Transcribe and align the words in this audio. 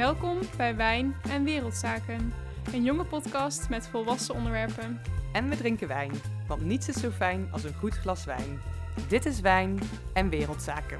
Welkom 0.00 0.38
bij 0.56 0.76
Wijn 0.76 1.16
en 1.28 1.44
Wereldzaken, 1.44 2.32
een 2.72 2.82
jonge 2.82 3.04
podcast 3.04 3.68
met 3.68 3.88
volwassen 3.88 4.34
onderwerpen. 4.34 5.00
En 5.32 5.48
we 5.48 5.56
drinken 5.56 5.88
wijn, 5.88 6.12
want 6.46 6.62
niets 6.62 6.88
is 6.88 7.00
zo 7.00 7.10
fijn 7.10 7.48
als 7.52 7.64
een 7.64 7.74
goed 7.74 7.94
glas 7.94 8.24
wijn. 8.24 8.60
Dit 9.08 9.26
is 9.26 9.40
Wijn 9.40 9.78
en 10.14 10.30
Wereldzaken. 10.30 10.98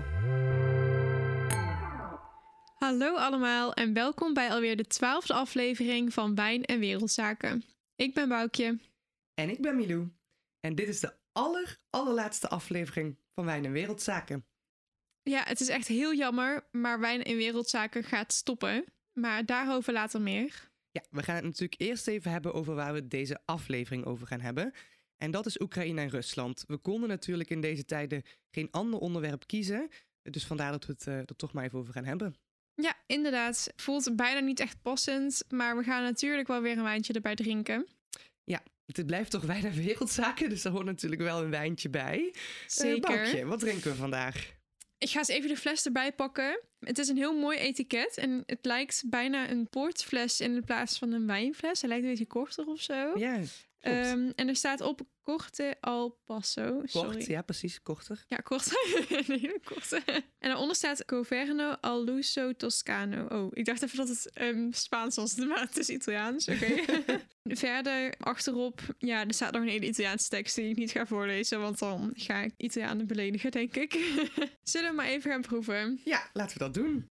Hallo 2.75 3.17
allemaal 3.17 3.75
en 3.75 3.95
welkom 3.95 4.35
bij 4.35 4.51
alweer 4.51 4.77
de 4.77 4.87
twaalfde 4.87 5.35
aflevering 5.35 6.13
van 6.13 6.35
Wijn 6.35 6.65
en 6.65 6.79
Wereldzaken. 6.79 7.65
Ik 7.97 8.15
ben 8.15 8.29
Boukje. 8.29 8.79
En 9.35 9.51
ik 9.51 9.61
ben 9.61 9.77
Milou. 9.77 10.09
En 10.61 10.75
dit 10.75 10.89
is 10.89 11.01
de 11.01 11.15
aller, 11.33 11.79
allerlaatste 11.91 12.49
aflevering 12.49 13.19
van 13.35 13.45
Wijn 13.45 13.65
en 13.65 13.73
Wereldzaken. 13.73 14.50
Ja, 15.23 15.43
het 15.45 15.61
is 15.61 15.69
echt 15.69 15.87
heel 15.87 16.15
jammer, 16.15 16.69
maar 16.71 17.01
Wijn 17.01 17.23
en 17.23 17.37
Wereldzaken 17.37 18.05
gaat 18.05 18.33
stoppen. 18.33 18.85
Maar 19.13 19.47
daarover 19.47 19.93
later 19.93 20.21
meer. 20.21 20.71
Ja, 20.91 21.03
we 21.11 21.23
gaan 21.23 21.35
het 21.35 21.45
natuurlijk 21.45 21.81
eerst 21.81 22.07
even 22.07 22.31
hebben 22.31 22.55
over 22.55 22.75
waar 22.75 22.93
we 22.93 23.09
deze 23.09 23.41
aflevering 23.45 24.05
over 24.05 24.27
gaan 24.27 24.41
hebben. 24.41 24.73
En 25.17 25.31
dat 25.31 25.47
is 25.47 25.61
Oekraïne 25.61 26.01
en 26.01 26.09
Rusland. 26.09 26.65
We 26.67 26.77
konden 26.77 27.09
natuurlijk 27.09 27.51
in 27.51 27.61
deze 27.61 27.85
tijden 27.85 28.23
geen 28.51 28.69
ander 28.71 29.01
onderwerp 29.01 29.47
kiezen. 29.47 29.89
Dus 30.23 30.47
vandaar 30.47 30.71
dat 30.71 30.87
we 30.87 30.93
het 30.93 31.07
uh, 31.07 31.19
er 31.19 31.37
toch 31.37 31.53
maar 31.53 31.65
even 31.65 31.79
over 31.79 31.93
gaan 31.93 32.05
hebben. 32.05 32.35
Ja, 32.75 32.95
inderdaad. 33.07 33.73
Voelt 33.77 34.17
bijna 34.17 34.41
niet 34.41 34.61
echt 34.61 34.83
passend. 34.83 35.45
Maar 35.49 35.77
we 35.77 35.83
gaan 35.83 36.03
natuurlijk 36.03 36.49
wel 36.49 36.61
weer 36.61 36.77
een 36.77 36.83
wijntje 36.83 37.13
erbij 37.13 37.35
drinken. 37.35 37.87
Ja, 38.45 38.63
het 38.87 39.07
blijft 39.07 39.31
toch 39.31 39.47
bijna 39.47 39.71
wereldzaken. 39.71 40.49
Dus 40.49 40.65
er 40.65 40.71
hoort 40.71 40.85
natuurlijk 40.85 41.23
wel 41.23 41.43
een 41.43 41.51
wijntje 41.51 41.91
bij. 41.91 42.35
Zeker. 42.67 43.39
Uh, 43.39 43.49
wat 43.49 43.61
drinken 43.61 43.91
we 43.91 43.97
vandaag? 43.97 44.59
Ik 45.01 45.11
ga 45.11 45.19
eens 45.19 45.29
even 45.29 45.49
de 45.49 45.57
fles 45.57 45.85
erbij 45.85 46.13
pakken. 46.13 46.61
Het 46.81 46.99
is 46.99 47.09
een 47.09 47.17
heel 47.17 47.39
mooi 47.39 47.59
etiket 47.59 48.17
en 48.17 48.43
het 48.47 48.59
lijkt 48.63 49.03
bijna 49.07 49.51
een 49.51 49.69
portfles 49.69 50.41
in 50.41 50.65
plaats 50.65 50.99
van 50.99 51.13
een 51.13 51.27
wijnfles. 51.27 51.81
Hij 51.81 51.89
lijkt 51.89 52.05
een 52.05 52.11
beetje 52.11 52.27
korter 52.27 52.67
of 52.67 52.81
zo. 52.81 53.19
Ja, 53.19 53.39
um, 53.83 54.33
en 54.37 54.49
er 54.49 54.57
staat 54.57 54.81
op 54.81 55.01
korte 55.23 55.77
al 55.81 56.19
passo. 56.25 56.83
Sorry. 56.85 57.13
Kort, 57.13 57.27
ja 57.27 57.43
precies, 57.43 57.83
korter. 57.83 58.25
Ja, 58.27 58.37
korter. 58.37 58.77
een 59.09 59.25
hele 59.41 59.61
korte. 59.65 60.03
En 60.39 60.49
daaronder 60.49 60.77
staat 60.77 61.03
Governo 61.07 61.77
al 61.81 62.05
Luso 62.05 62.53
Toscano. 62.53 63.27
Oh, 63.27 63.51
ik 63.53 63.65
dacht 63.65 63.83
even 63.83 63.97
dat 63.97 64.09
het 64.09 64.31
um, 64.41 64.73
Spaans 64.73 65.17
was, 65.17 65.35
maar 65.51 65.61
het 65.61 65.77
is 65.77 65.89
Italiaans. 65.89 66.49
Oké. 66.49 66.65
Okay. 66.65 67.21
Verder 67.43 68.15
achterop, 68.19 68.81
ja, 68.99 69.27
er 69.27 69.35
staat 69.35 69.53
nog 69.53 69.63
een 69.63 69.69
hele 69.69 69.87
Italiaanse 69.87 70.29
tekst 70.29 70.55
die 70.55 70.69
ik 70.69 70.77
niet 70.77 70.91
ga 70.91 71.07
voorlezen, 71.07 71.61
want 71.61 71.79
dan 71.79 72.13
ga 72.15 72.41
ik 72.41 72.53
Italianen 72.57 73.07
beledigen, 73.07 73.51
denk 73.51 73.77
ik. 73.77 73.93
Zullen 74.63 74.91
we 74.91 74.97
maar 74.97 75.07
even 75.07 75.31
gaan 75.31 75.41
proeven? 75.41 76.01
Ja, 76.05 76.31
laten 76.33 76.59
we 76.59 76.65
dat 76.65 76.75
doen. 76.75 77.09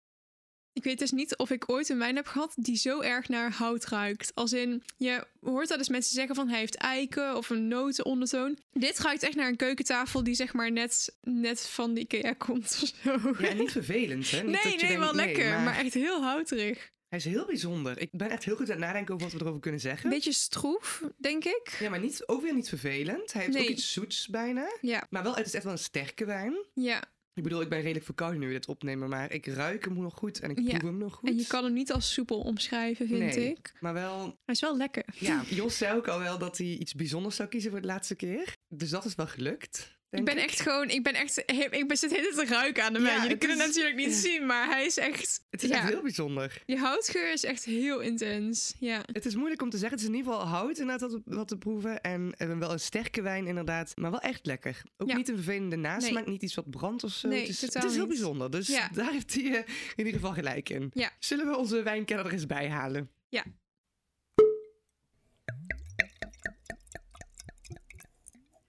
Ik 0.75 0.83
weet 0.83 0.99
dus 0.99 1.11
niet 1.11 1.37
of 1.37 1.49
ik 1.49 1.69
ooit 1.69 1.89
een 1.89 1.97
wijn 1.97 2.15
heb 2.15 2.27
gehad 2.27 2.53
die 2.55 2.75
zo 2.77 3.01
erg 3.01 3.29
naar 3.29 3.51
hout 3.51 3.85
ruikt. 3.85 4.31
Als 4.33 4.53
in, 4.53 4.83
je 4.97 5.27
hoort 5.41 5.67
dat 5.67 5.77
eens 5.77 5.89
mensen 5.89 6.13
zeggen 6.13 6.35
van 6.35 6.49
hij 6.49 6.59
heeft 6.59 6.75
eiken 6.75 7.37
of 7.37 7.49
een 7.49 7.67
notenondertoon. 7.67 8.57
Dit 8.73 8.99
ruikt 8.99 9.23
echt 9.23 9.35
naar 9.35 9.47
een 9.47 9.55
keukentafel 9.55 10.23
die 10.23 10.35
zeg 10.35 10.53
maar 10.53 10.71
net, 10.71 11.15
net 11.21 11.67
van 11.67 11.93
de 11.93 11.99
Ikea 11.99 12.33
komt 12.33 12.79
of 12.83 12.91
zo. 13.03 13.33
Ja, 13.39 13.53
niet 13.53 13.71
vervelend 13.71 14.31
hè? 14.31 14.41
Niet 14.43 14.51
nee, 14.63 14.63
nee, 14.63 14.77
denkt, 14.77 14.97
wel 14.97 15.13
lekker, 15.13 15.49
maar... 15.49 15.61
maar... 15.61 15.77
echt 15.77 15.93
heel 15.93 16.21
houterig. 16.23 16.93
Hij 17.07 17.19
is 17.19 17.25
heel 17.25 17.45
bijzonder. 17.45 17.99
Ik 17.99 18.09
ben 18.11 18.29
echt 18.29 18.43
heel 18.43 18.55
goed 18.55 18.65
aan 18.65 18.75
het 18.75 18.85
nadenken 18.85 19.13
over 19.13 19.25
wat 19.27 19.35
we 19.35 19.41
erover 19.43 19.61
kunnen 19.61 19.79
zeggen. 19.81 20.09
Beetje 20.09 20.31
stroef, 20.33 21.03
denk 21.17 21.43
ik. 21.45 21.77
Ja, 21.79 21.89
maar 21.89 21.99
niet, 21.99 22.27
ook 22.27 22.41
weer 22.41 22.53
niet 22.53 22.69
vervelend. 22.69 23.33
Hij 23.33 23.41
heeft 23.41 23.53
Nee. 23.53 23.63
ook 23.63 23.69
iets 23.69 23.93
zoets 23.93 24.27
bijna. 24.27 24.77
Ja, 24.81 25.07
Maar 25.09 25.23
wel, 25.23 25.35
het 25.35 25.45
is 25.45 25.53
echt 25.53 25.63
wel 25.63 25.73
een 25.73 25.79
sterke 25.79 26.25
wijn. 26.25 26.55
ja. 26.73 27.03
Ik 27.35 27.43
bedoel, 27.43 27.61
ik 27.61 27.69
ben 27.69 27.81
redelijk 27.81 28.05
verkouden 28.05 28.39
nu 28.39 28.47
we 28.47 28.53
dit 28.53 28.67
opnemen, 28.67 29.09
maar 29.09 29.31
ik 29.33 29.45
ruik 29.45 29.85
hem 29.85 29.93
nog 30.01 30.13
goed 30.13 30.39
en 30.39 30.49
ik 30.49 30.59
Ja. 30.59 30.67
proef 30.77 30.81
hem 30.81 30.97
nog 30.97 31.13
goed. 31.13 31.29
En 31.29 31.37
je 31.37 31.47
kan 31.47 31.63
hem 31.63 31.73
niet 31.73 31.91
als 31.91 32.13
soepel 32.13 32.39
omschrijven, 32.39 33.07
vind 33.07 33.19
Nee. 33.35 33.49
ik. 33.49 33.73
Maar 33.79 33.93
wel, 33.93 34.21
Hij 34.23 34.53
is 34.55 34.61
wel 34.61 34.77
lekker. 34.77 35.03
ja, 35.19 35.43
Jos 35.49 35.77
zei 35.77 35.97
ook 35.97 36.07
al 36.07 36.19
wel 36.19 36.37
dat 36.37 36.57
hij 36.57 36.67
iets 36.67 36.93
bijzonders 36.93 37.35
zou 37.35 37.49
kiezen 37.49 37.71
voor 37.71 37.81
de 37.81 37.87
laatste 37.87 38.15
keer. 38.15 38.55
Dus 38.67 38.89
dat 38.89 39.05
is 39.05 39.15
wel 39.15 39.27
gelukt. 39.27 39.97
Ik 40.17 40.25
ben 40.25 40.37
echt 40.37 40.59
gewoon, 40.59 40.89
ik 40.89 41.03
ben 41.03 41.13
echt, 41.13 41.37
ik 41.71 41.87
ben 41.87 41.97
zit 41.97 42.15
heel 42.15 42.31
te 42.31 42.45
ruiken 42.45 42.83
aan 42.83 42.93
de 42.93 42.99
wijn. 43.01 43.15
Ja, 43.15 43.21
Jullie 43.21 43.37
kunnen 43.37 43.57
is- 43.57 43.65
natuurlijk 43.65 43.95
niet 43.95 44.13
zien, 44.13 44.45
maar 44.45 44.67
hij 44.67 44.85
is 44.85 44.97
echt, 44.97 45.43
Het 45.49 45.63
is 45.63 45.69
ja, 45.69 45.75
echt 45.75 45.87
heel 45.89 46.01
bijzonder. 46.01 46.61
die 46.65 46.77
houtgeur 46.77 47.31
is 47.31 47.43
echt 47.43 47.63
heel 47.63 47.99
intens. 47.99 48.73
Ja. 48.79 49.01
Het 49.11 49.25
is 49.25 49.35
moeilijk 49.35 49.61
om 49.61 49.69
te 49.69 49.77
zeggen. 49.77 49.97
Het 49.97 50.07
is 50.07 50.13
in 50.13 50.17
ieder 50.19 50.33
geval 50.33 50.47
hout 50.47 50.77
inderdaad 50.77 51.11
wat, 51.11 51.21
wat 51.25 51.47
te 51.47 51.57
proeven. 51.57 52.01
En 52.01 52.33
wel 52.59 52.71
een 52.71 52.79
sterke 52.79 53.21
wijn 53.21 53.47
inderdaad. 53.47 53.91
Maar 53.95 54.11
wel 54.11 54.19
echt 54.21 54.45
lekker. 54.45 54.81
Ook 54.97 55.13
niet 55.13 55.29
een 55.29 55.35
vervelende 55.35 55.75
nasmaak. 55.75 56.25
Niet 56.25 56.41
iets 56.41 56.55
wat 56.55 56.69
brandt 56.69 57.03
of 57.03 57.11
zo. 57.11 57.27
Nee, 57.27 57.39
het 57.39 57.49
is, 57.49 57.61
het 57.61 57.71
totaal 57.71 57.89
is 57.89 57.95
heel 57.95 58.05
niet. 58.05 58.13
bijzonder. 58.13 58.51
Dus 58.51 58.67
daar 58.93 59.11
heeft 59.11 59.33
hij 59.33 59.43
eh, 59.43 59.53
in 59.95 60.05
ieder 60.05 60.13
geval 60.13 60.33
gelijk 60.33 60.69
in. 60.69 60.91
Zullen 61.19 61.47
we 61.47 61.57
onze 61.57 61.83
wijnkenner 61.83 62.25
er 62.25 62.31
eens 62.31 62.45
bij 62.45 62.69
halen? 62.69 63.09
Ja. 63.29 63.43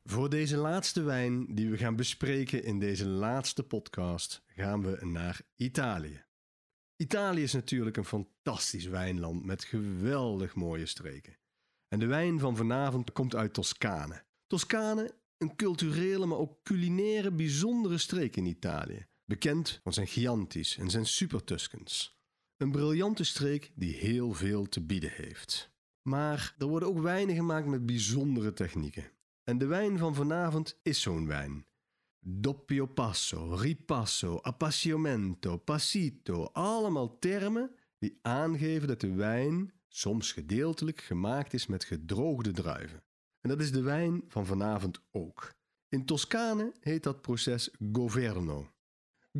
Voor 0.08 0.30
deze 0.30 0.56
laatste 0.56 1.02
wijn 1.02 1.54
die 1.54 1.70
we 1.70 1.76
gaan 1.76 1.96
bespreken 1.96 2.64
in 2.64 2.78
deze 2.78 3.06
laatste 3.06 3.62
podcast 3.62 4.42
gaan 4.46 4.82
we 4.82 5.06
naar 5.06 5.40
Italië. 5.56 6.24
Italië 6.96 7.42
is 7.42 7.52
natuurlijk 7.52 7.96
een 7.96 8.04
fantastisch 8.04 8.84
wijnland 8.84 9.44
met 9.44 9.64
geweldig 9.64 10.54
mooie 10.54 10.86
streken. 10.86 11.36
En 11.88 11.98
de 11.98 12.06
wijn 12.06 12.38
van 12.38 12.56
vanavond 12.56 13.12
komt 13.12 13.34
uit 13.34 13.54
Toscane. 13.54 14.24
Toscane, 14.46 15.14
een 15.36 15.56
culturele 15.56 16.26
maar 16.26 16.38
ook 16.38 16.62
culinaire 16.62 17.30
bijzondere 17.30 17.98
streek 17.98 18.36
in 18.36 18.46
Italië. 18.46 19.06
Bekend 19.24 19.80
van 19.82 19.92
zijn 19.92 20.06
Chianti's 20.06 20.76
en 20.76 20.90
zijn 20.90 21.06
Super 21.06 21.44
Tuscans. 21.44 22.20
Een 22.56 22.70
briljante 22.70 23.24
streek 23.24 23.72
die 23.74 23.94
heel 23.94 24.32
veel 24.32 24.68
te 24.68 24.80
bieden 24.80 25.12
heeft. 25.12 25.74
Maar 26.02 26.54
er 26.58 26.66
worden 26.66 26.88
ook 26.88 26.98
wijnen 26.98 27.34
gemaakt 27.34 27.66
met 27.66 27.86
bijzondere 27.86 28.52
technieken. 28.52 29.14
En 29.48 29.58
de 29.58 29.66
wijn 29.66 29.98
van 29.98 30.14
vanavond 30.14 30.78
is 30.82 31.00
zo'n 31.00 31.26
wijn. 31.26 31.66
Doppio 32.20 32.86
passo, 32.86 33.54
ripasso, 33.54 34.38
appassionamento, 34.38 35.56
passito, 35.56 36.44
allemaal 36.44 37.18
termen 37.18 37.74
die 37.98 38.18
aangeven 38.22 38.88
dat 38.88 39.00
de 39.00 39.14
wijn 39.14 39.72
soms 39.88 40.32
gedeeltelijk 40.32 41.00
gemaakt 41.00 41.52
is 41.52 41.66
met 41.66 41.84
gedroogde 41.84 42.52
druiven. 42.52 43.04
En 43.40 43.48
dat 43.48 43.60
is 43.60 43.72
de 43.72 43.82
wijn 43.82 44.24
van 44.28 44.46
vanavond 44.46 45.00
ook. 45.10 45.54
In 45.88 46.04
Toscane 46.04 46.74
heet 46.80 47.02
dat 47.02 47.20
proces 47.20 47.70
governo. 47.92 48.70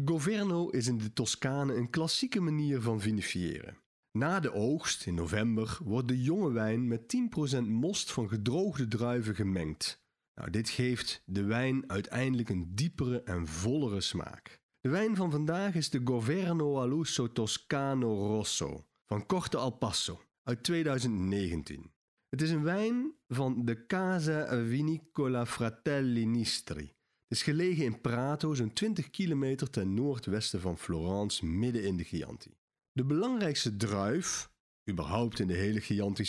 Governo 0.05 0.69
is 0.69 0.87
in 0.87 0.99
de 0.99 1.13
Toscane 1.13 1.75
een 1.75 1.91
klassieke 1.91 2.41
manier 2.41 2.81
van 2.81 3.01
vinifiëren. 3.01 3.79
Na 4.17 4.41
de 4.41 4.53
oogst 4.53 5.07
in 5.07 5.15
november 5.15 5.79
wordt 5.85 6.09
de 6.09 6.23
jonge 6.23 6.53
wijn 6.53 6.89
met 6.89 7.17
10% 7.57 7.63
most 7.63 8.13
van 8.13 8.29
gedroogde 8.29 8.89
druiven 8.89 9.35
gemengd. 9.35 10.05
Nou, 10.35 10.51
dit 10.51 10.69
geeft 10.69 11.23
de 11.25 11.45
wijn 11.45 11.91
uiteindelijk 11.91 12.49
een 12.49 12.75
diepere 12.75 13.23
en 13.23 13.47
vollere 13.47 14.01
smaak. 14.01 14.61
De 14.81 14.89
wijn 14.89 15.17
van 15.17 15.31
vandaag 15.31 15.75
is 15.75 15.91
de 15.91 16.01
Governo 16.05 16.81
Aluso 16.81 17.33
Toscano 17.33 18.27
Rosso 18.27 18.87
van 19.07 19.27
Corte 19.27 19.57
al 19.57 19.71
Passo 19.71 20.23
uit 20.43 20.63
2019. 20.63 21.93
Het 22.29 22.43
is 22.43 22.51
een 22.51 22.63
wijn 22.63 23.13
van 23.29 23.65
de 23.65 23.87
Casa 23.87 24.65
Vinicola 24.67 25.47
Fratelli 25.47 26.27
Nistri. 26.27 26.95
Het 27.29 27.39
is 27.39 27.43
gelegen 27.43 27.85
in 27.85 28.01
Prato, 28.01 28.55
zo'n 28.55 28.73
20 28.73 29.11
kilometer 29.11 29.71
ten 29.71 29.95
noordwesten 29.95 30.61
van 30.61 30.79
Florence, 30.79 31.47
midden 31.47 31.85
in 31.85 31.97
de 31.97 32.05
Chianti. 32.05 32.57
De 32.97 33.05
belangrijkste 33.05 33.77
druif, 33.77 34.51
überhaupt 34.91 35.39
in 35.39 35.47
de 35.47 35.55
hele 35.55 35.81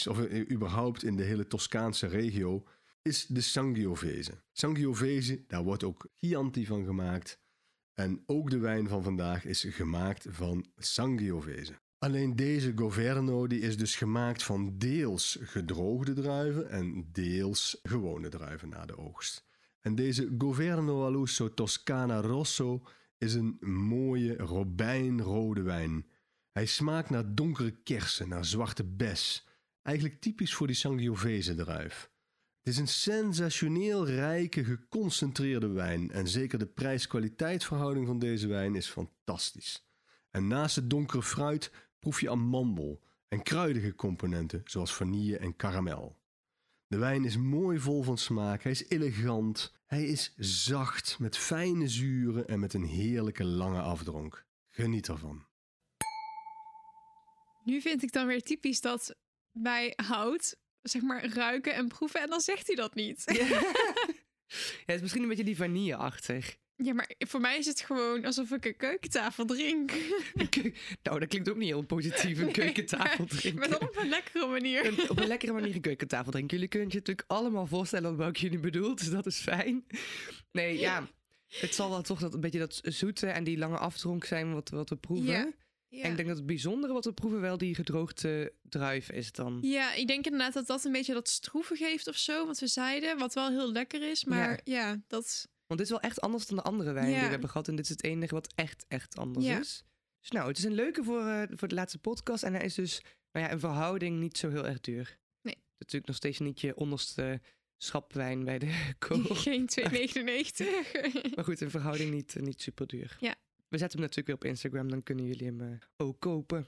of 0.07 0.19
eh, 0.19 0.49
überhaupt 0.49 1.03
in 1.03 1.15
de 1.15 1.23
hele 1.23 1.47
Toscaanse 1.47 2.07
regio, 2.07 2.63
is 3.01 3.25
de 3.25 3.41
Sangiovese. 3.41 4.31
Sangiovese, 4.51 5.43
daar 5.47 5.63
wordt 5.63 5.83
ook 5.83 6.07
Chianti 6.13 6.65
van 6.65 6.85
gemaakt. 6.85 7.39
En 7.93 8.23
ook 8.25 8.49
de 8.49 8.57
wijn 8.57 8.87
van 8.87 9.03
vandaag 9.03 9.45
is 9.45 9.65
gemaakt 9.69 10.25
van 10.29 10.65
Sangiovese. 10.77 11.73
Alleen 11.97 12.35
deze 12.35 12.71
Governo 12.75 13.47
die 13.47 13.59
is 13.59 13.77
dus 13.77 13.95
gemaakt 13.95 14.43
van 14.43 14.77
deels 14.77 15.37
gedroogde 15.41 16.13
druiven 16.13 16.69
en 16.69 17.09
deels 17.11 17.79
gewone 17.83 18.29
druiven 18.29 18.69
na 18.69 18.85
de 18.85 18.97
oogst. 18.97 19.45
En 19.81 19.95
deze 19.95 20.35
Governo 20.37 21.05
Aluso 21.05 21.53
Toscana 21.53 22.21
Rosso 22.21 22.83
is 23.17 23.33
een 23.33 23.57
mooie 23.59 24.35
robijnrode 24.35 25.61
wijn. 25.61 26.05
Hij 26.57 26.65
smaakt 26.65 27.09
naar 27.09 27.35
donkere 27.35 27.71
kersen, 27.71 28.29
naar 28.29 28.45
zwarte 28.45 28.83
bes. 28.83 29.47
Eigenlijk 29.81 30.21
typisch 30.21 30.53
voor 30.53 30.67
die 30.67 30.75
Sangiovese 30.75 31.55
druif. 31.55 32.11
Het 32.59 32.73
is 32.73 32.77
een 32.77 32.87
sensationeel 32.87 34.07
rijke, 34.07 34.63
geconcentreerde 34.63 35.67
wijn 35.67 36.11
en 36.11 36.27
zeker 36.27 36.59
de 36.59 36.65
prijs-kwaliteitverhouding 36.65 38.07
van 38.07 38.19
deze 38.19 38.47
wijn 38.47 38.75
is 38.75 38.87
fantastisch. 38.87 39.87
En 40.31 40.47
naast 40.47 40.75
het 40.75 40.89
donkere 40.89 41.23
fruit 41.23 41.71
proef 41.99 42.21
je 42.21 42.29
amandel 42.29 43.01
en 43.27 43.43
kruidige 43.43 43.95
componenten 43.95 44.61
zoals 44.65 44.93
vanille 44.93 45.37
en 45.37 45.55
karamel. 45.55 46.17
De 46.87 46.97
wijn 46.97 47.25
is 47.25 47.37
mooi 47.37 47.79
vol 47.79 48.03
van 48.03 48.17
smaak, 48.17 48.63
hij 48.63 48.71
is 48.71 48.89
elegant, 48.89 49.73
hij 49.85 50.05
is 50.05 50.33
zacht 50.37 51.19
met 51.19 51.37
fijne 51.37 51.87
zuren 51.87 52.47
en 52.47 52.59
met 52.59 52.73
een 52.73 52.85
heerlijke 52.85 53.45
lange 53.45 53.81
afdronk. 53.81 54.45
Geniet 54.69 55.07
ervan. 55.07 55.45
Nu 57.67 57.81
vind 57.81 58.03
ik 58.03 58.11
dan 58.11 58.27
weer 58.27 58.41
typisch 58.43 58.81
dat 58.81 59.15
bij 59.51 59.93
hout, 59.95 60.55
zeg 60.81 61.01
maar, 61.01 61.25
ruiken 61.25 61.73
en 61.73 61.87
proeven 61.87 62.21
en 62.21 62.29
dan 62.29 62.41
zegt 62.41 62.67
hij 62.67 62.75
dat 62.75 62.95
niet. 62.95 63.23
Ja, 64.47 64.83
het 64.85 64.95
is 64.95 65.01
misschien 65.01 65.21
een 65.21 65.29
beetje 65.29 65.43
die 65.43 65.55
vanille-achtig. 65.55 66.55
Ja, 66.75 66.93
maar 66.93 67.11
voor 67.17 67.39
mij 67.41 67.57
is 67.57 67.65
het 67.65 67.81
gewoon 67.81 68.25
alsof 68.25 68.51
ik 68.51 68.65
een 68.65 68.75
keukentafel 68.77 69.45
drink. 69.45 69.91
Nou, 71.03 71.19
dat 71.19 71.27
klinkt 71.27 71.49
ook 71.49 71.55
niet 71.57 71.67
heel 71.67 71.81
positief, 71.85 72.37
een 72.37 72.43
Nee, 72.43 72.51
keukentafel 72.53 73.25
Maar 73.29 73.37
drinken. 73.37 73.69
dan 73.69 73.81
op 73.81 73.97
een 73.97 74.09
lekkere 74.09 74.47
manier. 74.47 74.85
Een- 74.85 75.09
op 75.09 75.19
een 75.19 75.27
lekkere 75.27 75.51
manier 75.53 75.75
een 75.75 75.81
keukentafel 75.81 76.31
drinken. 76.31 76.53
Jullie 76.55 76.69
kunnen 76.71 76.89
je 76.89 76.95
natuurlijk 76.97 77.27
allemaal 77.29 77.67
voorstellen 77.67 78.15
wat 78.17 78.27
ik 78.29 78.37
jullie 78.37 78.59
bedoel, 78.59 78.95
dus 78.95 79.09
dat 79.09 79.25
is 79.25 79.39
fijn. 79.39 79.85
Nee, 80.51 80.79
ja, 80.79 81.07
het 81.47 81.75
zal 81.75 81.89
wel 81.89 82.01
toch 82.01 82.19
dat 82.19 82.33
een 82.33 82.39
beetje 82.41 82.59
dat 82.59 82.79
zoete 82.83 83.27
en 83.27 83.43
die 83.43 83.57
lange 83.57 83.77
afdronk 83.77 84.23
zijn 84.23 84.53
wat, 84.53 84.69
wat 84.69 84.89
we 84.89 84.95
proeven. 84.95 85.31
Ja. 85.31 85.51
Ja. 85.89 86.03
En 86.03 86.09
ik 86.09 86.15
denk 86.15 86.27
dat 86.27 86.37
het 86.37 86.45
bijzondere 86.45 86.93
wat 86.93 87.05
we 87.05 87.13
proeven 87.13 87.41
wel 87.41 87.57
die 87.57 87.75
gedroogde 87.75 88.53
druif 88.61 89.11
is 89.11 89.31
dan. 89.31 89.57
Ja, 89.61 89.93
ik 89.93 90.07
denk 90.07 90.25
inderdaad 90.25 90.53
dat 90.53 90.67
dat 90.67 90.83
een 90.85 90.91
beetje 90.91 91.13
dat 91.13 91.29
stroeven 91.29 91.77
geeft 91.77 92.07
of 92.07 92.17
zo, 92.17 92.45
wat 92.45 92.59
we 92.59 92.67
zeiden. 92.67 93.17
Wat 93.17 93.33
wel 93.33 93.49
heel 93.49 93.71
lekker 93.71 94.09
is, 94.09 94.23
maar 94.25 94.61
ja, 94.63 95.01
dat... 95.07 95.47
Want 95.67 95.79
dit 95.79 95.89
is 95.89 95.89
wel 95.89 96.09
echt 96.09 96.21
anders 96.21 96.45
dan 96.47 96.57
de 96.57 96.63
andere 96.63 96.91
wijn 96.91 97.05
die 97.05 97.15
Ja. 97.15 97.21
we 97.23 97.29
hebben 97.29 97.49
gehad. 97.49 97.67
En 97.67 97.75
dit 97.75 97.85
is 97.85 97.91
het 97.91 98.03
enige 98.03 98.33
wat 98.33 98.53
echt, 98.55 98.85
echt 98.87 99.17
anders 99.17 99.45
Ja. 99.45 99.59
is. 99.59 99.83
Dus 100.19 100.29
nou, 100.31 100.47
het 100.47 100.57
is 100.57 100.63
een 100.63 100.73
leuke 100.73 101.03
voor, 101.03 101.25
eh, 101.25 101.41
voor 101.49 101.67
de 101.67 101.75
laatste 101.75 101.97
podcast. 101.99 102.43
En 102.43 102.53
hij 102.53 102.65
is 102.65 102.73
dus 102.75 103.01
nou 103.31 103.45
ja, 103.45 103.51
in 103.51 103.59
verhouding 103.59 104.19
niet 104.19 104.37
zo 104.37 104.49
heel 104.49 104.65
erg 104.65 104.79
duur. 104.79 105.17
Nee. 105.41 105.57
Natuurlijk 105.77 106.07
nog 106.07 106.15
steeds 106.15 106.39
niet 106.39 106.61
je 106.61 106.75
onderste 106.75 107.41
schapwijn 107.77 108.43
bij 108.43 108.59
de 108.59 108.71
kool. 109.07 109.23
Geen 109.23 109.69
2,99. 109.81 110.65
maar 111.35 111.43
goed, 111.43 111.61
in 111.61 111.69
verhouding 111.69 112.11
niet, 112.13 112.35
eh, 112.35 112.43
niet 112.43 112.61
super 112.61 112.87
duur. 112.87 113.17
Ja. 113.19 113.35
We 113.69 113.77
zetten 113.77 113.99
hem 113.99 114.07
natuurlijk 114.09 114.27
weer 114.27 114.35
op 114.35 114.55
Instagram, 114.55 114.89
dan 114.89 115.03
kunnen 115.03 115.25
jullie 115.25 115.47
hem 115.47 115.61
eh, 115.61 115.77
ook 115.97 116.19
kopen. 116.19 116.67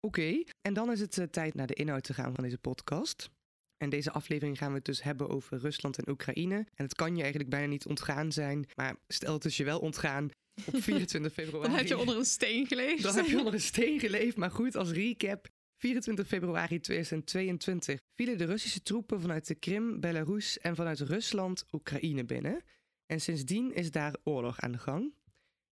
Oké, 0.00 0.42
en 0.62 0.74
dan 0.74 0.92
is 0.92 1.00
het 1.00 1.18
eh, 1.18 1.26
tijd 1.26 1.54
naar 1.54 1.66
de 1.66 1.74
inhoud 1.74 2.04
te 2.04 2.14
gaan 2.14 2.34
van 2.34 2.44
deze 2.44 2.58
podcast. 2.58 3.30
En 3.76 3.90
deze 3.90 4.12
aflevering 4.12 4.58
gaan 4.58 4.68
we 4.68 4.76
het 4.76 4.84
dus 4.84 5.02
hebben 5.02 5.28
over 5.28 5.58
Rusland 5.58 5.98
en 5.98 6.08
Oekraïne. 6.10 6.56
En 6.56 6.84
het 6.84 6.94
kan 6.94 7.14
je 7.14 7.20
eigenlijk 7.20 7.50
bijna 7.50 7.66
niet 7.66 7.86
ontgaan 7.86 8.32
zijn. 8.32 8.68
Maar 8.74 8.96
stel 9.08 9.34
het 9.34 9.44
is 9.44 9.56
je 9.56 9.64
wel 9.64 9.78
ontgaan 9.78 10.30
op 10.66 10.82
24 10.82 11.32
februari. 11.32 11.68
Dan 11.68 11.76
heb 11.76 11.86
je 11.86 11.98
onder 11.98 12.16
een 12.16 12.24
steen 12.24 12.66
geleefd. 12.66 13.02
Dan 13.02 13.16
heb 13.16 13.26
je 13.26 13.38
onder 13.38 13.54
een 13.54 13.60
steen 13.60 14.00
geleefd. 14.00 14.36
Maar 14.36 14.50
goed, 14.50 14.76
als 14.76 14.90
recap. 14.90 15.48
24 15.78 16.26
februari 16.26 16.80
2022 16.80 18.00
vielen 18.14 18.38
de 18.38 18.44
Russische 18.44 18.82
troepen 18.82 19.20
vanuit 19.20 19.46
de 19.46 19.54
Krim, 19.54 20.00
Belarus 20.00 20.58
en 20.58 20.76
vanuit 20.76 21.00
Rusland 21.00 21.64
Oekraïne 21.72 22.24
binnen. 22.24 22.62
En 23.06 23.20
sindsdien 23.20 23.74
is 23.74 23.90
daar 23.90 24.16
oorlog 24.24 24.60
aan 24.60 24.72
de 24.72 24.78
gang. 24.78 25.14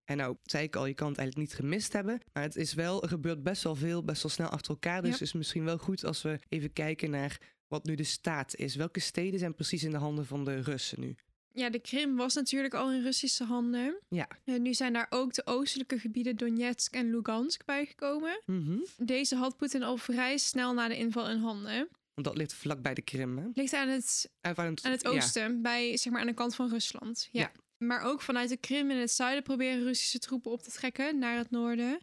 En 0.04 0.16
nou, 0.16 0.36
zei 0.42 0.64
ik 0.64 0.76
al, 0.76 0.86
je 0.86 0.94
kan 0.94 1.08
het 1.08 1.18
eigenlijk 1.18 1.48
niet 1.48 1.58
gemist 1.58 1.92
hebben. 1.92 2.20
Maar 2.32 2.42
het 2.42 2.56
is 2.56 2.74
wel, 2.74 3.02
er 3.02 3.08
gebeurt 3.08 3.42
best 3.42 3.62
wel 3.62 3.74
veel, 3.74 4.04
best 4.04 4.22
wel 4.22 4.32
snel 4.32 4.48
achter 4.48 4.70
elkaar. 4.70 5.00
Dus 5.00 5.06
Ja. 5.10 5.12
het 5.16 5.22
is 5.26 5.32
misschien 5.32 5.64
wel 5.64 5.78
goed 5.78 6.04
als 6.04 6.22
we 6.22 6.38
even 6.48 6.72
kijken 6.72 7.10
naar 7.10 7.40
wat 7.68 7.84
nu 7.84 7.94
de 7.94 8.04
staat 8.04 8.54
is. 8.56 8.74
Welke 8.74 9.00
steden 9.00 9.38
zijn 9.38 9.54
precies 9.54 9.84
in 9.84 9.90
de 9.90 9.96
handen 9.96 10.26
van 10.26 10.44
de 10.44 10.60
Russen 10.60 11.00
nu? 11.00 11.14
Ja, 11.52 11.70
de 11.70 11.78
Krim 11.78 12.16
was 12.16 12.34
natuurlijk 12.34 12.74
al 12.74 12.92
in 12.92 13.02
Russische 13.02 13.44
handen. 13.44 13.98
Ja. 14.08 14.28
En 14.44 14.62
nu 14.62 14.74
zijn 14.74 14.92
daar 14.92 15.06
ook 15.10 15.34
de 15.34 15.46
oostelijke 15.46 15.98
gebieden 15.98 16.36
Donetsk 16.36 16.94
en 16.94 17.10
Lugansk 17.10 17.64
bijgekomen. 17.64 18.42
Mhm. 18.46 18.78
Deze 18.98 19.36
had 19.36 19.56
Poetin 19.56 19.82
al 19.82 19.96
vrij 19.96 20.38
snel 20.38 20.74
na 20.74 20.88
de 20.88 20.96
inval 20.96 21.30
in 21.30 21.38
handen. 21.38 21.88
Want 22.14 22.26
dat 22.26 22.36
ligt 22.36 22.54
vlak 22.54 22.82
bij 22.82 22.94
de 22.94 23.02
Krim, 23.02 23.38
hè? 23.38 23.44
Ligt 23.54 23.72
aan 23.72 23.88
het, 23.88 24.30
aan 24.40 24.50
het, 24.66 24.84
aan 24.84 24.92
het 24.92 25.02
ja. 25.02 25.08
oosten, 25.08 25.62
bij, 25.62 25.96
zeg 25.96 26.12
maar 26.12 26.20
aan 26.20 26.26
de 26.26 26.34
kant 26.34 26.54
van 26.54 26.68
Rusland. 26.68 27.28
Ja. 27.32 27.40
Ja. 27.40 27.52
Maar 27.79 28.00
ook 28.03 28.21
vanuit 28.23 28.49
de 28.49 28.56
Krim 28.56 28.91
in 28.91 28.97
het 28.97 29.11
zuiden 29.11 29.43
proberen 29.43 29.82
Russische 29.85 30.19
troepen 30.19 30.50
op 30.50 30.62
te 30.62 30.71
trekken 30.71 31.19
naar 31.19 31.37
het 31.37 31.50
noorden. 31.50 31.99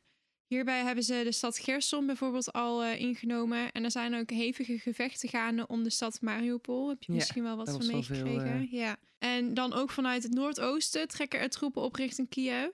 Hierbij 0.48 0.84
hebben 0.84 1.04
ze 1.04 1.22
de 1.24 1.32
stad 1.32 1.58
Gerson 1.58 2.06
bijvoorbeeld 2.06 2.52
al 2.54 2.84
eh, 2.84 3.00
ingenomen. 3.00 3.72
En 3.72 3.84
er 3.84 3.92
zijn 3.92 4.16
ook 4.16 4.30
hevige 4.30 4.80
gevechten 4.80 5.30
gaande 5.30 5.68
om 5.68 5.84
de 5.84 5.90
stad 5.90 6.22
Mariupol. 6.22 6.90
Heb 6.90 7.04
je 7.04 7.12
Ja, 7.12 7.18
misschien 7.18 7.44
wel 7.44 7.56
wat 7.56 7.70
van 7.70 7.86
meegekregen? 7.88 8.60
eh, 8.62 8.72
Ja. 8.72 8.98
En 9.18 9.54
dan 9.54 9.74
ook 9.74 9.92
vanuit 9.92 10.24
het 10.24 10.34
noordoosten 10.34 11.08
trekken 11.08 11.40
er 11.40 11.50
troepen 11.50 11.82
op 11.82 11.96
richting 11.96 12.30
Kiev. 12.30 12.70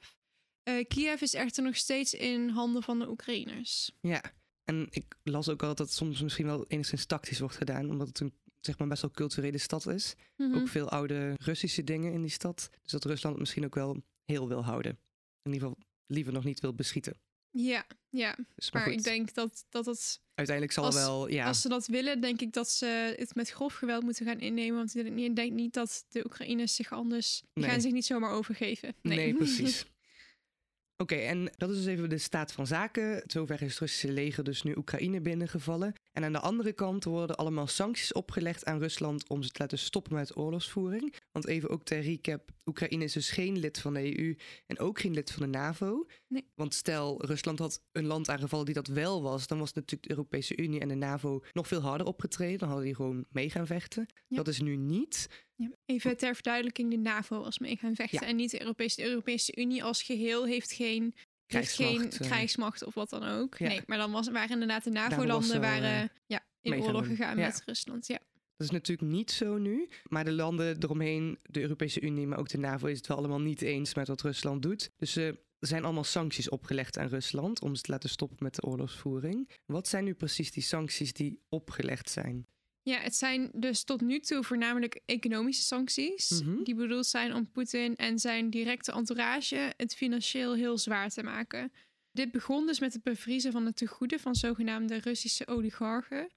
Eh, 0.63 0.85
Kiev 0.87 1.21
is 1.21 1.33
echter 1.33 1.63
nog 1.63 1.75
steeds 1.75 2.13
in 2.13 2.49
handen 2.49 2.83
van 2.83 2.99
de 2.99 3.09
Oekraïners. 3.09 3.91
Ja, 4.01 4.21
en 4.63 4.87
ik 4.89 5.15
las 5.23 5.49
ook 5.49 5.61
al 5.61 5.67
dat 5.67 5.77
het 5.87 5.93
soms 5.93 6.21
misschien 6.21 6.45
wel 6.45 6.65
enigszins 6.67 7.05
tactisch 7.05 7.39
wordt 7.39 7.55
gedaan, 7.55 7.89
omdat 7.89 8.07
het 8.07 8.19
een 8.19 8.33
zeg 8.59 8.77
maar 8.77 8.87
best 8.87 9.01
wel 9.01 9.11
culturele 9.11 9.57
stad 9.57 9.87
is. 9.87 10.13
Mhm. 10.37 10.55
Ook 10.57 10.67
veel 10.67 10.89
oude 10.89 11.33
Russische 11.37 11.83
dingen 11.83 12.13
in 12.13 12.21
die 12.21 12.31
stad. 12.31 12.69
Dus 12.81 12.91
dat 12.91 13.05
Rusland 13.05 13.31
het 13.35 13.39
misschien 13.43 13.65
ook 13.65 13.75
wel 13.75 14.03
heel 14.25 14.47
wil 14.47 14.63
houden. 14.63 14.91
In 15.41 15.53
ieder 15.53 15.67
geval 15.67 15.83
liever 16.07 16.33
nog 16.33 16.43
niet 16.43 16.59
wil 16.59 16.73
beschieten. 16.73 17.13
Ja, 17.51 17.85
ja. 18.09 18.35
Dus, 18.55 18.71
maar 18.71 18.87
ik 18.91 19.03
denk 19.03 19.33
dat, 19.33 19.65
dat 19.69 19.85
het 19.85 20.21
uiteindelijk 20.33 20.75
zal 20.75 20.85
als- 20.85 20.95
wel, 20.95 21.27
ja, 21.29 21.47
Als 21.47 21.61
ze 21.61 21.69
dat 21.69 21.87
willen, 21.87 22.21
denk 22.21 22.41
ik 22.41 22.53
dat 22.53 22.69
ze 22.69 23.15
het 23.17 23.35
met 23.35 23.49
grof 23.49 23.73
geweld 23.73 24.03
moeten 24.03 24.25
gaan 24.25 24.39
innemen. 24.39 24.77
Want 24.77 24.95
ik 24.95 25.03
denk- 25.03 25.19
ik 25.19 25.35
denk 25.35 25.51
niet 25.53 25.73
dat 25.73 26.05
de 26.09 26.25
Oekraïners 26.25 26.75
zich 26.75 26.91
anders... 26.91 27.41
Die 27.53 27.63
Nee. 27.63 27.71
gaan 27.71 27.81
zich 27.81 27.91
niet 27.91 28.05
zomaar 28.05 28.31
overgeven. 28.31 28.95
Nee, 29.01 29.17
nee, 29.17 29.33
precies. 29.33 29.85
Oké, 30.99 31.15
en 31.15 31.51
dat 31.57 31.69
is 31.69 31.75
dus 31.75 31.85
even 31.85 32.09
de 32.09 32.17
staat 32.17 32.51
van 32.51 32.67
zaken. 32.67 33.23
Zover 33.27 33.61
is 33.61 33.69
het 33.69 33.79
Russische 33.79 34.11
leger 34.11 34.43
dus 34.43 34.63
nu 34.63 34.75
Oekraïne 34.77 35.21
binnengevallen. 35.21 35.93
En 36.13 36.23
aan 36.23 36.31
de 36.31 36.39
andere 36.39 36.73
kant 36.73 37.03
worden 37.03 37.35
allemaal 37.35 37.67
sancties 37.67 38.13
opgelegd 38.13 38.65
aan 38.65 38.79
Rusland 38.79 39.27
om 39.27 39.43
ze 39.43 39.49
te 39.49 39.61
laten 39.61 39.77
stoppen 39.77 40.13
met 40.13 40.37
oorlogsvoering. 40.37 41.15
Want 41.31 41.47
even 41.47 41.69
ook 41.69 41.83
ter 41.83 42.01
recap, 42.01 42.51
Oekraïne 42.65 43.03
is 43.03 43.13
dus 43.13 43.29
geen 43.29 43.57
lid 43.57 43.79
van 43.79 43.93
de 43.93 44.19
EU 44.19 44.37
en 44.65 44.79
ook 44.79 44.99
geen 44.99 45.13
lid 45.13 45.31
van 45.31 45.41
de 45.51 45.57
NAVO. 45.57 46.05
Nee. 46.27 46.51
Want 46.55 46.73
stel, 46.73 47.25
Rusland 47.25 47.59
had 47.59 47.83
een 47.91 48.05
land 48.05 48.29
aangevallen 48.29 48.65
die 48.65 48.73
dat 48.73 48.87
wel 48.87 49.21
was, 49.21 49.47
dan 49.47 49.59
was 49.59 49.73
natuurlijk 49.73 50.03
de 50.03 50.09
Europese 50.09 50.57
Unie 50.57 50.79
en 50.79 50.87
de 50.87 50.95
NAVO 50.95 51.43
nog 51.53 51.67
veel 51.67 51.81
harder 51.81 52.07
opgetreden. 52.07 52.57
Dan 52.57 52.67
hadden 52.67 52.85
die 52.85 52.95
gewoon 52.95 53.25
mee 53.29 53.49
gaan 53.49 53.65
vechten. 53.67 54.05
Ja. 54.27 54.37
Dat 54.37 54.47
is 54.47 54.61
nu 54.61 54.75
niet. 54.75 55.45
Ja, 55.55 55.71
Even 55.85 56.17
ter 56.17 56.33
verduidelijking, 56.33 56.89
de 56.89 56.97
NAVO 56.97 57.43
als 57.43 57.59
mee 57.59 57.75
gaan 57.75 57.95
vechten. 57.95 58.19
Ja. 58.21 58.27
En 58.27 58.35
niet 58.35 58.51
de 58.51 58.61
Europese, 58.61 59.01
de 59.01 59.07
Europese 59.07 59.55
Unie 59.55 59.83
als 59.83 60.03
geheel 60.03 60.45
heeft 60.45 60.71
geen, 60.71 61.15
heeft 61.45 61.71
geen 61.71 61.87
Krijgsmacht, 61.87 62.19
eh. 62.19 62.27
krijgsmacht 62.27 62.83
of 62.83 62.93
wat 62.93 63.09
dan 63.09 63.23
ook. 63.23 63.59
Nee, 63.59 63.81
maar 63.85 63.97
dan 63.97 64.11
was, 64.11 64.29
waren 64.29 64.49
inderdaad 64.49 64.83
de 64.83 64.91
was 64.91 64.99
NAVO-landen 64.99 65.61
waren 65.61 66.01
eh, 66.01 66.09
ja, 66.25 66.45
in 66.61 66.81
oorlog 66.81 67.07
gegaan 67.07 67.35
met 67.35 67.61
Rusland. 67.65 68.07
Ja. 68.07 68.19
Dat 68.57 68.67
is 68.67 68.73
natuurlijk 68.73 69.11
niet 69.11 69.31
zo 69.31 69.57
nu. 69.57 69.89
Maar 70.07 70.25
de 70.25 70.31
landen 70.31 70.83
eromheen, 70.83 71.39
de 71.43 71.61
Europese 71.61 72.01
Unie, 72.01 72.27
maar 72.27 72.39
ook 72.39 72.49
de 72.49 72.57
NAVO, 72.57 72.87
is 72.87 72.97
het 72.97 73.07
wel 73.07 73.17
allemaal 73.17 73.41
niet 73.41 73.61
eens 73.61 73.93
met 73.93 74.07
wat 74.07 74.21
Rusland 74.21 74.61
doet. 74.61 74.89
Dus 74.97 75.15
eh, 75.15 75.27
er 75.27 75.67
zijn 75.67 75.83
allemaal 75.83 76.03
sancties 76.03 76.49
opgelegd 76.49 76.97
aan 76.97 77.07
Rusland 77.07 77.61
om 77.61 77.75
ze 77.75 77.81
te 77.81 77.91
laten 77.91 78.09
stoppen 78.09 78.37
met 78.39 78.55
de 78.55 78.63
oorlogsvoering. 78.63 79.49
Wat 79.65 79.87
zijn 79.87 80.03
nu 80.03 80.13
precies 80.13 80.51
die 80.51 80.63
sancties 80.63 81.13
die 81.13 81.41
opgelegd 81.49 82.09
zijn? 82.09 82.47
ja, 82.87 82.99
het 82.99 83.15
zijn 83.15 83.49
dus 83.53 83.83
tot 83.83 84.01
nu 84.01 84.19
toe 84.19 84.43
voornamelijk 84.43 85.01
economische 85.05 85.63
sancties. 85.63 86.41
Mhm. 86.41 86.63
Die 86.63 86.75
bedoeld 86.75 87.05
zijn 87.05 87.33
om 87.33 87.51
Poetin 87.51 87.95
en 87.95 88.19
zijn 88.19 88.49
directe 88.49 88.91
entourage 88.91 89.73
het 89.77 89.95
financieel 89.95 90.55
heel 90.55 90.77
zwaar 90.77 91.09
te 91.09 91.23
maken. 91.23 91.71
Dit 92.11 92.31
begon 92.31 92.65
dus 92.65 92.79
met 92.79 92.93
het 92.93 93.03
bevriezen 93.03 93.51
van 93.51 93.65
de 93.65 93.73
tegoeden 93.73 94.19
van 94.19 94.35
zogenaamde 94.35 94.97
Russische 94.97 95.47
oligarchen. 95.47 96.29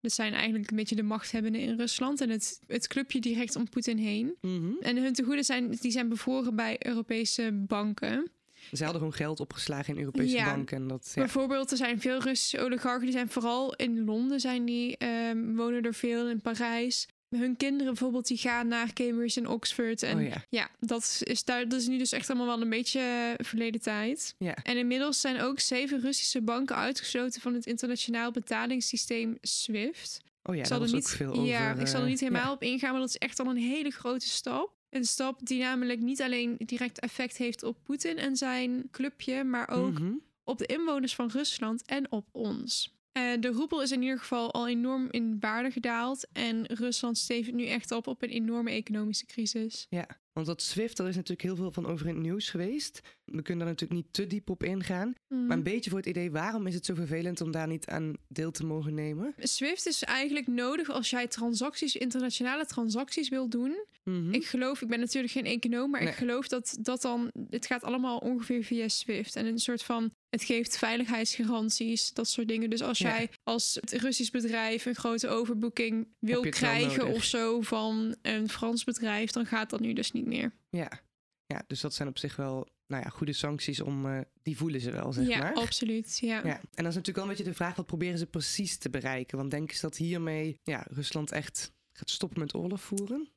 Dat 0.00 0.12
zijn 0.12 0.32
eigenlijk 0.32 0.70
een 0.70 0.76
beetje 0.76 0.94
de 0.96 1.02
machthebbenden 1.02 1.60
in 1.60 1.76
Rusland 1.76 2.20
en 2.20 2.30
het, 2.30 2.60
het 2.66 2.86
clubje 2.86 3.20
direct 3.20 3.56
om 3.56 3.68
Poetin 3.68 3.98
heen. 3.98 4.34
En 4.80 4.96
hun 4.96 5.12
tegoeden 5.12 5.44
zijn, 5.44 5.70
die 5.70 5.90
zijn 5.90 6.08
bevroren 6.08 6.56
bij 6.56 6.76
Europese 6.86 7.52
banken. 7.52 8.30
Ze 8.72 8.82
hadden 8.82 9.00
gewoon 9.00 9.16
geld 9.16 9.40
opgeslagen 9.40 9.92
in 9.94 10.00
Europese 10.00 10.36
Ja. 10.36 10.54
banken. 10.54 10.76
En 10.76 10.88
dat, 10.88 11.12
ja. 11.14 11.22
Bijvoorbeeld, 11.22 11.70
er 11.70 11.76
zijn 11.76 12.00
veel 12.00 12.18
Russische 12.20 12.60
oligarchen, 12.60 13.02
die 13.04 13.12
zijn 13.12 13.28
vooral 13.28 13.74
in 13.74 14.04
Londen, 14.04 14.40
zijn 14.40 14.64
die, 14.64 14.96
ehm, 14.96 15.54
wonen 15.54 15.82
er 15.82 15.94
veel 15.94 16.28
in 16.28 16.40
Parijs. 16.40 17.08
Hun 17.28 17.56
kinderen 17.56 17.86
bijvoorbeeld, 17.86 18.26
die 18.26 18.36
gaan 18.36 18.68
naar 18.68 18.92
Cambridge 18.92 19.40
en 19.40 19.46
Oxford. 19.48 20.02
En 20.02 20.16
Oh 20.18 20.24
ja. 20.26 20.44
ja, 20.48 20.70
dat 20.80 21.20
is, 21.24 21.44
daar, 21.44 21.68
dat 21.68 21.80
is 21.80 21.86
nu 21.86 21.98
dus 21.98 22.12
echt 22.12 22.28
allemaal 22.30 22.46
wel 22.48 22.60
een 22.62 22.68
beetje 22.70 23.00
eh, 23.00 23.46
verleden 23.46 23.80
tijd. 23.80 24.34
Ja. 24.38 24.54
En 24.62 24.76
inmiddels 24.76 25.20
zijn 25.20 25.40
ook 25.40 25.60
zeven 25.60 26.00
Russische 26.00 26.40
banken 26.42 26.76
uitgesloten 26.76 27.40
van 27.40 27.54
het 27.54 27.66
internationaal 27.66 28.30
betalingssysteem 28.30 29.38
SWIFT. 29.40 30.20
Oh 30.42 30.54
ja, 30.54 30.60
ik 30.60 30.66
zal 30.66 30.80
er 30.80 30.86
ook 30.88 30.94
niet, 30.94 31.08
veel 31.08 31.30
over. 31.32 31.44
ja, 31.44 31.74
ik 31.74 31.86
zal 31.86 31.96
er 31.98 32.02
eh, 32.04 32.10
niet 32.10 32.20
helemaal 32.20 32.42
ja. 32.42 32.52
op 32.52 32.62
ingaan, 32.62 32.90
maar 32.90 33.00
dat 33.00 33.08
is 33.08 33.16
echt 33.18 33.38
al 33.38 33.46
een 33.46 33.56
hele 33.56 33.90
grote 33.90 34.28
stap. 34.28 34.76
Een 34.90 35.04
stap 35.04 35.46
die 35.46 35.60
namelijk 35.60 36.00
niet 36.00 36.22
alleen 36.22 36.54
direct 36.58 37.00
effect 37.00 37.36
heeft 37.36 37.62
op 37.62 37.78
Poetin 37.82 38.16
en 38.18 38.36
zijn 38.36 38.88
clubje, 38.90 39.44
maar 39.44 39.68
ook 39.70 39.98
Mhm. 39.98 40.12
op 40.44 40.58
de 40.58 40.66
inwoners 40.66 41.14
van 41.14 41.28
Rusland 41.30 41.82
en 41.86 42.12
op 42.12 42.28
ons. 42.32 42.96
Eh, 43.12 43.22
de 43.40 43.48
roepel 43.48 43.82
is 43.82 43.90
in 43.90 44.02
ieder 44.02 44.18
geval 44.18 44.52
al 44.52 44.68
enorm 44.68 45.08
in 45.10 45.36
waarde 45.40 45.70
gedaald. 45.70 46.26
En 46.32 46.66
Rusland 46.66 47.18
stevend 47.18 47.54
nu 47.56 47.66
echt 47.66 47.90
op 47.90 48.06
op 48.06 48.22
een 48.22 48.28
enorme 48.28 48.70
economische 48.70 49.26
crisis. 49.26 49.86
Ja, 49.88 50.06
want 50.32 50.46
dat 50.46 50.62
SWIFT, 50.62 50.96
daar 50.96 51.08
is 51.08 51.14
natuurlijk 51.14 51.42
heel 51.42 51.56
veel 51.56 51.72
van 51.72 51.86
over 51.86 52.06
in 52.06 52.14
het 52.14 52.22
nieuws 52.22 52.50
geweest. 52.50 53.00
We 53.24 53.42
kunnen 53.42 53.64
daar 53.64 53.74
natuurlijk 53.74 54.00
niet 54.00 54.12
te 54.12 54.26
diep 54.26 54.50
op 54.50 54.62
ingaan. 54.62 55.14
Mhm. 55.28 55.46
Maar 55.46 55.56
een 55.56 55.62
beetje 55.62 55.90
voor 55.90 55.98
het 55.98 56.08
idee, 56.08 56.30
waarom 56.30 56.66
is 56.66 56.74
het 56.74 56.84
zo 56.84 56.94
vervelend 56.94 57.40
om 57.40 57.50
daar 57.50 57.66
niet 57.66 57.86
aan 57.86 58.12
deel 58.28 58.50
te 58.50 58.64
mogen 58.66 58.94
nemen? 58.94 59.34
SWIFT 59.38 59.86
is 59.86 60.02
eigenlijk 60.04 60.46
nodig 60.46 60.90
als 60.90 61.10
jij 61.10 61.26
transacties, 61.26 61.96
internationale 61.96 62.66
transacties 62.66 63.28
wil 63.28 63.48
doen. 63.48 63.84
Mhm. 64.04 64.32
Ik 64.32 64.46
geloof, 64.46 64.82
ik 64.82 64.88
ben 64.88 65.00
natuurlijk 65.00 65.32
geen 65.32 65.44
econoom, 65.46 65.90
maar 65.90 66.00
Nee. 66.02 66.10
ik 66.10 66.16
geloof 66.16 66.48
dat 66.48 66.76
dat 66.80 67.02
dan, 67.02 67.30
het 67.50 67.66
gaat 67.66 67.82
allemaal 67.82 68.18
ongeveer 68.18 68.64
via 68.64 68.88
SWIFT. 68.88 69.36
En 69.36 69.46
een 69.46 69.58
soort 69.58 69.82
van 69.82 70.12
Het 70.30 70.42
geeft 70.42 70.78
veiligheidsgaranties, 70.78 72.12
dat 72.12 72.28
soort 72.28 72.48
dingen. 72.48 72.70
Dus 72.70 72.82
als 72.82 72.98
Ja. 72.98 73.08
jij 73.08 73.30
als 73.42 73.78
Russisch 73.90 74.30
bedrijf 74.30 74.86
een 74.86 74.94
grote 74.94 75.28
overboeking 75.28 76.08
wil 76.18 76.42
het 76.42 76.54
krijgen 76.54 77.06
of 77.06 77.24
zo 77.24 77.60
van 77.60 78.16
een 78.22 78.48
Frans 78.48 78.84
bedrijf, 78.84 79.30
dan 79.30 79.46
gaat 79.46 79.70
dat 79.70 79.80
nu 79.80 79.92
dus 79.92 80.12
niet 80.12 80.26
meer. 80.26 80.52
Ja. 80.68 81.00
ja, 81.46 81.64
dus 81.66 81.80
dat 81.80 81.94
zijn 81.94 82.08
op 82.08 82.18
zich 82.18 82.36
wel 82.36 82.68
nou 82.86 83.02
ja, 83.02 83.08
goede 83.08 83.32
sancties 83.32 83.80
om... 83.80 84.06
eh, 84.06 84.20
die 84.42 84.56
voelen 84.56 84.80
ze 84.80 84.90
wel, 84.90 85.12
zeg 85.12 85.26
ja, 85.28 85.38
maar. 85.38 85.54
absoluut. 85.54 86.18
Ja. 86.18 86.36
Ja, 86.44 86.56
en 86.56 86.68
dan 86.74 86.86
is 86.86 86.94
natuurlijk 86.94 87.16
wel 87.16 87.24
een 87.24 87.30
beetje 87.30 87.44
de 87.50 87.54
vraag, 87.54 87.76
wat 87.76 87.86
proberen 87.86 88.18
ze 88.18 88.26
precies 88.26 88.76
te 88.78 88.90
bereiken? 88.90 89.38
Want 89.38 89.50
denken 89.50 89.76
ze 89.76 89.80
dat 89.80 89.96
hiermee 89.96 90.60
ja, 90.62 90.86
Rusland 90.90 91.32
echt 91.32 91.72
gaat 91.92 92.10
stoppen 92.10 92.38
met 92.40 92.54
oorlog 92.54 92.80
voeren? 92.80 93.28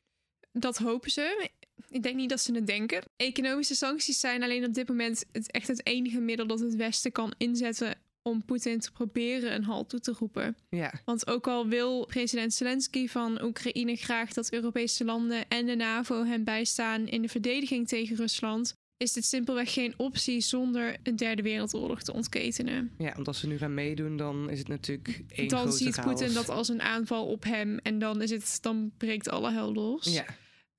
Dat 0.51 0.77
hopen 0.77 1.11
ze. 1.11 1.49
Ik 1.89 2.03
denk 2.03 2.15
niet 2.15 2.29
dat 2.29 2.41
ze 2.41 2.53
het 2.53 2.67
denken. 2.67 3.03
Economische 3.15 3.75
sancties 3.75 4.19
zijn 4.19 4.43
alleen 4.43 4.65
op 4.65 4.73
dit 4.73 4.87
moment 4.87 5.25
het, 5.31 5.51
echt 5.51 5.67
het 5.67 5.85
enige 5.85 6.19
middel 6.19 6.47
dat 6.47 6.59
het 6.59 6.75
Westen 6.75 7.11
kan 7.11 7.33
inzetten 7.37 7.95
om 8.21 8.45
Poetin 8.45 8.79
te 8.79 8.91
proberen 8.91 9.53
een 9.55 9.63
halt 9.63 9.89
toe 9.89 9.99
te 9.99 10.15
roepen. 10.19 10.57
Ja, 10.69 10.93
Want 11.05 11.27
ook 11.27 11.47
al 11.47 11.67
wil 11.67 12.05
president 12.05 12.53
Zelensky 12.53 13.07
van 13.07 13.43
Oekraïne 13.43 13.95
graag 13.95 14.33
dat 14.33 14.51
Europese 14.51 15.05
landen 15.05 15.47
en 15.47 15.65
de 15.65 15.75
NAVO 15.75 16.25
hem 16.25 16.43
bijstaan 16.43 17.07
in 17.07 17.21
de 17.21 17.27
verdediging 17.27 17.87
tegen 17.87 18.15
Rusland, 18.15 18.73
is 18.97 19.13
dit 19.13 19.25
simpelweg 19.25 19.73
geen 19.73 19.93
optie 19.97 20.41
zonder 20.41 20.97
een 21.03 21.15
derde 21.15 21.41
wereldoorlog 21.41 22.01
te 22.01 22.13
ontketenen. 22.13 22.91
ja, 22.97 23.13
want 23.15 23.27
als 23.27 23.39
ze 23.39 23.47
nu 23.47 23.57
gaan 23.57 23.73
meedoen, 23.73 24.17
dan 24.17 24.49
is 24.49 24.59
het 24.59 24.67
natuurlijk 24.67 25.23
één 25.27 25.47
dan 25.47 25.73
ziet 25.73 26.01
Poetin 26.01 26.33
dat 26.33 26.49
als 26.49 26.69
een 26.69 26.81
aanval 26.81 27.25
op 27.25 27.43
hem 27.43 27.77
en 27.77 27.99
dan, 27.99 28.21
is 28.21 28.31
het, 28.31 28.57
dan 28.61 28.91
breekt 28.97 29.29
alle 29.29 29.51
hel 29.51 29.73
los. 29.73 30.13
Ja, 30.13 30.25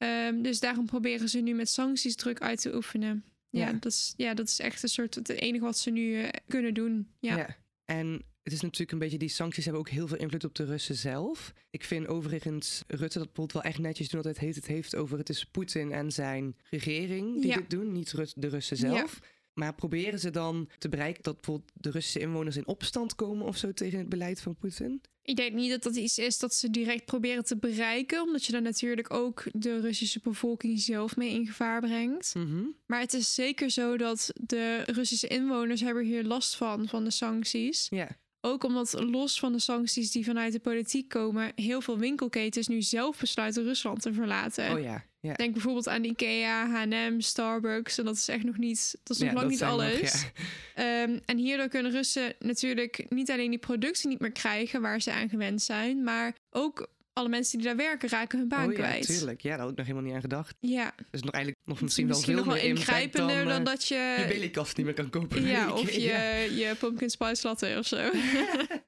Ehm, 0.03 0.43
dus 0.43 0.61
daarom 0.61 0.87
proberen 0.87 1.29
ze 1.29 1.41
nu 1.41 1.55
met 1.55 1.69
sancties 1.69 2.15
druk 2.17 2.41
uit 2.41 2.61
te 2.61 2.75
oefenen. 2.75 3.25
Ja, 3.51 3.67
Ja. 3.67 3.73
Dat, 3.73 3.93
is, 3.93 4.15
ja 4.17 4.35
dat 4.35 4.49
is 4.49 4.59
echt 4.59 4.83
een 4.83 4.89
soort 4.89 5.15
het 5.15 5.29
enige 5.29 5.65
wat 5.65 5.79
ze 5.79 5.91
nu 5.91 6.21
eh, 6.23 6.29
kunnen 6.49 6.75
doen. 6.75 7.09
Ja. 7.21 7.37
ja. 7.37 7.57
En 7.85 8.23
het 8.43 8.53
is 8.53 8.61
natuurlijk 8.61 8.93
een 8.93 8.99
beetje, 8.99 9.19
die 9.19 9.29
sancties 9.29 9.65
hebben 9.65 9.83
ook 9.83 9.89
heel 9.89 10.09
veel 10.09 10.17
invloed 10.19 10.45
op 10.45 10.55
de 10.55 10.65
Russen 10.65 10.95
zelf. 10.95 11.53
Ik 11.71 11.85
vind 11.85 12.07
overigens 12.07 12.83
Rutte 12.87 13.19
dat 13.19 13.27
bijvoorbeeld 13.27 13.53
wel 13.53 13.63
echt 13.73 13.79
netjes 13.79 14.09
doen. 14.09 14.23
Dat 14.23 14.31
het 14.33 14.41
heeft, 14.41 14.57
het 14.57 14.67
heeft 14.67 14.97
over 14.97 15.19
het 15.19 15.29
is 15.29 15.45
Poetin 15.45 15.93
en 15.93 16.13
zijn 16.13 16.57
regering 16.71 17.41
die 17.41 17.51
Ja. 17.51 17.57
dit 17.57 17.71
doen, 17.71 17.93
niet 17.93 18.13
Rus- 18.13 18.35
de 18.37 18.49
Russen 18.49 18.77
zelf. 18.77 19.21
Maar 19.55 19.75
proberen 19.75 20.19
ze 20.19 20.31
dan 20.31 20.69
te 20.79 20.89
bereiken 20.89 21.23
dat 21.23 21.35
bijvoorbeeld 21.35 21.71
de 21.75 21.91
Russische 21.91 22.21
inwoners 22.21 22.57
in 22.57 22.67
opstand 22.67 23.15
komen 23.15 23.47
of 23.47 23.57
zo 23.57 23.73
tegen 23.73 23.99
het 23.99 24.09
beleid 24.09 24.41
van 24.41 24.57
Poetin? 24.57 25.01
Ik 25.25 25.37
denk 25.37 25.53
niet 25.53 25.71
dat 25.71 25.83
dat 25.83 25.97
iets 25.97 26.19
is 26.19 26.39
dat 26.39 26.55
ze 26.55 26.71
direct 26.71 27.05
proberen 27.05 27.45
te 27.45 27.57
bereiken, 27.57 28.23
omdat 28.23 28.45
je 28.45 28.53
dan 28.53 28.63
natuurlijk 28.63 29.13
ook 29.13 29.45
de 29.53 29.81
Russische 29.81 30.21
bevolking 30.23 30.81
zelf 30.81 31.17
mee 31.17 31.31
in 31.31 31.47
gevaar 31.47 31.81
brengt. 31.81 32.35
Mhm. 32.35 32.65
Maar 32.87 33.01
het 33.01 33.15
is 33.15 33.35
zeker 33.35 33.71
zo 33.71 33.97
dat 33.97 34.31
de 34.35 34.83
Russische 34.87 35.27
inwoners 35.27 35.81
hebben 35.81 36.05
hier 36.05 36.25
last 36.25 36.57
van, 36.57 36.89
van 36.89 37.05
de 37.05 37.11
sancties. 37.11 37.87
Ja, 37.91 38.17
Ook 38.45 38.65
omdat 38.65 38.95
los 39.01 39.39
van 39.39 39.53
de 39.53 39.59
sancties 39.59 40.11
die 40.11 40.25
vanuit 40.25 40.53
de 40.53 40.61
politiek 40.61 41.09
komen, 41.09 41.53
heel 41.55 41.81
veel 41.81 41.99
winkelketens 41.99 42.69
nu 42.69 42.83
zelf 42.83 43.19
besluiten 43.19 43.63
Rusland 43.65 44.03
te 44.03 44.13
verlaten. 44.13 44.73
oh 44.73 44.81
ja. 44.81 45.05
ja. 45.21 45.33
Denk 45.35 45.53
bijvoorbeeld 45.53 45.89
aan 45.89 46.05
Ikea, 46.05 46.67
H&M, 46.69 47.21
Starbucks. 47.21 47.99
En 47.99 48.05
dat 48.05 48.17
is 48.17 48.29
echt 48.29 48.45
nog 48.45 48.57
niet, 48.59 48.97
dat 49.03 49.17
is 49.17 49.23
nog 49.23 49.33
Ja, 49.33 49.35
lang 49.37 49.51
niet 49.51 49.61
nog- 49.61 49.69
alles. 49.71 50.23
ja. 50.23 50.29
Ehm, 50.75 51.19
en 51.25 51.39
hierdoor 51.39 51.69
kunnen 51.69 51.93
Russen 51.93 52.35
natuurlijk 52.39 53.07
niet 53.09 53.31
alleen 53.31 53.51
die 53.51 53.59
productie 53.59 54.09
niet 54.09 54.21
meer 54.21 54.33
krijgen 54.33 54.81
waar 54.81 55.01
ze 55.01 55.13
aan 55.13 55.29
gewend 55.29 55.63
zijn, 55.63 56.03
maar 56.03 56.35
ook 56.51 56.89
alle 57.13 57.29
mensen 57.29 57.59
die 57.59 57.67
daar 57.67 57.77
werken 57.77 58.09
raken 58.09 58.39
hun 58.39 58.49
baan 58.49 58.67
oh 58.67 58.73
ja, 58.73 58.79
kwijt. 58.79 59.07
tuurlijk. 59.07 59.41
Ja, 59.41 59.51
daar 59.51 59.61
had 59.61 59.71
ik 59.71 59.77
nog 59.77 59.87
helemaal 59.87 60.07
niet 60.07 60.15
aan 60.15 60.21
gedacht. 60.21 60.57
Ja, 60.61 60.95
Dus 61.11 61.23
nog 61.23 61.35
eigenlijk 61.35 61.67
nog 61.67 61.81
misschien, 61.81 62.07
misschien, 62.07 62.35
wel 62.35 62.45
veel 62.45 62.53
nog 62.53 62.63
meer 62.63 62.71
ingrijpender 62.71 63.45
dan, 63.45 63.59
eh, 63.59 63.65
dat 63.65 63.89
je... 63.89 64.17
je 64.19 64.25
belienkast 64.29 64.77
niet 64.77 64.87
meer 64.87 64.95
kan 64.95 65.11
kopen. 65.11 65.43
ja, 65.43 65.73
of 65.81 65.91
je, 65.91 66.53
je 66.57 66.75
pumpkin 66.79 67.11
spice 67.11 67.47
latte 67.47 67.77
of 67.79 67.87
zo. 67.87 67.97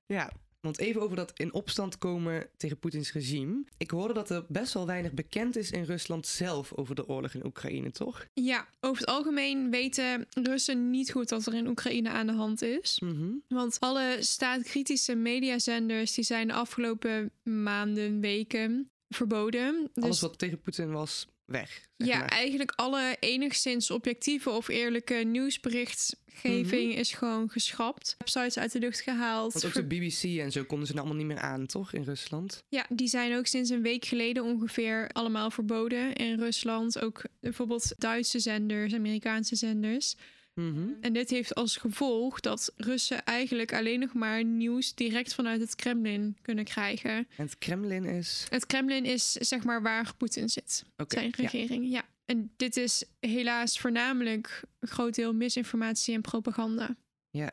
Ja, 0.07 0.31
want 0.65 0.79
even 0.79 1.01
over 1.01 1.17
dat 1.17 1.33
in 1.35 1.53
opstand 1.53 1.99
komen 1.99 2.47
tegen 2.57 2.79
Poetins 2.79 3.13
regime. 3.13 3.65
Ik 3.77 3.91
hoorde 3.91 4.15
dat 4.15 4.31
er 4.31 4.45
best 4.49 4.75
wel 4.75 4.87
weinig 4.87 5.13
bekend 5.13 5.57
is 5.57 5.71
in 5.71 5.85
Rusland 5.85 6.27
zelf 6.27 6.73
over 6.73 6.95
de 6.95 7.09
oorlog 7.09 7.35
in 7.35 7.47
Oekraïne, 7.47 7.91
toch? 7.91 8.27
ja, 8.35 8.69
over 8.81 9.01
het 9.01 9.11
algemeen 9.11 9.71
weten 9.71 10.27
Russen 10.31 10.91
niet 10.91 11.11
goed 11.11 11.31
wat 11.31 11.47
er 11.47 11.55
in 11.55 11.67
Oekraïne 11.69 12.09
aan 12.09 12.27
de 12.27 12.33
hand 12.33 12.63
is. 12.63 13.01
Mhm. 13.01 13.33
Want 13.49 13.77
alle 13.81 14.17
staatkritische 14.21 15.15
mediazenders 15.15 16.15
die 16.15 16.25
zijn 16.25 16.47
de 16.47 16.53
afgelopen 16.55 17.31
maanden, 17.43 18.21
weken 18.21 18.91
verboden. 19.09 19.91
Dus 19.93 20.05
Alles 20.05 20.21
wat 20.21 20.39
tegen 20.39 20.61
Poetin 20.61 20.93
was, 20.93 21.27
weg. 21.45 21.89
ja, 21.97 22.19
maar. 22.19 22.29
eigenlijk 22.29 22.73
alle 22.77 23.17
enigszins 23.21 23.91
objectieve 23.91 24.51
of 24.51 24.69
eerlijke 24.69 25.15
nieuwsberichtgeving 25.15 26.95
is 26.95 27.13
gewoon 27.13 27.51
geschrapt. 27.51 28.15
Websites 28.19 28.59
uit 28.59 28.73
de 28.73 28.79
lucht 28.79 29.01
gehaald. 29.01 29.53
Want 29.53 29.67
ook 29.67 29.73
de 29.73 29.85
BBC 29.85 30.41
en 30.41 30.53
zo 30.53 30.65
konden 30.65 30.87
ze 30.87 30.95
nou 30.95 31.07
allemaal 31.07 31.25
niet 31.25 31.35
meer 31.35 31.45
aan, 31.45 31.67
toch? 31.67 31.93
In 31.93 32.03
Rusland. 32.03 32.65
Ja, 32.69 32.87
die 32.89 33.09
zijn 33.09 33.37
ook 33.37 33.47
sinds 33.47 33.71
een 33.71 33.83
week 33.83 34.05
geleden 34.05 34.45
ongeveer 34.45 35.09
allemaal 35.13 35.51
verboden 35.51 36.13
in 36.13 36.39
Rusland. 36.39 37.01
Ook 37.01 37.25
bijvoorbeeld 37.41 37.95
Duitse 37.99 38.39
zenders, 38.39 38.95
Amerikaanse 38.95 39.57
zenders. 39.57 40.15
Mhm. 40.55 40.89
En 41.01 41.13
dit 41.13 41.31
heeft 41.31 41.55
als 41.55 41.77
gevolg 41.77 42.41
dat 42.41 42.73
Russen 42.77 43.25
eigenlijk 43.25 43.73
alleen 43.73 44.01
nog 44.01 44.13
maar 44.13 44.45
nieuws 44.45 44.95
direct 44.95 45.35
vanuit 45.35 45.61
het 45.61 45.75
Kremlin 45.75 46.37
kunnen 46.43 46.65
krijgen. 46.65 47.11
En 47.11 47.45
het 47.45 47.59
Kremlin 47.59 48.05
is... 48.05 48.47
Het 48.49 48.67
Kremlin 48.67 49.05
is 49.05 49.33
zeg 49.33 49.65
maar 49.65 49.83
waar 49.83 50.15
Poetin 50.17 50.49
zit, 50.49 50.85
zijn 51.09 51.33
ja. 51.37 51.43
regering. 51.43 51.91
Ja. 51.91 52.03
En 52.25 52.53
dit 52.57 52.77
is 52.77 53.05
helaas 53.21 53.79
voornamelijk 53.79 54.63
een 54.79 54.89
groot 54.89 55.15
deel 55.15 55.35
misinformatie 55.35 56.15
en 56.15 56.21
propaganda. 56.21 56.97
Ja. 57.31 57.53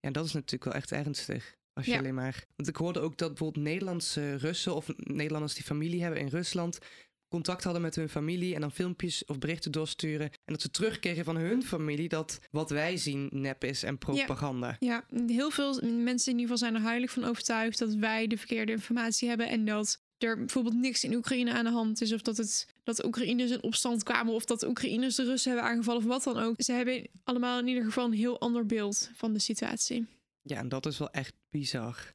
ja, 0.00 0.10
dat 0.10 0.24
is 0.24 0.32
natuurlijk 0.32 0.64
wel 0.64 0.74
echt 0.74 0.92
ernstig. 0.92 1.56
Als 1.72 1.86
je 1.86 1.92
Ja. 1.92 1.98
alleen 1.98 2.14
maar... 2.14 2.44
Want 2.56 2.68
ik 2.68 2.76
hoorde 2.76 3.00
ook 3.00 3.16
dat 3.16 3.28
bijvoorbeeld 3.28 3.64
Nederlandse 3.64 4.36
Russen 4.36 4.74
of 4.74 4.88
Nederlanders 4.96 5.54
die 5.54 5.64
familie 5.64 6.02
hebben 6.02 6.20
in 6.20 6.28
Rusland 6.28 6.78
contact 7.32 7.64
hadden 7.64 7.82
met 7.82 7.94
hun 7.94 8.08
familie 8.08 8.54
en 8.54 8.60
dan 8.60 8.72
filmpjes 8.72 9.24
of 9.24 9.38
berichten 9.38 9.72
doorsturen. 9.72 10.30
En 10.30 10.52
dat 10.52 10.60
ze 10.60 10.70
terugkregen 10.70 11.24
van 11.24 11.36
hun 11.36 11.62
familie 11.62 12.08
dat 12.08 12.38
wat 12.50 12.70
wij 12.70 12.96
zien 12.96 13.28
nep 13.32 13.64
is 13.64 13.82
en 13.82 13.98
propaganda. 13.98 14.76
Ja, 14.80 15.04
heel 15.26 15.50
veel 15.50 15.80
mensen 15.82 16.32
in 16.32 16.38
ieder 16.38 16.54
geval 16.54 16.56
zijn 16.56 16.74
er 16.74 16.88
heilig 16.88 17.10
van 17.10 17.24
overtuigd 17.24 17.78
dat 17.78 17.94
wij 17.94 18.26
de 18.26 18.36
verkeerde 18.36 18.72
informatie 18.72 19.28
hebben 19.28 19.48
en 19.48 19.64
dat 19.64 20.00
er 20.18 20.36
bijvoorbeeld 20.36 20.74
niks 20.74 21.04
in 21.04 21.14
Oekraïne 21.14 21.52
aan 21.52 21.64
de 21.64 21.70
hand 21.70 22.00
is 22.00 22.12
of 22.12 22.22
dat, 22.22 22.36
het, 22.36 22.66
dat 22.84 22.96
de 22.96 23.06
Oekraïners 23.06 23.50
in 23.50 23.62
opstand 23.62 24.02
kwamen 24.02 24.34
of 24.34 24.44
dat 24.44 24.60
de 24.60 24.68
Oekraïners 24.68 25.14
de 25.14 25.24
Russen 25.24 25.52
hebben 25.52 25.70
aangevallen 25.70 26.02
of 26.02 26.08
wat 26.08 26.22
dan 26.22 26.38
ook. 26.38 26.62
Ze 26.62 26.72
hebben 26.72 27.08
allemaal 27.24 27.58
in 27.58 27.66
ieder 27.66 27.84
geval 27.84 28.04
een 28.04 28.12
heel 28.12 28.40
ander 28.40 28.66
beeld 28.66 29.10
van 29.14 29.32
de 29.32 29.38
situatie. 29.38 30.06
Ja, 30.42 30.56
en 30.58 30.68
dat 30.68 30.86
is 30.86 30.98
wel 30.98 31.10
echt 31.10 31.34
bizar. 31.50 32.14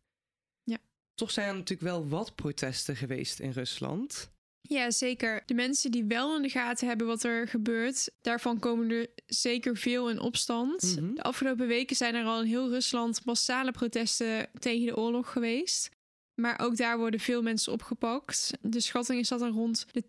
Ja. 0.64 0.78
Toch 1.14 1.32
zijn 1.32 1.48
er 1.48 1.54
natuurlijk 1.54 1.90
wel 1.90 2.08
wat 2.08 2.36
protesten 2.36 2.96
geweest 2.96 3.40
in 3.40 3.52
Rusland. 3.52 4.30
Ja, 4.68 4.92
zeker. 4.92 5.44
De 5.46 5.54
mensen 5.54 5.92
die 5.92 6.06
wel 6.06 6.36
in 6.36 6.42
de 6.42 6.50
gaten 6.50 6.88
hebben 6.88 7.08
wat 7.08 7.24
er 7.24 7.48
gebeurt, 7.48 8.10
daarvan 8.22 8.60
komen 8.60 8.90
er 8.90 9.08
zeker 9.26 9.78
veel 9.78 10.10
in 10.10 10.20
opstand. 10.20 10.96
Mhm. 11.00 11.14
De 11.14 11.24
afgelopen 11.24 11.68
weken 11.68 11.96
zijn 11.96 12.16
er 12.16 12.26
al 12.26 12.42
in 12.42 12.48
heel 12.48 12.70
Rusland 12.70 13.26
massale 13.26 13.72
protesten 13.72 14.50
tegen 14.60 14.86
de 14.86 14.98
oorlog 14.98 15.32
geweest. 15.32 15.90
Maar 16.42 16.60
ook 16.60 16.78
daar 16.78 16.98
worden 16.98 17.20
veel 17.20 17.42
mensen 17.42 17.74
opgepakt. 17.74 18.52
De 18.62 18.80
schatting 18.80 19.20
is 19.20 19.28
dat 19.28 19.42
er 19.42 19.50
rond 19.50 19.86
de 19.92 20.04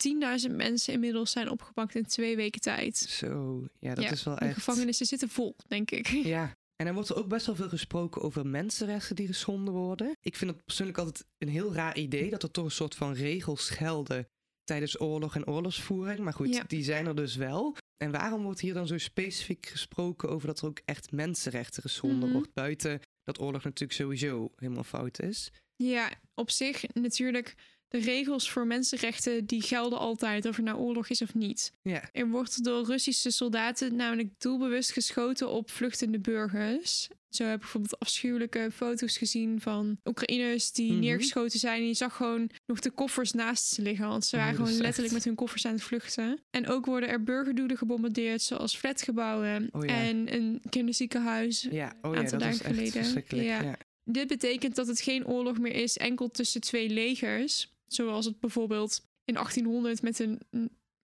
10.000 0.48 0.54
mensen 0.56 0.92
inmiddels 0.92 1.30
zijn 1.30 1.50
opgepakt 1.50 1.94
in 1.94 2.06
twee 2.06 2.36
weken 2.36 2.60
tijd. 2.60 2.96
Zo, 2.96 3.64
ja, 3.80 3.94
dat 3.94 4.04
Ja, 4.04 4.10
is 4.10 4.22
wel 4.24 4.34
De 4.34 4.40
echt... 4.40 4.54
gevangenissen 4.54 5.06
zitten 5.06 5.28
vol, 5.28 5.56
denk 5.68 5.90
ik. 5.90 6.06
Ja, 6.34 6.56
en 6.76 6.86
er 6.86 6.94
wordt 6.94 7.14
ook 7.14 7.28
best 7.28 7.46
wel 7.46 7.54
veel 7.54 7.68
gesproken 7.68 8.22
over 8.22 8.46
mensenrechten 8.46 9.16
die 9.16 9.26
geschonden 9.26 9.74
worden. 9.74 10.16
Ik 10.20 10.36
vind 10.36 10.50
het 10.50 10.64
persoonlijk 10.64 10.98
altijd 10.98 11.24
een 11.38 11.48
heel 11.48 11.74
raar 11.74 11.96
idee 11.96 12.30
dat 12.30 12.42
er 12.42 12.50
toch 12.50 12.64
een 12.64 12.70
soort 12.70 12.94
van 12.94 13.12
regels 13.12 13.70
gelden 13.70 14.28
tijdens 14.68 15.00
oorlog 15.00 15.34
en 15.34 15.46
oorlogsvoering. 15.46 16.18
Maar 16.18 16.32
goed, 16.32 16.54
Ja. 16.54 16.64
die 16.66 16.82
zijn 16.84 17.06
er 17.06 17.16
dus 17.16 17.36
wel. 17.36 17.76
En 17.96 18.10
waarom 18.10 18.42
wordt 18.42 18.60
hier 18.60 18.74
dan 18.74 18.86
zo 18.86 18.98
specifiek 18.98 19.66
gesproken 19.66 20.28
over 20.28 20.46
dat 20.46 20.60
er 20.60 20.66
ook 20.66 20.80
echt 20.84 21.12
mensenrechten 21.12 21.82
geschonden 21.82 22.28
Mhm. 22.28 22.32
wordt? 22.32 22.52
Buiten 22.54 23.00
dat 23.24 23.40
oorlog 23.40 23.64
natuurlijk 23.64 23.98
sowieso 23.98 24.52
helemaal 24.56 24.84
fout 24.84 25.20
is. 25.20 25.50
Ja, 25.76 26.10
op 26.34 26.50
zich 26.50 26.84
natuurlijk. 26.94 27.54
De 27.88 27.98
regels 27.98 28.50
voor 28.50 28.66
mensenrechten 28.66 29.46
die 29.46 29.62
gelden 29.62 29.98
altijd, 29.98 30.46
of 30.46 30.56
er 30.56 30.62
nou 30.62 30.78
oorlog 30.78 31.08
is 31.08 31.22
of 31.22 31.34
niet. 31.34 31.72
Ja, 31.82 32.08
Er 32.12 32.28
wordt 32.28 32.64
door 32.64 32.84
Russische 32.86 33.30
soldaten 33.30 33.96
namelijk 33.96 34.40
doelbewust 34.40 34.92
geschoten 34.92 35.48
op 35.48 35.70
vluchtende 35.70 36.18
burgers. 36.20 37.08
Zo 37.30 37.44
heb 37.44 37.54
ik 37.54 37.60
bijvoorbeeld 37.60 37.98
afschuwelijke 37.98 38.68
foto's 38.72 39.16
gezien 39.16 39.60
van 39.60 39.98
Oekraïners 40.04 40.72
die 40.72 40.90
Mhm. 40.92 41.00
neergeschoten 41.00 41.58
zijn. 41.58 41.80
En 41.80 41.86
je 41.86 41.94
zag 41.94 42.16
gewoon 42.16 42.50
nog 42.66 42.80
de 42.80 42.90
koffers 42.90 43.32
naast 43.32 43.66
ze 43.66 43.82
liggen. 43.82 44.08
Want 44.08 44.24
ze 44.24 44.36
Oh, 44.36 44.40
waren 44.42 44.56
gewoon 44.56 44.70
echt- 44.70 44.80
letterlijk 44.80 45.14
met 45.14 45.24
hun 45.24 45.34
koffers 45.34 45.66
aan 45.66 45.72
het 45.72 45.82
vluchten. 45.82 46.40
En 46.50 46.66
ook 46.66 46.86
worden 46.86 47.08
er 47.08 47.22
burgerdoelen 47.24 47.76
gebombardeerd, 47.76 48.42
zoals 48.42 48.76
flatgebouwen 48.76 49.68
Oh 49.72 49.84
ja. 49.84 49.90
en 50.02 50.34
een 50.34 50.60
kinderziekenhuis. 50.70 51.66
ja, 51.70 51.96
oh 52.02 52.14
ja, 52.14 52.18
Aantal 52.20 52.38
dat 52.38 52.48
is 52.54 52.60
geleden. 52.60 53.44
Ja. 53.44 53.76
Dit 54.04 54.26
betekent 54.26 54.74
dat 54.74 54.86
het 54.86 55.00
geen 55.00 55.26
oorlog 55.26 55.58
meer 55.58 55.74
is 55.74 55.96
enkel 55.96 56.30
tussen 56.30 56.60
twee 56.60 56.90
legers. 56.90 57.76
Zoals 57.86 58.24
het 58.24 58.40
bijvoorbeeld 58.40 59.06
in 59.24 59.34
1800 59.36 60.02
met, 60.02 60.18
een, 60.18 60.40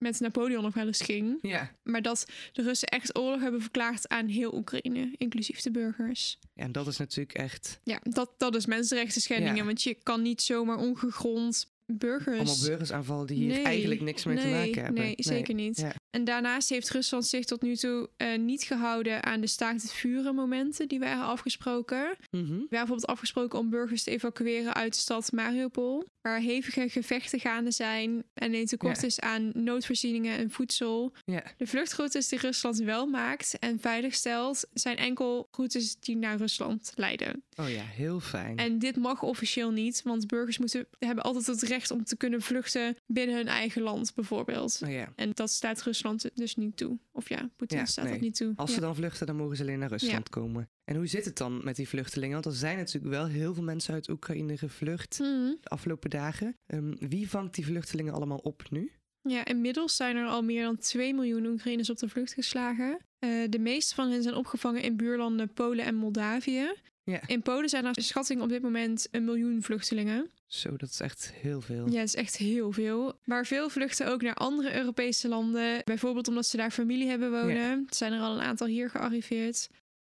met 0.04 0.20
Napoleon 0.20 0.62
nog 0.62 0.74
wel 0.74 0.86
eens 0.86 1.00
ging. 1.00 1.38
Ja. 1.42 1.70
Maar 1.82 2.02
dat 2.02 2.26
de 2.52 2.62
Russen 2.62 2.88
echt 2.88 3.18
oorlog 3.18 3.40
hebben 3.40 3.60
verklaard 3.60 4.08
aan 4.08 4.26
heel 4.26 4.54
Oekraïne, 4.54 5.14
inclusief 5.16 5.60
de 5.60 5.70
burgers. 5.70 6.38
ja, 6.54 6.64
en 6.64 6.72
dat 6.72 6.86
is 6.86 6.96
natuurlijk 6.96 7.38
echt 7.38 7.80
Ja, 7.84 8.00
dat, 8.02 8.30
dat 8.38 8.54
is 8.54 8.66
mensenrechten 8.66 9.20
schendingen. 9.20 9.56
Ja. 9.56 9.64
Want 9.64 9.82
je 9.82 9.96
kan 10.02 10.22
niet 10.22 10.42
zomaar 10.42 10.78
ongegrond 10.78 11.72
burgers... 11.86 12.36
allemaal 12.36 12.68
burgers 12.68 12.92
aanvallen 12.92 13.26
die 13.26 13.36
hier 13.36 13.46
Nee, 13.46 13.64
eigenlijk 13.64 14.00
niks 14.00 14.24
mee 14.24 14.36
te 14.36 14.46
maken 14.46 14.82
hebben. 14.84 15.02
Nee, 15.02 15.14
zeker 15.16 15.54
niet. 15.54 15.76
Ja. 15.80 15.94
En 16.10 16.24
daarnaast 16.24 16.68
heeft 16.68 16.90
Rusland 16.90 17.26
zich 17.26 17.44
tot 17.44 17.62
nu 17.62 17.76
toe 17.76 18.08
eh, 18.16 18.38
niet 18.38 18.62
gehouden 18.62 19.22
aan 19.22 19.40
de 19.40 19.46
staakt 19.46 19.82
het 19.82 19.92
vuren 19.92 20.34
momenten 20.34 20.88
die 20.88 20.98
waren 20.98 21.24
afgesproken. 21.24 22.16
Mhm. 22.30 22.42
We 22.42 22.50
hebben 22.50 22.68
bijvoorbeeld 22.68 23.06
afgesproken 23.06 23.58
om 23.58 23.70
burgers 23.70 24.02
te 24.02 24.10
evacueren 24.10 24.74
uit 24.74 24.92
de 24.92 24.98
stad 24.98 25.32
Mariupol, 25.32 26.04
waar 26.24 26.40
hevige 26.40 26.88
gevechten 26.88 27.40
gaande 27.40 27.70
zijn 27.70 28.24
en 28.34 28.54
een 28.54 28.66
tekort 28.66 29.00
Ja. 29.00 29.06
is 29.06 29.20
aan 29.20 29.50
noodvoorzieningen 29.54 30.36
en 30.38 30.50
voedsel. 30.50 31.12
Ja. 31.24 31.42
De 31.56 31.66
vluchtroutes 31.66 32.28
die 32.28 32.38
Rusland 32.38 32.78
wel 32.78 33.06
maakt 33.06 33.56
en 33.58 33.80
veiligstelt, 33.80 34.66
zijn 34.72 34.96
enkel 34.96 35.48
routes 35.50 35.96
die 36.00 36.16
naar 36.16 36.36
Rusland 36.36 36.92
leiden. 36.94 37.42
Oh 37.56 37.68
ja, 37.70 37.82
heel 37.82 38.20
fijn. 38.20 38.56
En 38.56 38.78
dit 38.78 38.96
mag 38.96 39.22
officieel 39.22 39.70
niet, 39.70 40.02
want 40.02 40.26
burgers 40.26 40.58
moeten, 40.58 40.86
hebben 40.98 41.24
altijd 41.24 41.46
het 41.46 41.62
recht 41.62 41.90
om 41.90 42.04
te 42.04 42.16
kunnen 42.16 42.42
vluchten 42.42 42.96
binnen 43.06 43.36
hun 43.36 43.48
eigen 43.48 43.82
land, 43.82 44.14
bijvoorbeeld. 44.14 44.80
Oh 44.84 44.90
ja. 44.90 45.12
En 45.16 45.30
dat 45.34 45.50
staat 45.50 45.82
Rusland 45.82 46.30
dus 46.34 46.56
niet 46.56 46.76
toe. 46.76 46.98
Of 47.12 47.28
ja, 47.28 47.50
Poetin 47.56 47.78
Ja, 47.78 47.84
staat 47.84 48.04
nee. 48.04 48.12
dat 48.12 48.22
niet 48.22 48.36
toe. 48.36 48.52
Als 48.56 48.68
Ja. 48.68 48.74
ze 48.74 48.80
dan 48.80 48.94
vluchten, 48.94 49.26
dan 49.26 49.36
mogen 49.36 49.56
ze 49.56 49.62
alleen 49.62 49.78
naar 49.78 49.88
Rusland 49.90 50.28
komen. 50.28 50.68
En 50.84 50.96
hoe 50.96 51.06
zit 51.06 51.24
het 51.24 51.36
dan 51.36 51.60
met 51.64 51.76
die 51.76 51.88
vluchtelingen? 51.88 52.32
Want 52.32 52.46
er 52.46 52.52
zijn 52.60 52.76
natuurlijk 52.76 53.14
wel 53.14 53.26
heel 53.26 53.54
veel 53.54 53.62
mensen 53.62 53.94
uit 53.94 54.08
Oekraïne 54.08 54.58
gevlucht 54.58 55.18
Mhm. 55.18 55.28
de 55.60 55.68
afgelopen 55.68 56.10
dagen. 56.10 56.56
Ehm, 56.66 56.94
wie 56.98 57.28
vangt 57.30 57.54
die 57.54 57.64
vluchtelingen 57.66 58.12
allemaal 58.12 58.38
op 58.38 58.70
nu? 58.70 58.92
Ja, 59.22 59.44
inmiddels 59.44 59.96
zijn 59.96 60.16
er 60.16 60.26
al 60.26 60.42
meer 60.42 60.64
dan 60.64 60.76
2 60.76 61.14
miljoen 61.14 61.46
Oekraïners 61.46 61.90
op 61.90 61.98
de 61.98 62.08
vlucht 62.08 62.32
geslagen. 62.32 62.98
Eh, 63.18 63.30
de 63.48 63.58
meeste 63.58 63.94
van 63.94 64.10
hen 64.10 64.22
zijn 64.22 64.34
opgevangen 64.34 64.82
in 64.82 64.96
buurlanden 64.96 65.52
Polen 65.52 65.84
en 65.84 65.94
Moldavië. 65.94 66.72
Ja. 67.02 67.20
In 67.26 67.42
Polen 67.42 67.68
zijn 67.68 67.84
er 67.84 67.94
schatting 68.02 68.40
op 68.42 68.48
dit 68.48 68.62
moment 68.62 69.08
een 69.10 69.24
miljoen 69.24 69.62
vluchtelingen. 69.62 70.30
Zo, 70.46 70.76
dat 70.76 70.88
is 70.88 71.00
echt 71.00 71.32
heel 71.34 71.60
veel. 71.60 71.88
Ja, 71.90 71.98
het 71.98 72.08
is 72.08 72.14
echt 72.14 72.36
heel 72.36 72.72
veel. 72.72 73.18
Maar 73.24 73.46
veel 73.46 73.68
vluchten 73.68 74.06
ook 74.06 74.22
naar 74.22 74.34
andere 74.34 74.76
Europese 74.76 75.28
landen. 75.28 75.80
Bijvoorbeeld 75.84 76.28
omdat 76.28 76.46
ze 76.46 76.56
daar 76.56 76.70
familie 76.70 77.08
hebben 77.08 77.30
wonen. 77.30 77.54
Ja. 77.56 77.70
Er 77.70 77.84
zijn 77.88 78.12
er 78.12 78.20
al 78.20 78.34
een 78.34 78.42
aantal 78.44 78.66
hier 78.66 78.90
gearriveerd. 78.90 79.68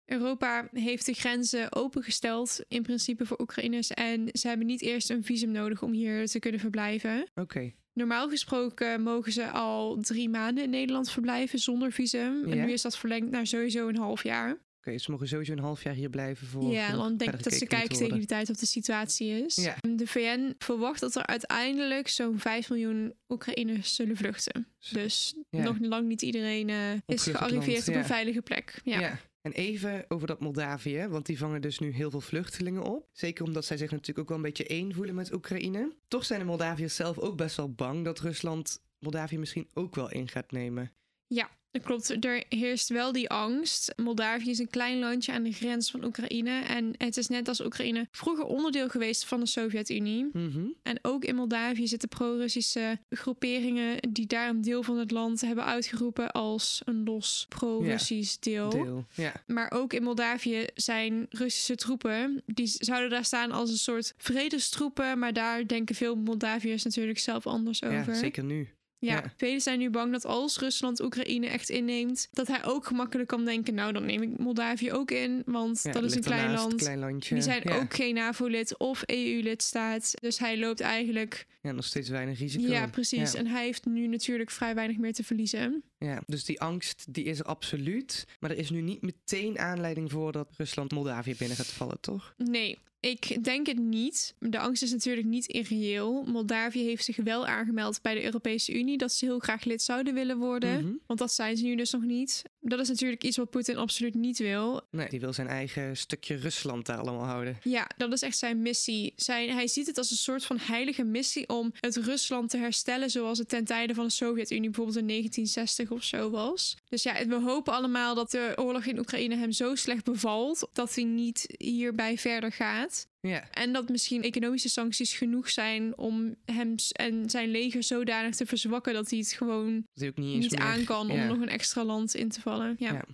Europa 0.09 0.69
heeft 0.73 1.07
de 1.07 1.13
grenzen 1.13 1.75
opengesteld 1.77 2.61
in 2.69 2.83
principe 2.83 3.27
voor 3.27 3.41
Oekraïners. 3.41 3.91
En 3.91 4.29
ze 4.33 4.49
hebben 4.49 4.67
niet 4.67 4.83
eerst 4.83 5.11
een 5.11 5.25
visum 5.25 5.51
nodig 5.51 5.83
om 5.83 5.93
hier 5.93 6.27
te 6.27 6.39
kunnen 6.39 6.61
verblijven. 6.61 7.29
Oké, 7.35 7.73
Normaal 7.93 8.29
gesproken 8.29 9.03
mogen 9.03 9.33
ze 9.33 9.51
al 9.51 9.97
drie 10.01 10.29
maanden 10.29 10.65
in 10.65 10.71
Nederland 10.71 11.11
verblijven 11.11 11.59
zonder 11.59 11.93
visum. 11.93 12.45
En 12.53 12.67
nu 12.67 12.73
is 12.73 12.83
dat 12.83 12.99
verlengd 12.99 13.31
naar 13.31 13.47
sowieso 13.47 13.89
een 13.89 13.97
half 13.97 14.23
jaar. 14.23 14.57
Oké, 14.79 14.99
ze 14.99 15.11
mogen 15.11 15.29
sowieso 15.29 15.53
een 15.53 15.59
half 15.59 15.83
jaar 15.83 15.95
hier 15.95 16.09
blijven 16.11 16.47
voor. 16.47 16.71
ja, 16.73 16.91
dan 16.91 17.17
denk 17.17 17.33
ik 17.33 17.43
dat 17.43 17.53
ze 17.53 17.67
kijken 17.67 17.97
tegen 17.97 18.19
die 18.19 18.27
tijd 18.27 18.51
of 18.51 18.57
de 18.57 18.67
situatie 18.67 19.45
is. 19.45 19.55
Ja. 19.55 19.77
De 19.97 20.07
VN 20.07 20.55
verwacht 20.59 21.01
dat 21.01 21.15
er 21.15 21.27
uiteindelijk 21.27 22.09
zo'n 22.09 22.39
5 22.39 22.69
miljoen 22.71 23.15
Oekraïners 23.29 23.95
zullen 23.95 24.17
vluchten. 24.17 24.67
Dus 24.93 25.35
Ja. 25.51 25.63
nog 25.63 25.77
lang 25.81 26.07
niet 26.07 26.23
iedereen 26.23 26.69
eh, 26.69 26.77
is 27.07 27.23
gearriveerd 27.23 27.89
op 27.89 27.95
een 27.95 28.05
veilige 28.05 28.43
plek. 28.43 28.81
Ja. 28.85 29.19
En 29.49 29.55
even 29.55 30.05
over 30.09 30.27
dat 30.27 30.41
Moldavië, 30.41 31.07
want 31.09 31.27
die 31.27 31.39
vangen 31.39 31.61
dus 31.61 31.79
nu 31.79 31.91
heel 31.91 32.11
veel 32.11 32.21
vluchtelingen 32.21 32.83
op. 32.83 33.09
Zeker 33.13 33.45
omdat 33.45 33.65
zij 33.65 33.77
zich 33.77 33.91
natuurlijk 33.91 34.19
ook 34.19 34.29
wel 34.29 34.37
een 34.37 34.43
beetje 34.43 34.67
één 34.67 34.95
voelen 34.95 35.15
met 35.15 35.33
Oekraïne. 35.33 35.97
Toch 36.09 36.25
zijn 36.25 36.41
de 36.41 36.47
Moldaviërs 36.47 36.95
zelf 36.95 37.19
ook 37.19 37.37
best 37.37 37.57
wel 37.57 37.73
bang 37.73 38.05
dat 38.05 38.19
Rusland 38.19 38.83
Moldavië 38.99 39.39
misschien 39.39 39.69
ook 39.75 39.95
wel 39.95 40.11
in 40.11 40.29
gaat 40.29 40.51
nemen. 40.51 40.93
Ja, 41.27 41.51
dat 41.71 41.83
klopt. 41.83 42.25
Er 42.25 42.45
heerst 42.49 42.89
wel 42.89 43.13
die 43.13 43.31
angst. 43.31 43.93
Moldavië 43.97 44.51
is 44.51 44.59
een 44.59 44.71
klein 44.71 44.99
landje 44.99 45.33
aan 45.33 45.43
de 45.43 45.53
grens 45.53 45.91
van 45.91 46.05
Oekraïne. 46.05 46.61
En 46.61 46.95
het 46.97 47.17
is 47.17 47.29
net 47.29 47.49
als 47.49 47.61
Oekraïne 47.61 48.09
vroeger 48.11 48.45
onderdeel 48.45 48.89
geweest 48.89 49.25
van 49.25 49.41
de 49.41 49.47
Sovjet-Unie. 49.47 50.29
Mhm. 50.33 50.67
En 50.83 50.99
ook 51.03 51.25
in 51.25 51.35
Moldavië 51.35 51.87
zitten 51.87 52.09
pro-Russische 52.09 52.99
groeperingen 53.11 53.97
die 54.11 54.27
daar 54.27 54.49
een 54.49 54.61
deel 54.61 54.83
van 54.83 54.99
het 54.99 55.11
land 55.11 55.41
hebben 55.41 55.65
uitgeroepen 55.65 56.31
als 56.31 56.83
een 56.85 57.05
los 57.05 57.47
pro-Russisch 57.49 58.39
deel. 58.41 58.71
Deel. 58.71 59.07
Ja. 59.15 59.33
Maar 59.47 59.71
ook 59.71 59.93
in 59.93 60.03
Moldavië 60.03 60.67
zijn 60.75 61.27
Russische 61.31 61.75
troepen. 61.75 62.43
Die 62.47 62.67
zouden 62.67 63.11
daar 63.11 63.25
staan 63.25 63.53
als 63.53 63.71
een 63.71 63.77
soort 63.79 64.15
vredestroepen. 64.17 65.19
Maar 65.19 65.33
daar 65.33 65.67
denken 65.67 65.95
veel 65.95 66.17
Moldaviërs 66.17 66.85
natuurlijk 66.85 67.19
zelf 67.19 67.47
anders 67.47 67.83
over. 67.83 68.13
ja, 68.13 68.15
zeker 68.15 68.45
nu. 68.45 68.69
Ja, 69.01 69.33
velen 69.37 69.61
zijn 69.61 69.79
nu 69.79 69.91
bang 69.91 70.13
dat 70.13 70.25
als 70.25 70.59
Rusland 70.59 71.01
Oekraïne 71.01 71.47
echt 71.47 71.69
inneemt, 71.69 72.29
dat 72.31 72.47
hij 72.47 72.65
ook 72.65 72.87
gemakkelijk 72.87 73.29
kan 73.29 73.45
denken: 73.45 73.75
nou, 73.75 73.93
dan 73.93 74.07
neem 74.07 74.23
ik 74.23 74.39
Moldavië 74.39 74.93
ook 74.93 75.11
in, 75.11 75.43
want 75.47 75.81
Ja, 75.83 75.93
dat 75.93 76.03
is 76.03 76.15
een 76.15 76.23
klein 76.23 76.53
land. 76.53 76.75
klein 76.75 76.99
landje. 76.99 77.35
Die 77.35 77.43
zijn 77.43 77.63
ja. 77.65 77.77
ook 77.77 77.95
geen 77.95 78.15
NAVO-lid 78.15 78.79
of 78.79 79.03
EU-lidstaat. 79.07 80.15
Dus 80.21 80.39
hij 80.39 80.59
loopt 80.59 80.81
eigenlijk. 80.81 81.47
Ja, 81.63 81.73
nog 81.73 81.85
steeds 81.85 82.09
weinig 82.09 82.39
risico. 82.39 82.73
Ja, 82.73 82.87
precies. 82.87 83.33
Ja. 83.33 83.39
En 83.39 83.47
hij 83.47 83.65
heeft 83.65 83.85
nu 83.85 84.07
natuurlijk 84.07 84.51
vrij 84.51 84.75
weinig 84.75 84.99
meer 84.99 85.13
te 85.13 85.25
verliezen. 85.25 85.83
Ja, 85.99 86.23
dus 86.27 86.45
die 86.45 86.61
angst 86.61 87.07
die 87.15 87.25
is 87.25 87.39
er 87.39 87.45
absoluut. 87.45 88.27
Maar 88.41 88.51
er 88.51 88.59
is 88.59 88.71
nu 88.71 88.81
niet 88.81 89.03
meteen 89.03 89.59
aanleiding 89.59 90.11
voor 90.11 90.33
dat 90.33 90.49
Rusland 90.57 90.93
Moldavië 90.93 91.35
binnen 91.37 91.57
gaat 91.57 91.67
vallen, 91.67 92.01
toch? 92.01 92.35
Nee, 92.37 92.79
ik 93.01 93.45
denk 93.45 93.67
het 93.67 93.79
niet. 93.79 94.35
De 94.39 94.59
angst 94.59 94.83
is 94.83 94.91
natuurlijk 94.91 95.27
niet 95.27 95.47
irreëel. 95.47 96.25
Moldavië 96.25 96.83
heeft 96.83 97.05
zich 97.05 97.17
wel 97.17 97.47
aangemeld 97.47 98.03
bij 98.03 98.15
de 98.15 98.25
Europese 98.25 98.73
Unie 98.73 98.99
dat 98.99 99.13
ze 99.13 99.25
heel 99.25 99.39
graag 99.39 99.65
lid 99.65 99.83
zouden 99.83 100.15
willen 100.15 100.39
worden. 100.39 100.85
Mhm. 100.85 100.93
Want 101.07 101.19
dat 101.19 101.33
zijn 101.33 101.57
ze 101.57 101.65
nu 101.65 101.77
dus 101.77 101.91
nog 101.91 102.03
niet. 102.03 102.43
Dat 102.61 102.81
is 102.81 102.89
natuurlijk 102.89 103.25
iets 103.25 103.37
wat 103.37 103.51
Poetin 103.51 103.77
absoluut 103.77 104.15
niet 104.15 104.39
wil. 104.39 104.81
Nee, 104.91 105.09
die 105.09 105.21
wil 105.21 105.33
zijn 105.33 105.49
eigen 105.49 105.97
stukje 105.97 106.37
Rusland 106.37 106.87
daar 106.87 106.99
allemaal 106.99 107.25
houden. 107.25 107.59
Ja, 107.63 107.91
dat 107.97 108.13
is 108.13 108.23
echt 108.23 108.39
zijn 108.39 108.63
missie. 108.63 109.13
Zijn, 109.17 109.51
hij 109.51 109.69
ziet 109.69 109.87
het 109.87 109.99
als 109.99 110.11
een 110.11 110.17
soort 110.17 110.45
van 110.45 110.59
heilige 110.61 111.05
missie 111.05 111.49
om 111.49 111.73
het 111.81 111.97
Rusland 111.97 112.51
te 112.51 112.57
herstellen 112.57 113.11
zoals 113.11 113.39
het 113.39 113.49
ten 113.49 113.65
tijde 113.65 113.95
van 113.95 114.05
de 114.05 114.11
Sovjet-Unie 114.11 114.71
bijvoorbeeld 114.71 114.99
in 114.99 115.07
1960 115.07 115.91
of 115.91 116.03
zo 116.05 116.31
was. 116.31 116.77
Dus 116.89 117.03
ja, 117.03 117.27
we 117.27 117.35
hopen 117.35 117.73
allemaal 117.73 118.15
dat 118.15 118.31
de 118.31 118.53
oorlog 118.57 118.85
in 118.85 118.99
Oekraïne 118.99 119.37
hem 119.37 119.53
zo 119.53 119.75
slecht 119.75 120.05
bevalt 120.05 120.69
dat 120.73 120.95
hij 120.95 121.05
niet 121.05 121.55
hierbij 121.59 122.19
verder 122.19 122.53
gaat. 122.53 123.09
Ja, 123.21 123.51
En 123.51 123.73
dat 123.73 123.89
misschien 123.89 124.23
economische 124.23 124.69
sancties 124.69 125.13
genoeg 125.13 125.51
zijn 125.51 125.99
om 125.99 126.35
hem 126.45 126.75
en 126.93 127.31
zijn 127.31 127.51
leger 127.51 127.83
zodanig 127.83 128.35
te 128.35 128.47
verzwakken 128.47 128.93
dat 128.95 129.11
hij 129.11 129.19
het 129.19 129.33
gewoon 129.33 129.87
hij 129.95 130.13
niet 130.15 130.41
niet 130.41 130.57
aan 130.57 130.85
kan 130.85 131.11
om 131.11 131.17
ja. 131.17 131.27
nog 131.27 131.41
een 131.41 131.49
extra 131.49 131.85
land 131.85 132.15
in 132.15 132.29
te 132.29 132.41
vallen. 132.41 132.77
Ja. 132.79 132.93
Ja. 132.93 133.05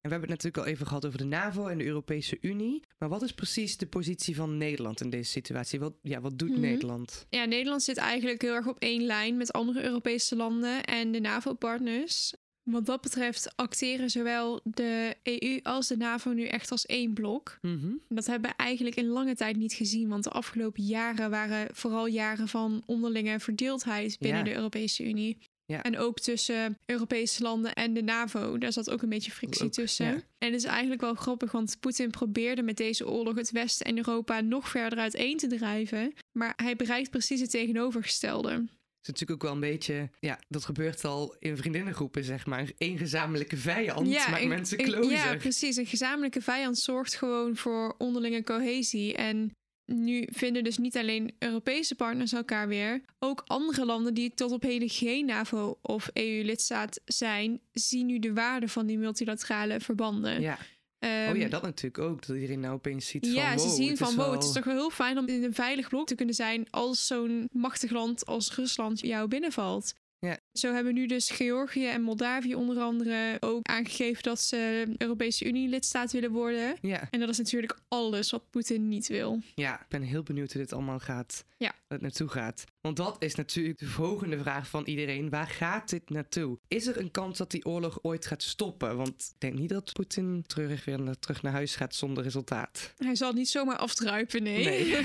En 0.00 0.08
we 0.08 0.16
hebben 0.16 0.30
het 0.30 0.42
natuurlijk 0.42 0.66
al 0.66 0.72
even 0.72 0.86
gehad 0.86 1.06
over 1.06 1.18
de 1.18 1.24
NAVO 1.24 1.66
en 1.66 1.78
de 1.78 1.84
Europese 1.84 2.38
Unie. 2.40 2.82
Maar 2.98 3.08
wat 3.08 3.22
is 3.22 3.32
precies 3.32 3.76
de 3.76 3.86
positie 3.86 4.36
van 4.36 4.56
Nederland 4.56 5.00
in 5.00 5.10
deze 5.10 5.30
situatie? 5.30 5.80
Wat, 5.80 5.94
ja, 6.02 6.20
wat 6.20 6.38
doet 6.38 6.50
Mhm. 6.50 6.60
Nederland? 6.60 7.26
Ja, 7.30 7.44
Nederland 7.44 7.82
zit 7.82 7.96
eigenlijk 7.96 8.42
heel 8.42 8.54
erg 8.54 8.66
op 8.66 8.78
één 8.78 9.02
lijn 9.02 9.36
met 9.36 9.52
andere 9.52 9.82
Europese 9.82 10.36
landen 10.36 10.84
en 10.84 11.12
de 11.12 11.20
NAVO-partners. 11.20 12.34
Wat 12.70 12.86
dat 12.86 13.00
betreft 13.00 13.52
acteren 13.56 14.10
zowel 14.10 14.60
de 14.64 15.16
EU 15.22 15.60
als 15.62 15.88
de 15.88 15.96
NAVO 15.96 16.30
nu 16.32 16.44
echt 16.44 16.70
als 16.70 16.86
één 16.86 17.12
blok. 17.12 17.58
Mhm. 17.60 17.92
Dat 18.08 18.26
hebben 18.26 18.50
we 18.50 18.56
eigenlijk 18.56 18.96
in 18.96 19.06
lange 19.06 19.34
tijd 19.34 19.56
niet 19.56 19.72
gezien, 19.72 20.08
want 20.08 20.24
de 20.24 20.30
afgelopen 20.30 20.82
jaren 20.82 21.30
waren 21.30 21.68
vooral 21.74 22.06
jaren 22.06 22.48
van 22.48 22.82
onderlinge 22.86 23.40
verdeeldheid 23.40 24.18
binnen 24.18 24.38
Ja. 24.38 24.44
de 24.44 24.54
Europese 24.54 25.04
Unie. 25.08 25.38
Ja. 25.66 25.82
En 25.82 25.98
ook 25.98 26.18
tussen 26.20 26.78
Europese 26.86 27.42
landen 27.42 27.72
en 27.74 27.94
de 27.94 28.02
NAVO. 28.02 28.58
Daar 28.58 28.72
zat 28.72 28.90
ook 28.90 29.02
een 29.02 29.08
beetje 29.08 29.30
frictie 29.30 29.64
Ook, 29.64 29.72
tussen. 29.72 30.06
ja. 30.06 30.12
En 30.38 30.52
het 30.52 30.54
is 30.54 30.64
eigenlijk 30.64 31.00
wel 31.00 31.14
grappig, 31.14 31.52
want 31.52 31.76
Poetin 31.80 32.10
probeerde 32.10 32.62
met 32.62 32.76
deze 32.76 33.08
oorlog 33.08 33.34
het 33.36 33.50
Westen 33.50 33.86
en 33.86 33.96
Europa 33.96 34.40
nog 34.40 34.68
verder 34.68 34.98
uiteen 34.98 35.36
te 35.36 35.46
drijven. 35.46 36.12
Maar 36.38 36.52
hij 36.56 36.76
bereikt 36.76 37.10
precies 37.10 37.40
het 37.40 37.50
tegenovergestelde. 37.50 38.64
Het 39.00 39.08
is 39.08 39.20
natuurlijk 39.20 39.42
ook 39.42 39.48
wel 39.60 39.62
een 39.62 39.72
beetje... 39.72 40.10
Ja, 40.20 40.38
dat 40.48 40.64
gebeurt 40.64 41.04
al 41.04 41.36
in 41.38 41.56
vriendinnengroepen, 41.56 42.24
zeg 42.24 42.46
maar. 42.46 42.70
Eén 42.78 42.98
gezamenlijke 42.98 43.56
vijand 43.56 44.06
maakt 44.08 44.42
een- 44.42 44.48
mensen 44.48 44.80
een- 44.80 44.86
closer. 44.86 45.10
ja, 45.12 45.36
precies. 45.36 45.76
Een 45.76 45.86
gezamenlijke 45.86 46.40
vijand 46.40 46.78
zorgt 46.78 47.14
gewoon 47.14 47.56
voor 47.56 47.94
onderlinge 47.98 48.42
cohesie. 48.42 49.14
En 49.14 49.50
nu 49.84 50.28
vinden 50.32 50.64
dus 50.64 50.78
niet 50.78 50.96
alleen 50.96 51.34
Europese 51.38 51.94
partners 51.94 52.32
elkaar 52.32 52.68
weer. 52.68 53.00
Ook 53.18 53.42
andere 53.46 53.84
landen 53.84 54.14
die 54.14 54.34
tot 54.34 54.52
op 54.52 54.62
heden 54.62 54.88
geen 54.88 55.26
NAVO 55.26 55.78
of 55.82 56.10
EU-lidstaat 56.12 57.00
zijn, 57.04 57.60
zien 57.72 58.06
nu 58.06 58.18
de 58.18 58.32
waarde 58.32 58.68
van 58.68 58.86
die 58.86 58.98
multilaterale 58.98 59.80
verbanden. 59.80 60.40
ja. 60.40 60.58
Ehm, 61.00 61.30
oh 61.30 61.36
ja, 61.36 61.48
dat 61.48 61.62
natuurlijk 61.62 62.04
ook. 62.04 62.26
Dat 62.26 62.36
iedereen 62.36 62.60
nou 62.60 62.74
opeens 62.74 63.06
ziet 63.08 63.26
van... 63.26 63.34
ja, 63.34 63.58
ze 63.58 63.68
zien 63.68 63.88
het 63.88 63.98
van 63.98 64.14
wow, 64.14 64.24
wel- 64.24 64.32
het 64.32 64.44
is 64.44 64.52
toch 64.52 64.64
wel 64.64 64.74
heel 64.74 64.90
fijn 64.90 65.18
om 65.18 65.26
in 65.26 65.44
een 65.44 65.54
veilig 65.54 65.88
blok 65.88 66.06
te 66.06 66.14
kunnen 66.14 66.34
zijn 66.34 66.66
als 66.70 67.06
zo'n 67.06 67.48
machtig 67.52 67.90
land 67.90 68.26
als 68.26 68.54
Rusland 68.54 69.00
jou 69.00 69.28
binnenvalt. 69.28 69.94
Ja. 70.20 70.38
Zo 70.52 70.72
hebben 70.72 70.94
nu 70.94 71.06
dus 71.06 71.30
Georgië 71.30 71.86
en 71.86 72.02
Moldavië 72.02 72.54
onder 72.54 72.78
andere 72.78 73.36
ook 73.40 73.66
aangegeven 73.68 74.22
dat 74.22 74.40
ze 74.40 74.86
Europese 74.96 75.44
Unie 75.44 75.68
lidstaat 75.68 76.12
willen 76.12 76.30
worden. 76.30 76.76
Ja. 76.80 77.08
En 77.10 77.20
dat 77.20 77.28
is 77.28 77.38
natuurlijk 77.38 77.78
alles 77.88 78.30
wat 78.30 78.50
Poetin 78.50 78.88
niet 78.88 79.06
wil. 79.08 79.40
ja, 79.54 79.80
ik 79.80 79.88
ben 79.88 80.02
heel 80.02 80.22
benieuwd 80.22 80.52
hoe 80.52 80.62
dit 80.62 80.72
allemaal 80.72 80.98
gaat. 80.98 81.44
Ja. 81.56 81.72
Het 81.88 82.00
naartoe 82.00 82.28
gaat. 82.28 82.64
Want 82.80 82.96
dat 82.96 83.16
is 83.22 83.34
natuurlijk 83.34 83.78
de 83.78 83.86
volgende 83.86 84.38
vraag 84.38 84.68
van 84.68 84.84
iedereen. 84.84 85.30
Waar 85.30 85.46
gaat 85.48 85.90
dit 85.90 86.10
naartoe? 86.10 86.58
Is 86.68 86.86
er 86.86 86.98
een 86.98 87.10
kans 87.10 87.38
dat 87.38 87.50
die 87.50 87.64
oorlog 87.64 87.98
ooit 88.02 88.26
gaat 88.26 88.42
stoppen? 88.42 88.96
Want 88.96 89.30
ik 89.34 89.40
denk 89.40 89.54
niet 89.58 89.68
dat 89.68 89.92
Poetin 89.92 90.44
treurig 90.46 90.84
weer 90.84 91.00
naar- 91.02 91.18
terug 91.18 91.42
naar 91.42 91.52
huis 91.52 91.76
gaat 91.76 91.94
zonder 91.94 92.22
resultaat. 92.22 92.94
Hij 92.96 93.14
zal 93.14 93.28
het 93.28 93.36
niet 93.36 93.48
zomaar 93.48 93.76
afdruipen, 93.76 94.42
nee. 94.42 94.64
Nee. 94.64 94.96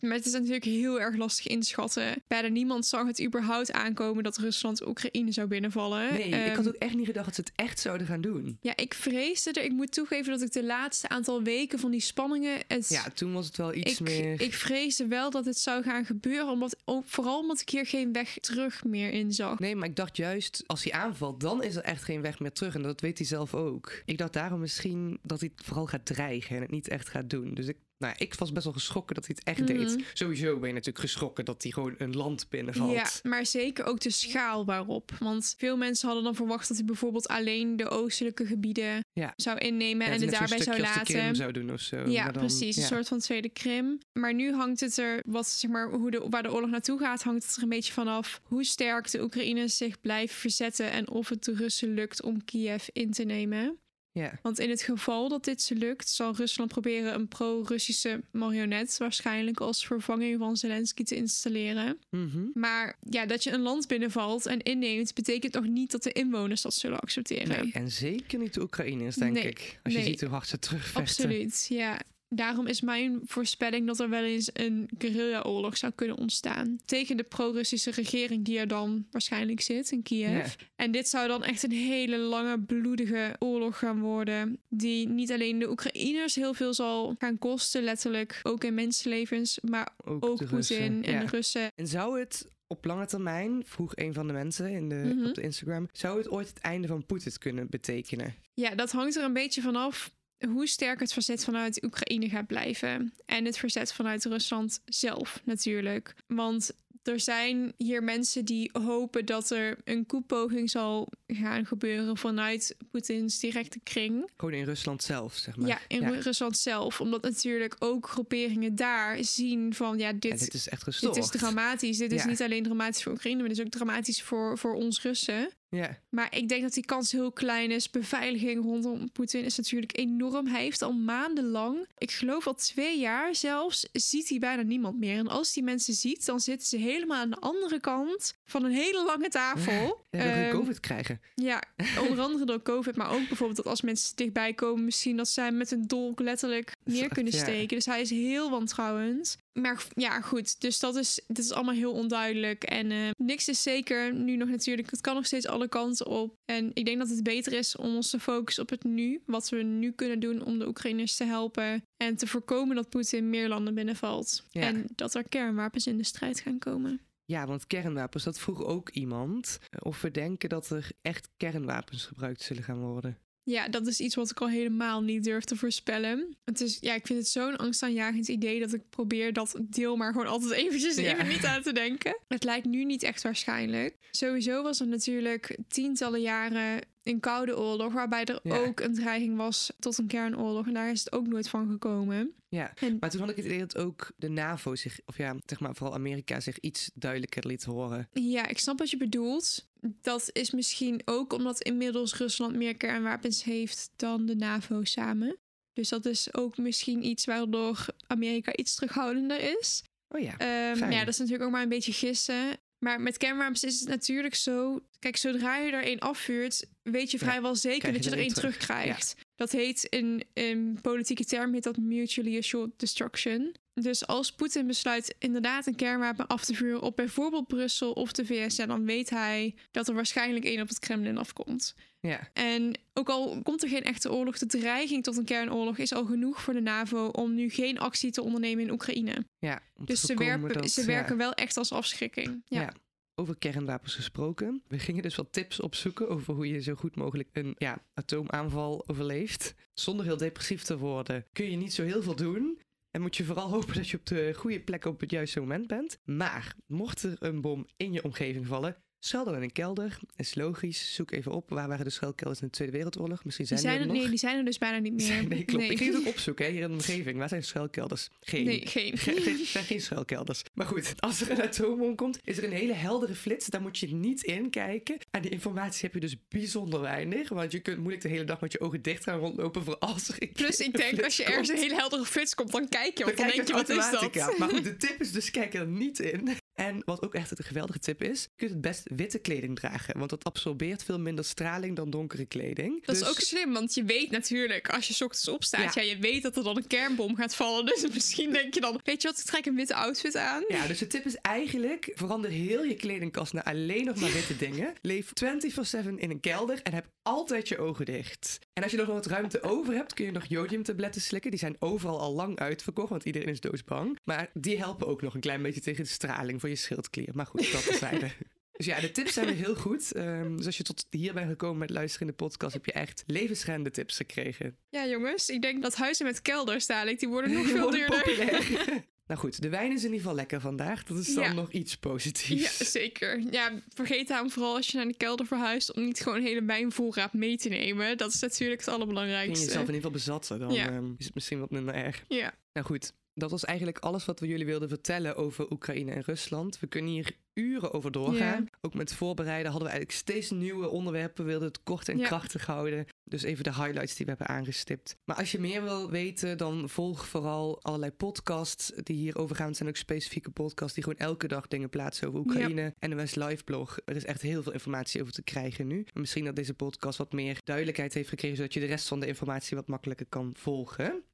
maar 0.00 0.12
het 0.16 0.26
is 0.26 0.32
natuurlijk 0.32 0.64
heel 0.64 1.00
erg 1.00 1.16
lastig 1.16 1.46
inschatten. 1.46 2.22
Bijna 2.26 2.48
niemand 2.48 2.86
zag 2.86 3.06
het 3.06 3.22
überhaupt 3.24 3.72
aankomen 3.72 4.22
dat 4.24 4.36
Rusland 4.36 4.86
Oekraïne 4.86 5.32
zou 5.32 5.46
binnenvallen. 5.46 6.12
Nee, 6.12 6.24
ik 6.24 6.32
Ehm, 6.34 6.54
had 6.56 6.68
ook 6.68 6.74
echt 6.74 6.94
niet 6.94 7.06
gedacht 7.06 7.26
dat 7.26 7.34
ze 7.34 7.40
het 7.40 7.52
echt 7.54 7.80
zouden 7.80 8.06
gaan 8.06 8.20
doen. 8.20 8.58
Ja, 8.60 8.76
ik 8.76 8.94
vreesde 8.94 9.52
er. 9.52 9.64
Ik 9.64 9.72
moet 9.72 9.92
toegeven 9.92 10.32
dat 10.32 10.42
ik 10.42 10.52
de 10.52 10.64
laatste 10.64 11.08
aantal 11.08 11.42
weken 11.42 11.78
van 11.78 11.90
die 11.90 12.00
spanningen. 12.00 12.58
Het, 12.68 12.88
Ja, 12.88 13.04
toen 13.14 13.32
was 13.32 13.46
het 13.46 13.56
wel 13.56 13.74
iets 13.74 13.92
ik, 13.92 14.00
meer... 14.00 14.40
ik 14.40 14.54
vreesde 14.54 15.06
wel 15.06 15.30
dat 15.30 15.44
het 15.44 15.58
zou 15.58 15.82
gaan 15.82 16.04
gebeuren. 16.04 16.48
Omdat, 16.48 16.76
ook, 16.84 17.04
vooral 17.06 17.38
omdat 17.38 17.60
ik 17.60 17.68
hier 17.68 17.86
geen 17.86 18.12
weg 18.12 18.36
terug 18.40 18.84
meer 18.84 19.10
in 19.12 19.32
zag. 19.32 19.58
Nee, 19.58 19.76
maar 19.76 19.88
ik 19.88 19.96
dacht 19.96 20.16
juist, 20.16 20.64
als 20.66 20.82
hij 20.84 20.92
aanvalt, 20.92 21.40
dan 21.40 21.62
is 21.62 21.76
er 21.76 21.82
echt 21.82 22.02
geen 22.04 22.20
weg 22.22 22.38
meer 22.40 22.52
terug. 22.52 22.74
En 22.74 22.82
dat 22.82 23.00
weet 23.00 23.18
hij 23.18 23.26
zelf 23.26 23.54
ook. 23.54 24.02
Ik 24.04 24.18
dacht 24.18 24.32
daarom 24.32 24.60
misschien 24.60 25.18
dat 25.22 25.40
hij 25.40 25.50
het 25.56 25.66
vooral 25.66 25.86
gaat 25.86 26.06
dreigen 26.06 26.56
en 26.56 26.62
het 26.62 26.70
niet 26.70 26.88
echt 26.88 27.08
gaat 27.08 27.30
doen. 27.30 27.54
Dus 27.54 27.66
ik, 27.66 27.76
nou, 27.98 28.14
ik 28.18 28.34
was 28.34 28.52
best 28.52 28.64
wel 28.64 28.72
geschrokken 28.72 29.14
dat 29.14 29.26
hij 29.26 29.36
het 29.38 29.46
echt 29.58 29.68
Mhm. 29.68 29.78
deed. 29.78 30.04
Sowieso 30.12 30.58
ben 30.58 30.68
je 30.68 30.74
natuurlijk 30.74 31.04
geschrokken 31.04 31.44
dat 31.44 31.62
hij 31.62 31.72
gewoon 31.72 31.94
een 31.98 32.16
land 32.16 32.46
binnenvalt. 32.48 32.92
Ja, 32.92 33.06
maar 33.30 33.46
zeker 33.46 33.84
ook 33.84 34.00
de 34.00 34.10
schaal 34.10 34.64
waarop. 34.64 35.10
Want 35.18 35.54
veel 35.58 35.76
mensen 35.76 36.06
hadden 36.06 36.24
dan 36.24 36.34
verwacht 36.34 36.68
dat 36.68 36.76
hij 36.76 36.86
bijvoorbeeld 36.86 37.28
alleen 37.28 37.76
de 37.76 37.88
oostelijke 37.88 38.46
gebieden 38.46 39.04
Ja. 39.12 39.32
zou 39.36 39.58
innemen 39.58 40.06
Ja, 40.06 40.12
en 40.12 40.20
het 40.20 40.30
daarbij 40.30 40.62
zou 40.62 40.80
laten. 40.80 41.36
zou 41.36 41.52
doen 41.52 41.72
of 41.72 41.80
zo. 41.80 42.08
Ja, 42.08 42.24
dan- 42.24 42.32
precies. 42.46 42.76
Een 42.76 42.82
soort 42.82 43.08
van 43.08 43.18
tweede 43.18 43.48
Krim. 43.48 43.98
Maar 44.12 44.34
nu 44.34 44.52
hangt 44.52 44.80
het 44.80 44.96
er, 44.96 45.22
wat, 45.26 45.46
zeg 45.48 45.70
maar, 45.70 45.90
hoe 45.90 46.10
de, 46.10 46.26
waar 46.30 46.42
de 46.42 46.52
oorlog 46.52 46.70
naartoe 46.70 46.98
gaat, 46.98 47.22
hangt 47.22 47.46
het 47.46 47.56
er 47.56 47.62
een 47.62 47.68
beetje 47.68 47.92
vanaf 47.92 48.40
hoe 48.44 48.64
sterk 48.64 49.10
de 49.10 49.22
Oekraïners 49.22 49.76
zich 49.76 50.00
blijven 50.00 50.36
verzetten 50.36 50.90
en 50.90 51.10
of 51.10 51.28
het 51.28 51.44
de 51.44 51.54
Russen 51.54 51.94
lukt 51.94 52.22
om 52.22 52.44
Kiev 52.44 52.86
in 52.92 53.10
te 53.10 53.22
nemen. 53.22 53.78
Ja. 54.16 54.38
Want 54.42 54.58
in 54.58 54.70
het 54.70 54.82
geval 54.82 55.28
dat 55.28 55.44
dit 55.44 55.62
ze 55.62 55.74
lukt, 55.74 56.08
zal 56.08 56.34
Rusland 56.34 56.70
proberen 56.70 57.14
een 57.14 57.28
pro-Russische 57.28 58.20
marionet 58.30 58.96
waarschijnlijk 58.98 59.60
als 59.60 59.86
vervanging 59.86 60.38
van 60.38 60.56
Zelensky 60.56 61.02
te 61.02 61.16
installeren. 61.16 61.98
Mhm. 62.10 62.46
Maar 62.54 62.96
ja, 63.10 63.26
dat 63.26 63.42
je 63.44 63.52
een 63.52 63.60
land 63.60 63.88
binnenvalt 63.88 64.46
en 64.46 64.62
inneemt, 64.62 65.14
betekent 65.14 65.52
nog 65.52 65.66
niet 65.66 65.90
dat 65.90 66.02
de 66.02 66.12
inwoners 66.12 66.62
dat 66.62 66.74
zullen 66.74 67.00
accepteren. 67.00 67.62
Nee, 67.62 67.72
en 67.72 67.90
zeker 67.90 68.38
niet 68.38 68.54
de 68.54 68.60
Oekraïners, 68.60 69.16
denk 69.16 69.32
Nee, 69.32 69.48
ik. 69.48 69.80
Als 69.82 69.92
je 69.92 69.98
nee. 69.98 70.08
ziet 70.08 70.20
hoe 70.20 70.30
hard 70.30 70.48
ze 70.48 70.58
terugvechten. 70.58 71.24
Absoluut, 71.24 71.66
ja. 71.68 72.00
Daarom 72.28 72.66
is 72.66 72.80
mijn 72.80 73.20
voorspelling 73.24 73.86
dat 73.86 74.00
er 74.00 74.08
wel 74.08 74.22
eens 74.22 74.50
een 74.52 74.88
guerrilla-oorlog 74.98 75.76
zou 75.76 75.92
kunnen 75.94 76.16
ontstaan. 76.18 76.78
Tegen 76.84 77.16
de 77.16 77.22
pro-Russische 77.22 77.90
regering 77.90 78.44
die 78.44 78.58
er 78.58 78.68
dan 78.68 79.06
waarschijnlijk 79.10 79.60
zit 79.60 79.90
in 79.90 80.02
Kiev. 80.02 80.54
En 80.76 80.90
dit 80.90 81.08
zou 81.08 81.28
dan 81.28 81.44
echt 81.44 81.62
een 81.62 81.70
hele 81.72 82.16
lange, 82.18 82.60
bloedige 82.60 83.36
oorlog 83.38 83.78
gaan 83.78 84.00
worden. 84.00 84.58
Die 84.68 85.08
niet 85.08 85.32
alleen 85.32 85.58
de 85.58 85.70
Oekraïners 85.70 86.34
heel 86.34 86.54
veel 86.54 86.74
zal 86.74 87.14
gaan 87.18 87.38
kosten, 87.38 87.82
letterlijk 87.82 88.40
ook 88.42 88.64
in 88.64 88.74
mensenlevens. 88.74 89.58
Maar 89.62 89.88
Ook, 90.04 90.24
ook 90.24 90.38
de 90.38 90.44
Poetin 90.44 90.56
Russen. 90.56 91.04
en 91.04 91.12
Ja. 91.12 91.20
de 91.20 91.26
Russen. 91.26 91.70
En 91.74 91.86
zou 91.86 92.18
het 92.20 92.48
op 92.66 92.84
lange 92.84 93.06
termijn, 93.06 93.62
vroeg 93.66 93.92
een 93.96 94.14
van 94.14 94.26
de 94.26 94.32
mensen 94.32 94.70
in 94.70 94.88
de, 94.88 95.12
Mhm. 95.16 95.26
op 95.26 95.34
de 95.34 95.42
Instagram, 95.42 95.88
zou 95.92 96.18
het 96.18 96.28
ooit 96.30 96.48
het 96.48 96.58
einde 96.58 96.88
van 96.88 97.06
Poetin 97.06 97.38
kunnen 97.38 97.66
betekenen? 97.70 98.34
Ja, 98.54 98.74
dat 98.74 98.90
hangt 98.92 99.16
er 99.16 99.24
een 99.24 99.32
beetje 99.32 99.62
vanaf 99.62 100.12
hoe 100.48 100.66
sterk 100.66 101.00
het 101.00 101.12
verzet 101.12 101.44
vanuit 101.44 101.84
Oekraïne 101.84 102.28
gaat 102.28 102.46
blijven. 102.46 103.12
En 103.26 103.44
het 103.44 103.58
verzet 103.58 103.92
vanuit 103.92 104.24
Rusland 104.24 104.80
zelf 104.84 105.40
natuurlijk. 105.44 106.14
Want 106.26 106.72
er 107.02 107.20
zijn 107.20 107.72
hier 107.76 108.02
mensen 108.02 108.44
die 108.44 108.70
hopen 108.82 109.24
dat 109.26 109.50
er 109.50 109.78
een 109.84 110.06
koepoging 110.06 110.70
zal 110.70 111.08
gaan 111.26 111.66
gebeuren 111.66 112.16
vanuit 112.16 112.76
Poetins 112.90 113.38
directe 113.38 113.80
kring. 113.82 114.30
Gewoon 114.36 114.54
in 114.54 114.64
Rusland 114.64 115.02
zelf, 115.02 115.34
zeg 115.34 115.56
maar. 115.56 115.68
Ja, 115.68 115.78
in 115.88 116.08
Ru- 116.08 116.18
Rusland 116.18 116.58
zelf. 116.58 117.00
Omdat 117.00 117.22
natuurlijk 117.22 117.76
ook 117.78 118.08
groeperingen 118.08 118.74
daar 118.74 119.24
zien 119.24 119.74
van 119.74 119.98
ja, 119.98 120.12
dit, 120.12 120.38
dit 120.38 120.54
is 120.54 120.68
echt 120.68 120.82
gestoord. 120.82 121.14
dit 121.14 121.24
is 121.24 121.30
dramatisch. 121.30 121.98
Dit 121.98 122.12
is 122.12 122.24
niet 122.24 122.42
alleen 122.42 122.62
dramatisch 122.62 123.02
voor 123.02 123.12
Oekraïne, 123.12 123.38
maar 123.40 123.48
dit 123.48 123.58
is 123.58 123.64
ook 123.64 123.70
dramatisch 123.70 124.22
voor, 124.22 124.58
voor 124.58 124.74
ons 124.74 125.02
Russen. 125.02 125.48
Ja, 125.68 125.98
Maar 126.08 126.36
ik 126.36 126.48
denk 126.48 126.62
dat 126.62 126.72
die 126.72 126.84
kans 126.84 127.12
heel 127.12 127.32
klein 127.32 127.70
is. 127.70 127.90
Beveiliging 127.90 128.62
rondom 128.64 129.12
Poetin 129.12 129.44
is 129.44 129.56
natuurlijk 129.56 129.98
enorm. 129.98 130.46
Hij 130.46 130.62
heeft 130.62 130.82
al 130.82 130.92
maandenlang, 130.92 131.86
ik 131.98 132.10
geloof 132.10 132.46
al 132.46 132.54
twee 132.54 132.98
jaar 132.98 133.34
zelfs, 133.34 133.88
ziet 133.92 134.28
hij 134.28 134.38
bijna 134.38 134.62
niemand 134.62 134.98
meer. 134.98 135.18
En 135.18 135.28
als 135.28 135.52
die 135.52 135.62
mensen 135.62 135.94
ziet, 135.94 136.26
dan 136.26 136.40
zitten 136.40 136.68
ze 136.68 136.76
helemaal 136.76 137.20
aan 137.20 137.30
de 137.30 137.36
andere 137.40 137.80
kant 137.80 138.34
van 138.44 138.64
een 138.64 138.72
hele 138.72 139.04
lange 139.04 139.28
tafel. 139.28 140.04
ja 140.10 140.18
dan 140.18 140.28
Ehm, 140.32 140.50
COVID 140.56 140.80
krijgen. 140.80 141.20
ja, 141.34 141.62
onder 142.08 142.20
andere 142.20 142.44
door 142.44 142.62
COVID, 142.62 142.96
maar 142.96 143.10
ook 143.10 143.26
bijvoorbeeld 143.28 143.56
dat 143.56 143.66
als 143.66 143.80
mensen 143.80 144.16
dichtbij 144.16 144.54
komen, 144.54 144.84
misschien 144.84 145.16
dat 145.16 145.28
zij 145.28 145.52
met 145.52 145.70
een 145.70 145.86
dolk 145.86 146.20
letterlijk 146.20 146.72
neer 146.84 147.08
kunnen 147.08 147.32
steken. 147.32 147.76
Dus 147.76 147.86
hij 147.86 148.00
is 148.00 148.10
heel 148.10 148.50
wantrouwend. 148.50 149.38
Maar 149.60 149.86
ja, 149.94 150.20
goed, 150.20 150.60
dus 150.60 150.78
dat 150.78 150.96
is, 150.96 151.20
dit 151.26 151.38
is 151.38 151.52
allemaal 151.52 151.74
heel 151.74 151.92
onduidelijk. 151.92 152.64
En 152.64 152.90
eh, 152.90 153.10
niks 153.16 153.48
is 153.48 153.62
zeker 153.62 154.14
nu 154.14 154.36
nog 154.36 154.48
natuurlijk. 154.48 154.90
Het 154.90 155.00
kan 155.00 155.14
nog 155.14 155.26
steeds 155.26 155.46
alle 155.46 155.68
kanten 155.68 156.06
op. 156.06 156.34
En 156.44 156.70
ik 156.74 156.84
denk 156.84 156.98
dat 156.98 157.08
het 157.08 157.22
beter 157.22 157.52
is 157.52 157.76
om 157.76 157.94
ons 157.96 158.10
te 158.10 158.20
focussen 158.20 158.62
op 158.62 158.70
het 158.70 158.84
nu. 158.84 159.22
Wat 159.26 159.48
we 159.48 159.62
nu 159.62 159.92
kunnen 159.92 160.20
doen 160.20 160.44
om 160.44 160.58
de 160.58 160.66
Oekraïners 160.68 161.16
te 161.16 161.24
helpen. 161.24 161.82
En 161.96 162.16
te 162.16 162.26
voorkomen 162.26 162.76
dat 162.76 162.88
Poetin 162.88 163.30
meer 163.30 163.48
landen 163.48 163.74
binnenvalt. 163.74 164.46
Ja. 164.50 164.60
En 164.62 164.84
dat 164.94 165.14
er 165.14 165.28
kernwapens 165.28 165.86
in 165.86 165.96
de 165.96 166.04
strijd 166.04 166.40
gaan 166.40 166.58
komen. 166.58 167.00
Ja, 167.24 167.46
want 167.46 167.66
kernwapens, 167.66 168.24
dat 168.24 168.38
vroeg 168.38 168.64
ook 168.64 168.90
iemand. 168.90 169.58
eh, 169.70 169.78
Of 169.82 170.00
we 170.00 170.10
denken 170.10 170.48
dat 170.48 170.70
er 170.70 170.90
echt 171.02 171.28
kernwapens 171.36 172.04
gebruikt 172.04 172.42
zullen 172.42 172.62
gaan 172.62 172.80
worden. 172.80 173.18
Ja, 173.48 173.68
dat 173.68 173.86
is 173.86 174.00
iets 174.00 174.14
wat 174.14 174.30
ik 174.30 174.40
al 174.40 174.48
helemaal 174.48 175.02
niet 175.02 175.24
durf 175.24 175.44
te 175.44 175.56
voorspellen. 175.56 176.36
Het 176.44 176.60
is, 176.60 176.78
ja, 176.80 176.94
ik 176.94 177.06
vind 177.06 177.18
het 177.18 177.28
zo'n 177.28 177.56
angstaanjagend 177.56 178.28
idee 178.28 178.60
dat 178.60 178.72
ik 178.72 178.82
probeer 178.90 179.32
dat 179.32 179.56
deel 179.62 179.96
maar 179.96 180.12
gewoon 180.12 180.26
altijd 180.26 180.52
eventjes 180.52 180.96
Ja. 180.96 181.12
even 181.12 181.28
niet 181.28 181.44
aan 181.44 181.62
te 181.62 181.72
denken. 181.72 182.18
Het 182.28 182.44
lijkt 182.44 182.66
nu 182.66 182.84
niet 182.84 183.02
echt 183.02 183.22
waarschijnlijk. 183.22 183.96
Sowieso 184.10 184.62
was 184.62 184.80
er 184.80 184.86
natuurlijk 184.86 185.56
tientallen 185.68 186.20
jaren 186.20 186.80
een 187.06 187.20
koude 187.20 187.58
oorlog, 187.58 187.92
waarbij 187.92 188.24
er 188.24 188.40
Ja. 188.42 188.56
ook 188.58 188.80
een 188.80 188.94
dreiging 188.94 189.36
was 189.36 189.72
tot 189.78 189.98
een 189.98 190.06
kernoorlog. 190.06 190.66
En 190.66 190.74
daar 190.74 190.90
is 190.90 191.04
het 191.04 191.12
ook 191.12 191.26
nooit 191.26 191.48
van 191.48 191.70
gekomen. 191.70 192.34
Ja, 192.48 192.72
En- 192.74 192.96
maar 193.00 193.10
toen 193.10 193.20
had 193.20 193.30
ik 193.30 193.36
het 193.36 193.44
idee 193.44 193.58
dat 193.58 193.76
ook 193.78 194.12
de 194.16 194.28
NAVO 194.28 194.74
zich, 194.74 195.00
of 195.06 195.16
ja, 195.16 195.36
zeg 195.46 195.60
maar 195.60 195.74
vooral 195.74 195.94
Amerika 195.94 196.40
zich 196.40 196.58
iets 196.60 196.90
duidelijker 196.94 197.46
liet 197.46 197.64
horen. 197.64 198.08
Ja, 198.12 198.46
ik 198.46 198.58
snap 198.58 198.78
wat 198.78 198.90
je 198.90 198.96
bedoelt. 198.96 199.68
Dat 200.00 200.30
is 200.32 200.50
misschien 200.50 201.00
ook 201.04 201.32
omdat 201.32 201.62
inmiddels 201.62 202.14
Rusland 202.16 202.56
meer 202.56 202.76
kernwapens 202.76 203.44
heeft 203.44 203.90
dan 203.96 204.26
de 204.26 204.36
NAVO 204.36 204.84
samen. 204.84 205.36
Dus 205.72 205.88
dat 205.88 206.04
is 206.04 206.34
ook 206.34 206.56
misschien 206.56 207.04
iets 207.06 207.24
waardoor 207.24 207.86
Amerika 208.06 208.56
iets 208.56 208.74
terughoudender 208.74 209.56
is. 209.60 209.82
Oh 210.08 210.20
ja, 210.20 210.36
Ehm, 210.38 210.90
ja, 210.90 210.98
dat 210.98 211.08
is 211.08 211.18
natuurlijk 211.18 211.44
ook 211.44 211.50
maar 211.50 211.62
een 211.62 211.68
beetje 211.68 211.92
gissen. 211.92 212.58
Maar 212.78 213.00
met 213.00 213.16
kernwapens 213.16 213.64
is 213.64 213.80
het 213.80 213.88
natuurlijk 213.88 214.34
zo. 214.34 214.80
Kijk, 214.98 215.16
zodra 215.16 215.56
je 215.56 215.72
er 215.72 215.82
één 215.82 215.98
afvuurt, 215.98 216.66
weet 216.82 217.10
je 217.10 217.18
Ja, 217.20 217.24
vrijwel 217.24 217.56
zeker 217.56 217.92
dat 217.92 218.04
je 218.04 218.10
er 218.10 218.16
één 218.16 218.24
één 218.24 218.34
terug. 218.34 218.56
terugkrijgt. 218.56 219.14
Dat 219.34 219.52
heet 219.52 219.84
in, 219.84 220.24
in 220.32 220.78
politieke 220.82 221.24
term 221.24 221.52
heet 221.52 221.62
dat 221.62 221.76
mutually 221.76 222.38
assured 222.38 222.70
destruction. 222.76 223.54
Dus 223.74 224.06
als 224.06 224.32
Poetin 224.32 224.66
besluit 224.66 225.14
inderdaad 225.18 225.66
een 225.66 225.74
kernwapen 225.74 226.26
af 226.26 226.44
te 226.44 226.54
vuren 226.54 226.82
op 226.82 226.96
bijvoorbeeld 226.96 227.46
Brussel 227.46 227.92
of 227.92 228.12
de 228.12 228.26
VS, 228.26 228.56
ja, 228.56 228.66
dan 228.66 228.84
weet 228.84 229.10
hij 229.10 229.54
dat 229.70 229.88
er 229.88 229.94
waarschijnlijk 229.94 230.44
één 230.44 230.60
op 230.60 230.68
het 230.68 230.78
Kremlin 230.78 231.18
afkomt. 231.18 231.74
Ja, 232.06 232.30
En 232.32 232.78
ook 232.94 233.08
al 233.08 233.42
komt 233.42 233.62
er 233.62 233.68
geen 233.68 233.82
echte 233.82 234.12
oorlog, 234.12 234.38
de 234.38 234.46
dreiging 234.46 235.02
tot 235.02 235.16
een 235.16 235.24
kernoorlog 235.24 235.78
is 235.78 235.92
al 235.92 236.04
genoeg 236.04 236.42
voor 236.42 236.54
de 236.54 236.60
NAVO 236.60 237.06
om 237.06 237.34
nu 237.34 237.48
geen 237.48 237.78
actie 237.78 238.10
te 238.10 238.22
ondernemen 238.22 238.64
in 238.64 238.70
Oekraïne. 238.70 239.26
ja. 239.38 239.60
om 239.74 239.84
te 239.84 239.92
Dus 239.92 240.00
ze, 240.00 240.14
werpen, 240.14 240.52
dat, 240.52 240.70
ze 240.70 240.80
ja. 240.80 240.86
werken 240.86 241.16
wel 241.16 241.32
echt 241.32 241.56
als 241.56 241.72
afschrikking. 241.72 242.42
Ja. 242.46 242.60
Ja. 242.60 242.72
Over 243.14 243.38
kernwapens 243.38 243.94
gesproken. 243.94 244.62
We 244.68 244.78
gingen 244.78 245.02
dus 245.02 245.14
wat 245.14 245.32
tips 245.32 245.60
opzoeken 245.60 246.08
over 246.08 246.34
hoe 246.34 246.48
je 246.48 246.62
zo 246.62 246.74
goed 246.74 246.96
mogelijk 246.96 247.28
een 247.32 247.54
ja, 247.58 247.82
atoomaanval 247.94 248.84
overleeft. 248.86 249.54
Zonder 249.74 250.06
heel 250.06 250.16
depressief 250.16 250.62
te 250.62 250.78
worden 250.78 251.26
kun 251.32 251.50
je 251.50 251.56
niet 251.56 251.72
zo 251.72 251.82
heel 251.82 252.02
veel 252.02 252.16
doen. 252.16 252.58
En 252.90 253.02
moet 253.02 253.16
je 253.16 253.24
vooral 253.24 253.50
hopen 253.50 253.74
dat 253.74 253.88
je 253.88 253.96
op 253.96 254.06
de 254.06 254.32
goede 254.36 254.60
plek 254.60 254.84
op 254.84 255.00
het 255.00 255.10
juiste 255.10 255.40
moment 255.40 255.66
bent. 255.66 255.98
Maar 256.04 256.54
mocht 256.66 257.02
er 257.02 257.16
een 257.18 257.40
bom 257.40 257.66
in 257.76 257.92
je 257.92 258.04
omgeving 258.04 258.46
vallen, 258.46 258.76
Schuil 259.00 259.24
dan 259.24 259.34
in 259.34 259.42
een 259.42 259.52
kelder. 259.52 259.98
Is 260.16 260.34
logisch. 260.34 260.94
Zoek 260.94 261.10
even 261.10 261.32
op. 261.32 261.50
Waar 261.50 261.68
waren 261.68 261.84
de 261.84 261.90
schuilkelders 261.90 262.40
in 262.40 262.46
de 262.46 262.52
Tweede 262.52 262.72
Wereldoorlog? 262.72 263.24
Misschien 263.24 263.46
Die 263.46 263.58
zijn 263.58 263.60
zijn, 263.60 263.72
die 263.72 263.82
er, 263.82 263.88
er 263.88 263.92
nog. 263.94 264.02
nee, 264.02 264.10
die 264.10 264.18
zijn 264.18 264.38
er 264.38 264.44
dus 264.44 264.58
bijna 264.58 264.78
niet 264.78 264.94
meer. 265.08 265.28
Nee, 265.28 265.44
klopt. 265.44 265.70
Ik 265.70 265.78
ging 265.78 265.92
het 265.94 266.00
ook 266.02 266.06
opzoeken 266.08 266.44
hè, 266.44 266.50
hier 266.50 266.60
in 266.62 266.68
de 266.68 266.74
omgeving. 266.74 267.18
Waar 267.18 267.28
zijn 267.28 267.44
schuilkelders? 267.44 268.08
Geen. 268.20 268.44
Nee, 268.44 268.66
geen. 268.66 268.98
Ge- 268.98 269.12
ge- 269.22 269.30
Er 269.30 269.46
zijn 269.46 269.64
geen 269.64 269.80
schuilkelders. 269.80 270.42
Maar 270.54 270.66
goed, 270.66 270.92
als 271.00 271.20
er 271.20 271.30
een 271.30 271.42
atoom 271.42 271.82
omkomt, 271.82 272.18
is 272.24 272.38
er 272.38 272.44
een 272.44 272.52
hele 272.52 272.72
heldere 272.74 273.14
flits. 273.14 273.46
Daar 273.46 273.60
moet 273.62 273.78
je 273.78 273.94
niet 273.94 274.22
in 274.22 274.50
kijken. 274.50 274.96
En 275.10 275.22
die 275.22 275.30
informatie 275.30 275.80
heb 275.84 275.94
je 275.94 276.00
dus 276.00 276.16
bijzonder 276.28 276.80
weinig. 276.80 277.28
Want 277.28 277.52
je 277.52 277.60
kunt 277.60 277.78
moeilijk 277.78 278.02
de 278.02 278.08
hele 278.08 278.24
dag 278.24 278.40
met 278.40 278.52
je 278.52 278.60
ogen 278.60 278.82
dicht 278.82 279.02
gaan 279.02 279.18
rondlopen 279.18 279.64
voor 279.64 279.78
als 279.78 280.08
er 280.08 280.26
Plus, 280.32 280.58
ik 280.60 280.76
denk 280.76 281.02
als 281.04 281.16
je 281.16 281.24
ergens 281.24 281.48
een 281.48 281.54
komt. 281.54 281.66
hele 281.66 281.80
heldere 281.80 282.04
flits 282.04 282.34
komt, 282.34 282.52
dan 282.52 282.68
kijk 282.68 282.98
je. 282.98 283.04
Want 283.04 283.16
dan, 283.16 283.26
denk 283.26 283.46
je, 283.46 283.52
wat 283.52 283.68
is 283.68 283.90
dat? 283.90 284.38
Maar 284.38 284.48
goed, 284.48 284.64
de 284.64 284.76
tip 284.86 285.00
is 285.00 285.12
dus 285.12 285.30
kijk 285.30 285.54
er 285.54 285.66
niet 285.66 285.98
in. 286.00 286.28
En 286.56 286.82
wat 286.84 287.02
ook 287.02 287.14
echt 287.14 287.38
een 287.38 287.44
geweldige 287.44 287.78
tip 287.78 288.02
is, 288.02 288.22
je 288.22 288.28
kunt 288.36 288.50
het 288.50 288.60
best 288.60 288.82
witte 288.94 289.18
kleding 289.18 289.56
dragen. 289.56 289.98
Want 289.98 290.10
dat 290.10 290.24
absorbeert 290.24 290.82
veel 290.84 290.98
minder 290.98 291.24
straling 291.24 291.76
dan 291.76 291.90
donkere 291.90 292.26
kleding. 292.26 292.84
Dat 292.86 292.94
is 292.94 293.00
Dus- 293.00 293.10
ook 293.10 293.20
slim, 293.20 293.52
want 293.52 293.74
je 293.74 293.84
weet 293.84 294.10
natuurlijk, 294.10 294.68
als 294.68 294.88
je 294.88 295.04
ochtends 295.04 295.28
opstaat, 295.28 295.74
Ja. 295.74 295.82
ja. 295.82 295.88
je 295.88 295.98
weet 295.98 296.22
dat 296.22 296.36
er 296.36 296.42
dan 296.44 296.56
een 296.56 296.66
kernbom 296.66 297.16
gaat 297.16 297.34
vallen. 297.34 297.64
Dus 297.76 297.88
misschien 297.94 298.32
denk 298.32 298.54
je 298.54 298.60
dan, 298.60 298.80
weet 298.84 299.02
je 299.02 299.08
wat, 299.08 299.18
ik 299.18 299.24
trek 299.24 299.46
een 299.46 299.54
witte 299.54 299.74
outfit 299.74 300.16
aan. 300.16 300.44
Ja, 300.48 300.66
dus 300.66 300.78
de 300.78 300.86
tip 300.86 301.04
is 301.04 301.14
eigenlijk: 301.16 301.90
verander 301.94 302.30
heel 302.30 302.62
je 302.64 302.74
kledingkast 302.76 303.32
naar 303.32 303.42
alleen 303.44 303.84
nog 303.84 304.00
maar 304.00 304.12
witte 304.12 304.36
dingen. 304.36 304.72
Leef 304.82 305.12
24/7 305.14 305.98
in 305.98 306.10
een 306.10 306.20
kelder 306.20 306.60
en 306.62 306.72
heb 306.74 306.86
altijd 307.02 307.48
je 307.48 307.58
ogen 307.58 307.84
dicht. 307.84 308.38
En 308.56 308.62
als 308.62 308.70
je 308.70 308.78
nog 308.78 308.86
wat 308.86 309.06
ruimte 309.06 309.42
over 309.42 309.74
hebt, 309.74 309.94
kun 309.94 310.04
je 310.04 310.10
nog 310.10 310.24
jodiumtabletten 310.24 311.00
slikken. 311.00 311.30
Die 311.30 311.40
zijn 311.40 311.56
overal 311.58 312.00
al 312.00 312.12
lang 312.12 312.38
uitverkocht, 312.38 312.88
want 312.88 313.04
iedereen 313.04 313.28
is 313.28 313.40
doodsbang. 313.40 313.98
Maar 314.04 314.30
die 314.34 314.58
helpen 314.58 314.86
ook 314.86 315.02
nog 315.02 315.14
een 315.14 315.20
klein 315.20 315.42
beetje 315.42 315.60
tegen 315.60 315.84
de 315.84 315.90
straling 315.90 316.40
voor 316.40 316.48
je 316.48 316.56
schildklier. 316.56 317.08
Maar 317.12 317.26
goed, 317.26 317.52
dat 317.52 317.64
terzijde. 317.64 318.10
Dus 318.56 318.66
ja, 318.66 318.80
de 318.80 318.90
tips 318.90 319.12
zijn 319.12 319.26
weer 319.26 319.34
heel 319.34 319.54
goed. 319.54 319.92
Ehm, 319.92 320.36
dus 320.36 320.46
als 320.46 320.56
je 320.56 320.62
tot 320.62 320.86
hier 320.90 321.14
bent 321.14 321.28
gekomen 321.28 321.58
met 321.58 321.70
luisteren 321.70 322.06
in 322.06 322.14
de 322.16 322.24
podcast, 322.24 322.52
heb 322.52 322.64
je 322.64 322.72
echt 322.72 323.04
levensreddende 323.06 323.70
tips 323.70 323.96
gekregen. 323.96 324.56
Ja, 324.68 324.86
jongens, 324.86 325.28
ik 325.28 325.42
denk 325.42 325.62
dat 325.62 325.74
huizen 325.74 326.06
met 326.06 326.22
kelders 326.22 326.66
dadelijk, 326.66 326.98
die 326.98 327.08
worden 327.08 327.32
nog 327.32 327.46
veel 327.56 327.70
duurder. 327.70 328.04
nou 329.06 329.20
goed, 329.20 329.42
de 329.42 329.48
wijn 329.48 329.72
is 329.72 329.78
in 329.78 329.84
ieder 329.84 329.98
geval 330.00 330.14
lekker 330.14 330.40
vandaag. 330.40 330.84
Dat 330.84 330.98
is 330.98 331.14
dan 331.14 331.24
Ja. 331.24 331.32
nog 331.32 331.50
iets 331.52 331.76
positiefs. 331.76 332.58
Ja, 332.58 332.64
zeker. 332.64 333.22
Ja, 333.30 333.62
vergeet 333.74 334.08
daarom 334.08 334.30
vooral 334.30 334.54
als 334.56 334.66
je 334.68 334.76
naar 334.76 334.86
de 334.86 334.96
kelder 334.96 335.26
verhuist 335.26 335.72
om 335.74 335.84
niet 335.84 336.00
gewoon 336.00 336.18
een 336.18 336.24
hele 336.24 336.44
wijnvoorraad 336.44 337.12
mee 337.12 337.36
te 337.36 337.48
nemen. 337.48 337.96
Dat 337.98 338.12
is 338.14 338.20
natuurlijk 338.20 338.50
het 338.60 338.68
Kun 338.68 338.72
je 338.72 338.78
allerbelangrijkste. 338.78 339.44
jezelf 339.44 339.68
in 339.68 339.74
ieder 339.74 339.74
geval 339.74 339.90
bezatten, 339.90 340.38
dan 340.38 340.52
Ja. 340.52 340.70
ehm, 340.70 340.92
is 340.98 341.04
het 341.04 341.14
misschien 341.14 341.38
wat 341.40 341.50
minder 341.50 341.74
erg. 341.74 342.04
Ja. 342.08 342.34
Nou 342.52 342.66
goed, 342.66 342.92
dat 343.14 343.30
was 343.30 343.44
eigenlijk 343.44 343.78
alles 343.78 344.04
wat 344.04 344.20
we 344.20 344.26
jullie 344.26 344.46
wilden 344.46 344.68
vertellen 344.68 345.16
over 345.16 345.50
Oekraïne 345.52 345.92
en 345.92 346.02
Rusland. 346.02 346.60
We 346.60 346.66
kunnen 346.66 346.90
hier 346.92 347.10
uren 347.36 347.72
over 347.72 347.92
doorgaan. 347.92 348.42
Ja. 348.42 348.58
Ook 348.60 348.74
met 348.74 348.94
voorbereiden 348.94 349.50
hadden 349.50 349.68
we 349.70 349.74
eigenlijk 349.74 350.02
steeds 350.02 350.30
nieuwe 350.30 350.68
onderwerpen. 350.68 351.24
We 351.24 351.30
wilden 351.30 351.48
het 351.48 351.62
kort 351.62 351.88
en 351.88 351.98
Ja. 351.98 352.06
krachtig 352.06 352.46
houden. 352.46 352.86
Dus 353.04 353.22
even 353.22 353.44
de 353.44 353.54
highlights 353.54 353.94
die 353.96 354.06
we 354.06 354.12
hebben 354.16 354.36
aangestipt. 354.36 354.96
Maar 355.04 355.16
als 355.16 355.32
je 355.32 355.38
meer 355.38 355.62
wil 355.62 355.90
weten, 355.90 356.38
dan 356.38 356.68
volg 356.68 357.06
vooral 357.06 357.62
allerlei 357.62 357.92
podcasts 357.92 358.72
die 358.82 358.96
hierover 358.96 359.36
gaan. 359.36 359.46
Het 359.46 359.56
zijn 359.56 359.68
ook 359.68 359.76
specifieke 359.76 360.30
podcasts 360.30 360.74
die 360.74 360.82
gewoon 360.84 360.98
elke 360.98 361.28
dag 361.28 361.46
dingen 361.48 361.68
plaatsen 361.68 362.08
over 362.08 362.20
Oekraïne. 362.20 362.74
En 362.78 362.90
de 362.90 362.96
West 362.96 363.16
Live 363.16 363.44
blog. 363.44 363.78
Er 363.84 363.96
is 363.96 364.04
echt 364.04 364.22
heel 364.22 364.42
veel 364.42 364.52
informatie 364.52 365.00
over 365.00 365.12
te 365.12 365.22
krijgen 365.22 365.66
nu. 365.66 365.78
En 365.92 366.00
misschien 366.00 366.24
dat 366.24 366.36
deze 366.36 366.54
podcast 366.54 366.98
wat 366.98 367.12
meer 367.12 367.38
duidelijkheid 367.44 367.94
heeft 367.94 368.08
gekregen, 368.08 368.36
zodat 368.36 368.54
je 368.54 368.60
de 368.60 368.66
rest 368.66 368.88
van 368.88 369.00
de 369.00 369.06
informatie 369.06 369.56
wat 369.56 369.68
makkelijker 369.68 370.06
kan 370.06 370.34
volgen. 370.36 371.04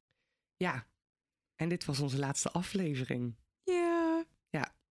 Ja, 0.55 0.87
en 1.55 1.69
dit 1.69 1.85
was 1.85 1.99
onze 1.99 2.19
laatste 2.19 2.51
aflevering. 2.51 3.35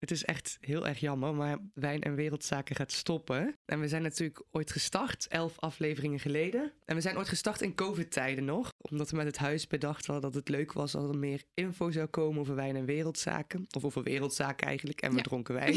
Het 0.02 0.10
is 0.10 0.24
echt 0.24 0.56
heel 0.60 0.86
erg 0.88 0.98
jammer, 1.00 1.34
maar 1.34 1.58
Wijn 1.74 2.02
en 2.02 2.14
Wereldzaken 2.14 2.76
gaat 2.76 2.92
stoppen. 2.92 3.54
En 3.64 3.80
we 3.80 3.88
zijn 3.88 4.02
natuurlijk 4.02 4.42
ooit 4.50 4.70
gestart, 4.72 5.26
elf 5.28 5.58
afleveringen 5.58 6.18
geleden. 6.20 6.72
En 6.84 6.94
we 6.94 7.00
zijn 7.00 7.16
ooit 7.18 7.28
gestart 7.28 7.60
in 7.62 7.74
COVID-tijden 7.74 8.44
nog, 8.44 8.68
omdat 8.78 9.10
we 9.10 9.16
met 9.16 9.26
het 9.26 9.36
huis 9.38 9.66
bedacht 9.66 10.06
hadden 10.06 10.30
dat 10.30 10.34
het 10.40 10.48
leuk 10.48 10.72
was 10.72 10.94
als 10.94 11.08
er 11.08 11.18
meer 11.18 11.42
info 11.54 11.90
zou 11.90 12.06
komen 12.06 12.40
over 12.40 12.54
wijn 12.54 12.76
en 12.76 12.84
wereldzaken. 12.84 13.66
Of 13.76 13.84
over 13.84 14.02
wereldzaken 14.02 14.66
eigenlijk, 14.66 15.00
en 15.02 15.10
we 15.10 15.16
Ja. 15.16 15.22
dronken 15.22 15.54
wijn. 15.60 15.76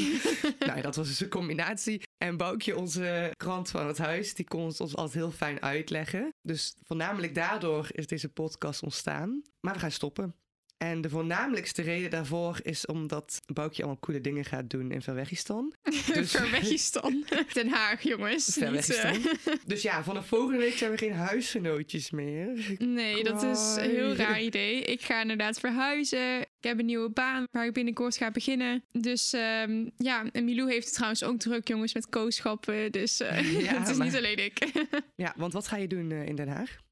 nou, 0.60 0.82
dat 0.82 0.96
was 0.96 1.08
dus 1.08 1.20
een 1.20 1.30
combinatie. 1.30 2.02
En 2.18 2.38
Boukje, 2.38 2.78
onze 2.78 3.32
krant 3.38 3.70
van 3.70 3.88
het 3.88 3.98
huis, 3.98 4.34
die 4.34 4.46
kon 4.46 4.66
het 4.68 4.80
ons 4.80 4.96
altijd 4.96 5.16
heel 5.16 5.32
fijn 5.32 5.62
uitleggen. 5.62 6.34
Dus 6.42 6.76
voornamelijk 6.84 7.36
daardoor 7.36 7.88
is 7.92 8.08
deze 8.08 8.30
podcast 8.30 8.84
ontstaan. 8.84 9.42
Maar 9.60 9.74
we 9.74 9.80
gaan 9.80 9.92
stoppen. 9.92 10.36
En 10.78 11.02
de 11.02 11.10
voornamelijkste 11.10 11.82
reden 11.82 12.10
daarvoor 12.10 12.60
is 12.64 12.86
omdat 12.86 13.42
Boukje 13.54 13.82
allemaal 13.82 14.00
coole 14.02 14.22
dingen 14.22 14.46
gaat 14.46 14.70
doen 14.70 14.92
in 14.92 15.02
Verwegistan. 15.02 15.74
Dus- 16.14 16.32
Ver 16.32 16.52
weg 16.52 16.70
is 16.70 16.92
dan. 16.92 17.24
Den 17.54 17.68
Haag, 17.70 18.02
jongens. 18.02 18.46
Ver 18.54 18.72
Niet, 18.72 18.88
weg 18.88 19.14
is 19.14 19.24
eh. 19.44 19.54
Dus 19.66 19.82
ja, 19.82 20.04
vanaf 20.04 20.28
volgende 20.28 20.58
week 20.58 20.74
zijn 20.78 20.92
we 20.92 20.98
geen 20.98 21.14
huisgenootjes 21.14 22.12
meer. 22.12 22.76
Nee, 22.78 23.24
dat 23.24 23.44
is 23.44 23.76
een 23.78 23.90
heel 23.90 24.14
raar 24.16 24.42
idee. 24.42 24.82
Ik 24.82 25.02
ga 25.02 25.22
inderdaad 25.22 25.60
verhuizen. 25.60 26.40
Ik 26.42 26.48
heb 26.72 26.80
een 26.80 26.86
nieuwe 26.86 27.10
baan 27.10 27.44
waar 27.52 27.66
ik 27.66 27.74
binnenkort 27.74 28.18
ga 28.18 28.32
beginnen. 28.32 28.84
Dus 28.92 29.34
ehm, 29.34 29.90
ja, 29.98 30.24
en 30.32 30.44
Milou 30.46 30.72
heeft 30.72 30.86
het 30.86 30.94
trouwens 30.94 31.24
ook 31.24 31.40
druk, 31.40 31.68
jongens, 31.68 31.94
met 31.94 32.10
kooschappen. 32.10 32.92
Dus 32.92 33.20
eh, 33.20 33.62
Ja, 33.62 33.74
het 33.80 33.88
is 33.90 33.98
maar- 33.98 34.08
niet 34.08 34.16
alleen 34.16 34.46
ik. 34.46 34.72
Ja, 35.16 35.34
want 35.38 35.54
wat 35.54 35.68
ga 35.68 35.78
je 35.78 35.88
doen 35.88 36.12
eh, 36.12 36.26
in 36.28 36.36
Den 36.36 36.48
Haag? 36.48 36.84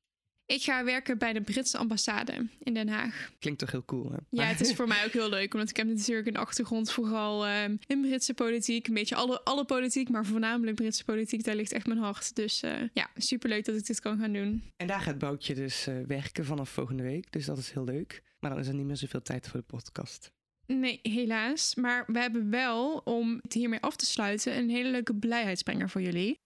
Ik 0.45 0.63
ga 0.63 0.83
werken 0.83 1.17
bij 1.17 1.33
de 1.33 1.41
Britse 1.41 1.77
ambassade 1.77 2.47
in 2.59 2.73
Den 2.73 2.89
Haag. 2.89 3.31
Klinkt 3.39 3.59
toch 3.59 3.71
heel 3.71 3.85
cool, 3.85 4.11
hè? 4.11 4.17
Ja, 4.29 4.43
het 4.43 4.61
is 4.61 4.73
voor 4.73 4.87
mij 4.87 5.05
ook 5.05 5.11
heel 5.11 5.29
leuk, 5.29 5.53
omdat 5.53 5.69
ik 5.69 5.77
heb 5.77 5.87
natuurlijk 5.87 6.27
een 6.27 6.37
achtergrond 6.37 6.91
vooral 6.91 7.45
ehm, 7.45 7.75
in 7.87 8.01
Britse 8.01 8.33
politiek. 8.33 8.87
Een 8.87 8.93
beetje 8.93 9.15
alle, 9.15 9.43
alle 9.43 9.65
politiek, 9.65 10.09
maar 10.09 10.25
voornamelijk 10.25 10.75
Britse 10.75 11.03
politiek. 11.03 11.43
Daar 11.43 11.55
ligt 11.55 11.71
echt 11.71 11.87
mijn 11.87 11.99
hart. 11.99 12.35
Dus 12.35 12.61
eh, 12.61 12.71
ja, 12.93 13.09
superleuk 13.15 13.65
dat 13.65 13.75
ik 13.75 13.85
dit 13.85 13.99
kan 13.99 14.19
gaan 14.19 14.33
doen. 14.33 14.63
En 14.75 14.87
daar 14.87 15.01
gaat 15.01 15.17
Boukje 15.17 15.53
dus 15.53 15.87
eh, 15.87 15.95
werken 16.07 16.45
vanaf 16.45 16.69
volgende 16.69 17.03
week. 17.03 17.31
Dus 17.31 17.45
dat 17.45 17.57
is 17.57 17.71
heel 17.71 17.83
leuk. 17.83 18.23
Maar 18.39 18.49
dan 18.49 18.59
is 18.59 18.67
er 18.67 18.73
niet 18.73 18.85
meer 18.85 18.97
zoveel 18.97 19.21
tijd 19.21 19.47
voor 19.47 19.59
de 19.59 19.65
podcast. 19.65 20.31
Nee, 20.65 20.99
helaas. 21.01 21.75
Maar 21.75 22.03
we 22.07 22.19
hebben 22.19 22.49
wel, 22.49 22.97
om 22.97 23.39
het 23.41 23.53
hiermee 23.53 23.79
af 23.79 23.95
te 23.95 24.05
sluiten, 24.05 24.57
een 24.57 24.69
hele 24.69 24.89
leuke 24.89 25.15
blijheidsbrenger 25.15 25.89
voor 25.89 26.01
jullie. 26.01 26.39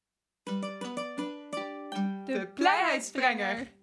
De 2.26 2.50
blijheidsbrenger. 2.54 3.76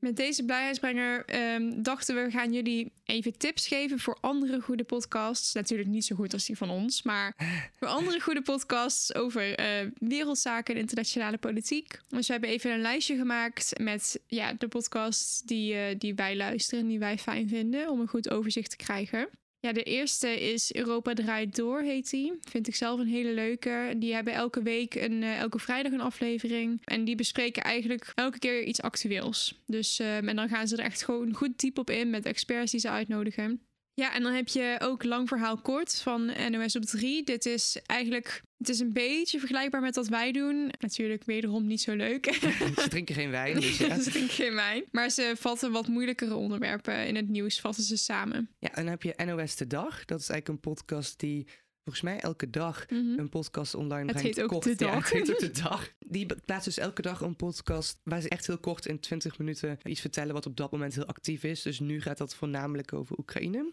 Met 0.00 0.16
deze 0.16 0.44
blijheidsbrenger 0.44 1.24
ehm, 1.24 1.82
dachten 1.82 2.14
we, 2.14 2.22
we 2.22 2.30
gaan 2.30 2.52
jullie 2.52 2.92
even 3.04 3.38
tips 3.38 3.66
geven 3.66 3.98
voor 3.98 4.18
andere 4.20 4.60
goede 4.60 4.84
podcasts. 4.84 5.52
Natuurlijk 5.52 5.88
niet 5.88 6.04
zo 6.04 6.16
goed 6.16 6.32
als 6.32 6.46
die 6.46 6.56
van 6.56 6.70
ons, 6.70 7.02
maar 7.02 7.34
voor 7.78 7.88
andere 7.88 8.20
goede 8.20 8.42
podcasts 8.42 9.14
over 9.14 9.54
eh, 9.54 9.86
wereldzaken 9.98 10.74
en 10.74 10.80
internationale 10.80 11.38
politiek. 11.38 12.00
Dus 12.08 12.26
we 12.26 12.32
hebben 12.32 12.50
even 12.50 12.70
een 12.70 12.80
lijstje 12.80 13.16
gemaakt 13.16 13.78
met 13.80 14.20
ja, 14.26 14.52
de 14.52 14.68
podcasts 14.68 15.42
die, 15.42 15.74
eh, 15.74 15.98
die 15.98 16.14
wij 16.14 16.36
luisteren 16.36 16.80
en 16.80 16.88
die 16.88 16.98
wij 16.98 17.18
fijn 17.18 17.48
vinden, 17.48 17.90
om 17.90 18.00
een 18.00 18.08
goed 18.08 18.30
overzicht 18.30 18.70
te 18.70 18.76
krijgen. 18.76 19.28
Ja, 19.62 19.72
de 19.72 19.82
eerste 19.82 20.40
is 20.40 20.74
Europa 20.74 21.14
draait 21.14 21.56
door, 21.56 21.80
heet 21.80 22.10
die. 22.10 22.32
Vind 22.40 22.68
ik 22.68 22.74
zelf 22.74 23.00
een 23.00 23.06
hele 23.06 23.32
leuke. 23.32 23.94
Die 23.96 24.14
hebben 24.14 24.32
elke 24.32 24.62
week, 24.62 24.94
een, 24.94 25.22
eh, 25.22 25.38
elke 25.38 25.58
vrijdag 25.58 25.92
een 25.92 26.00
aflevering. 26.00 26.80
En 26.84 27.04
die 27.04 27.14
bespreken 27.14 27.62
eigenlijk 27.62 28.12
elke 28.14 28.38
keer 28.38 28.62
iets 28.62 28.82
actueels. 28.82 29.60
Dus, 29.66 29.98
ehm, 29.98 30.28
en 30.28 30.36
dan 30.36 30.48
gaan 30.48 30.68
ze 30.68 30.76
er 30.76 30.84
echt 30.84 31.04
gewoon 31.04 31.34
goed 31.34 31.58
diep 31.58 31.78
op 31.78 31.90
in 31.90 32.10
met 32.10 32.26
experts 32.26 32.70
die 32.70 32.80
ze 32.80 32.90
uitnodigen. 32.90 33.60
Ja, 33.94 34.14
en 34.14 34.22
dan 34.22 34.32
heb 34.32 34.48
je 34.48 34.76
ook 34.82 35.04
Lang 35.04 35.28
Verhaal 35.28 35.60
Kort 35.60 35.94
van 35.94 36.32
NOS 36.50 36.76
op 36.76 36.84
3. 36.84 37.22
Dit 37.22 37.46
is 37.46 37.80
eigenlijk, 37.86 38.42
het 38.60 38.68
is 38.68 38.80
een 38.80 38.92
beetje 38.92 39.38
vergelijkbaar 39.38 39.80
met 39.80 39.94
wat 39.94 40.08
wij 40.08 40.32
doen. 40.32 40.70
Natuurlijk 40.80 41.24
wederom 41.24 41.66
niet 41.66 41.80
zo 41.80 41.94
leuk. 41.94 42.24
Ze 42.82 42.86
drinken 42.88 43.14
geen 43.14 43.30
wijn, 43.30 43.54
dus 43.60 43.78
ja. 43.78 43.98
ze 44.00 44.10
drinken 44.10 44.34
geen 44.34 44.54
wijn. 44.54 44.84
Maar 44.90 45.10
ze 45.10 45.32
vatten 45.38 45.72
wat 45.72 45.88
moeilijkere 45.88 46.34
onderwerpen 46.34 47.06
in 47.06 47.16
het 47.16 47.28
nieuws, 47.28 47.60
vatten 47.60 47.82
ze 47.82 47.96
samen. 47.96 48.48
Ja, 48.58 48.68
en 48.68 48.82
dan 48.82 48.86
heb 48.86 49.02
je 49.02 49.14
NOS 49.24 49.56
De 49.56 49.66
Dag. 49.66 50.04
Dat 50.04 50.20
is 50.20 50.28
eigenlijk 50.28 50.48
een 50.48 50.72
podcast 50.72 51.18
die 51.20 51.46
volgens 51.84 52.04
mij 52.04 52.20
elke 52.20 52.50
dag 52.50 52.86
Mhm. 52.90 53.18
een 53.18 53.28
podcast 53.28 53.74
online 53.74 54.02
Het 54.12 54.16
brengt. 54.16 54.36
heet 54.36 54.44
ook 54.44 54.50
kort. 54.50 54.64
De 54.78 54.84
Ja, 54.84 54.92
Dag. 54.92 55.10
het 55.10 55.12
heet 55.18 55.30
ook 55.32 55.38
De 55.54 55.60
Dag. 55.62 55.88
Die 55.98 56.26
plaatst 56.44 56.64
dus 56.64 56.78
elke 56.78 57.02
dag 57.02 57.20
een 57.20 57.36
podcast 57.36 58.00
waar 58.04 58.20
ze 58.20 58.28
echt 58.28 58.46
heel 58.46 58.58
kort 58.58 58.86
in 58.86 59.00
20 59.00 59.38
minuten 59.38 59.78
iets 59.84 60.00
vertellen 60.00 60.34
wat 60.34 60.46
op 60.46 60.56
dat 60.56 60.70
moment 60.70 60.94
heel 60.94 61.06
actief 61.06 61.42
is. 61.42 61.62
Dus 61.62 61.80
nu 61.80 62.00
gaat 62.00 62.18
dat 62.18 62.34
voornamelijk 62.34 62.92
over 62.92 63.18
Oekraïne. 63.18 63.72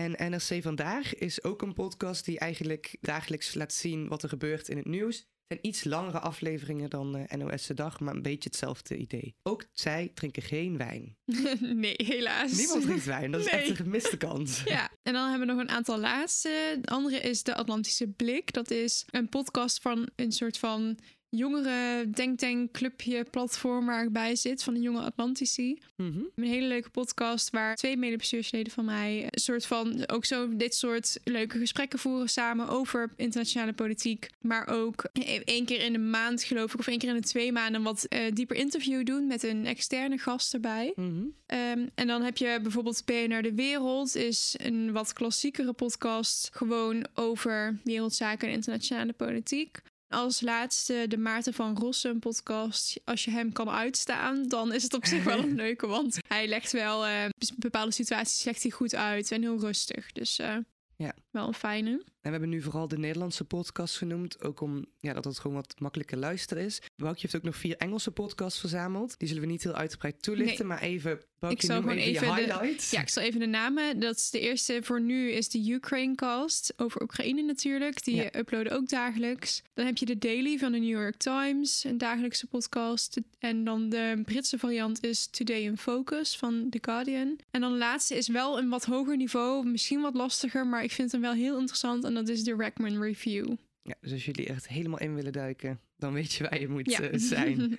En 0.00 0.30
NRC 0.30 0.62
Vandaag 0.62 1.14
is 1.14 1.44
ook 1.44 1.62
een 1.62 1.72
podcast 1.74 2.24
die 2.24 2.38
eigenlijk 2.38 2.96
dagelijks 3.00 3.54
laat 3.54 3.72
zien 3.72 4.08
wat 4.08 4.22
er 4.22 4.28
gebeurt 4.28 4.68
in 4.68 4.76
het 4.76 4.86
nieuws. 4.86 5.16
Het 5.16 5.26
zijn 5.46 5.66
iets 5.66 5.84
langere 5.84 6.18
afleveringen 6.18 6.90
dan 6.90 7.16
eh, 7.16 7.38
NOS 7.38 7.66
De 7.66 7.74
Dag, 7.74 8.00
maar 8.00 8.14
een 8.14 8.22
beetje 8.22 8.48
hetzelfde 8.48 8.96
idee. 8.96 9.34
Ook 9.42 9.64
zij 9.72 10.10
drinken 10.14 10.42
geen 10.42 10.76
wijn. 10.76 11.16
nee, 11.60 11.94
helaas. 11.96 12.52
Niemand 12.56 12.82
drinkt 12.82 13.04
wijn, 13.04 13.30
dat 13.30 13.40
is 13.40 13.50
Nee. 13.50 13.60
echt 13.60 13.70
een 13.70 13.76
gemiste 13.76 14.16
kans. 14.16 14.62
Ja, 14.76 14.90
en 15.02 15.12
dan 15.12 15.28
hebben 15.30 15.46
we 15.48 15.52
nog 15.54 15.62
een 15.62 15.70
aantal 15.70 15.98
laatste. 15.98 16.78
De 16.80 16.88
andere 16.88 17.20
is 17.20 17.42
De 17.42 17.54
Atlantische 17.54 18.08
Blik. 18.08 18.52
Dat 18.52 18.70
is 18.70 19.04
een 19.10 19.28
podcast 19.28 19.82
van 19.82 20.08
een 20.16 20.32
soort 20.32 20.58
van 20.58 20.98
jongere 21.30 22.10
denktank 22.10 22.72
clubje 22.72 23.24
platform 23.30 23.86
waar 23.86 24.04
ik 24.04 24.12
bij 24.12 24.36
zit 24.36 24.62
van 24.62 24.74
de 24.74 24.80
jonge 24.80 25.00
Atlantici. 25.00 25.78
Mhm. 25.96 26.18
Een 26.34 26.44
hele 26.44 26.66
leuke 26.66 26.90
podcast 26.90 27.50
waar 27.50 27.76
twee 27.76 27.96
medebestuursleden 27.96 28.72
van 28.72 28.84
mij 28.84 29.22
een 29.22 29.40
soort 29.40 29.66
van 29.66 30.08
ook 30.08 30.24
zo 30.24 30.56
dit 30.56 30.74
soort 30.74 31.20
leuke 31.24 31.58
gesprekken 31.58 31.98
voeren 31.98 32.28
samen 32.28 32.68
over 32.68 33.10
internationale 33.16 33.72
politiek. 33.72 34.30
Maar 34.40 34.68
ook 34.68 35.04
e- 35.12 35.40
één 35.44 35.64
keer 35.64 35.80
in 35.80 35.92
de 35.92 35.98
maand 35.98 36.42
geloof 36.42 36.72
ik 36.72 36.78
of 36.78 36.86
één 36.86 36.98
keer 36.98 37.08
in 37.08 37.20
de 37.20 37.26
twee 37.28 37.52
maanden 37.52 37.82
wat 37.82 38.04
eh, 38.04 38.20
dieper 38.32 38.56
interview 38.56 39.04
doen 39.04 39.26
met 39.26 39.42
een 39.42 39.66
externe 39.66 40.18
gast 40.18 40.54
erbij. 40.54 40.92
Mhm. 40.96 41.24
Ehm, 41.46 41.86
en 41.94 42.06
dan 42.06 42.22
heb 42.22 42.36
je 42.36 42.58
bijvoorbeeld 42.62 43.02
BNR 43.04 43.42
De 43.42 43.54
Wereld, 43.54 44.14
is 44.14 44.54
een 44.58 44.92
wat 44.92 45.12
klassiekere 45.12 45.72
podcast. 45.72 46.50
Gewoon 46.52 47.06
over 47.14 47.78
wereldzaken 47.84 48.48
en 48.48 48.54
internationale 48.54 49.12
politiek. 49.12 49.78
Als 50.10 50.40
laatste 50.40 51.04
de 51.08 51.16
Maarten 51.18 51.54
van 51.54 51.76
Rossum 51.76 52.18
podcast. 52.18 53.00
Als 53.04 53.24
je 53.24 53.30
hem 53.30 53.52
kan 53.52 53.68
uitstaan, 53.70 54.48
dan 54.48 54.72
is 54.72 54.82
het 54.82 54.94
op 54.94 55.06
zich 55.06 55.24
wel 55.24 55.38
een 55.38 55.54
leuke. 55.64 55.86
Want 55.86 56.18
hij 56.28 56.48
legt 56.48 56.72
wel 56.72 57.06
eh, 57.06 57.24
bepaalde 57.56 57.92
situaties 57.92 58.44
legt 58.44 58.62
hij 58.62 58.70
goed 58.70 58.94
uit 58.94 59.32
en 59.32 59.42
heel 59.42 59.58
rustig. 59.58 60.12
Dus 60.12 60.38
eh, 60.38 60.56
Ja. 60.96 61.14
wel 61.30 61.46
een 61.46 61.54
fijne. 61.54 62.04
En 62.20 62.26
we 62.26 62.30
hebben 62.30 62.48
nu 62.48 62.62
vooral 62.62 62.88
de 62.88 62.98
Nederlandse 62.98 63.44
podcast 63.44 63.96
genoemd. 63.96 64.42
Ook 64.42 64.60
om 64.60 64.84
ja, 64.98 65.12
dat 65.12 65.24
het 65.24 65.38
gewoon 65.38 65.56
wat 65.56 65.74
makkelijker 65.78 66.18
luisteren 66.18 66.64
is. 66.64 66.82
Woukje 66.96 67.20
heeft 67.20 67.36
ook 67.36 67.42
nog 67.42 67.56
vier 67.56 67.76
Engelse 67.76 68.10
podcasts 68.10 68.60
verzameld. 68.60 69.18
Die 69.18 69.28
zullen 69.28 69.42
we 69.42 69.48
niet 69.48 69.62
heel 69.62 69.72
uitgebreid 69.74 70.22
toelichten. 70.22 70.66
Maar 70.66 70.80
even, 70.82 71.20
Woukje, 71.38 71.66
zal 71.66 71.74
noem 71.80 71.88
gewoon 71.88 72.02
even, 72.04 72.26
de- 72.28 72.34
highlights. 72.34 72.90
Ja, 72.90 73.00
ik 73.00 73.08
zal 73.08 73.22
even 73.22 73.40
de 73.40 73.46
namen. 73.46 74.00
Dat 74.00 74.16
is 74.16 74.30
de 74.30 74.40
eerste 74.40 74.78
voor 74.82 75.00
nu 75.00 75.30
is 75.30 75.48
de 75.48 75.70
Ukraine 75.70 76.14
cast 76.14 76.72
over 76.76 77.02
Oekraïne 77.02 77.42
natuurlijk. 77.42 78.04
Die 78.04 78.14
Ja. 78.14 78.28
uploaden 78.36 78.72
ook 78.72 78.88
dagelijks. 78.88 79.62
Dan 79.74 79.86
heb 79.86 79.96
je 79.96 80.06
de 80.06 80.18
Daily 80.18 80.58
van 80.58 80.72
de 80.72 80.78
New 80.78 80.88
York 80.88 81.16
Times, 81.16 81.84
een 81.84 81.98
dagelijkse 81.98 82.46
podcast. 82.46 83.20
En 83.38 83.64
dan 83.64 83.88
de 83.88 84.20
Britse 84.24 84.58
variant 84.58 85.02
is 85.04 85.26
Today 85.26 85.60
in 85.62 85.78
Focus 85.78 86.36
van 86.36 86.66
The 86.70 86.78
Guardian. 86.80 87.38
En 87.50 87.60
dan 87.60 87.72
de 87.72 87.78
laatste 87.78 88.14
is 88.16 88.28
wel 88.28 88.58
een 88.58 88.68
wat 88.68 88.84
hoger 88.84 89.16
niveau, 89.16 89.66
misschien 89.66 90.00
wat 90.00 90.14
lastiger, 90.14 90.66
maar 90.66 90.82
ik 90.82 90.92
vind 90.92 91.12
hem 91.12 91.20
wel 91.20 91.32
heel 91.32 91.58
interessant. 91.58 92.04
En 92.10 92.16
dat 92.16 92.28
is 92.28 92.44
de 92.44 92.54
Rackman 92.54 93.02
Review. 93.02 93.54
Ja, 93.82 93.94
dus 94.00 94.12
als 94.12 94.24
jullie 94.24 94.46
echt 94.46 94.68
helemaal 94.68 94.98
in 94.98 95.14
willen 95.14 95.32
duiken, 95.32 95.80
dan 95.96 96.12
weet 96.12 96.32
je 96.32 96.44
waar 96.44 96.60
je 96.60 96.68
moet 96.68 96.90
Ja. 96.90 97.00
eh, 97.00 97.18
zijn. 97.18 97.78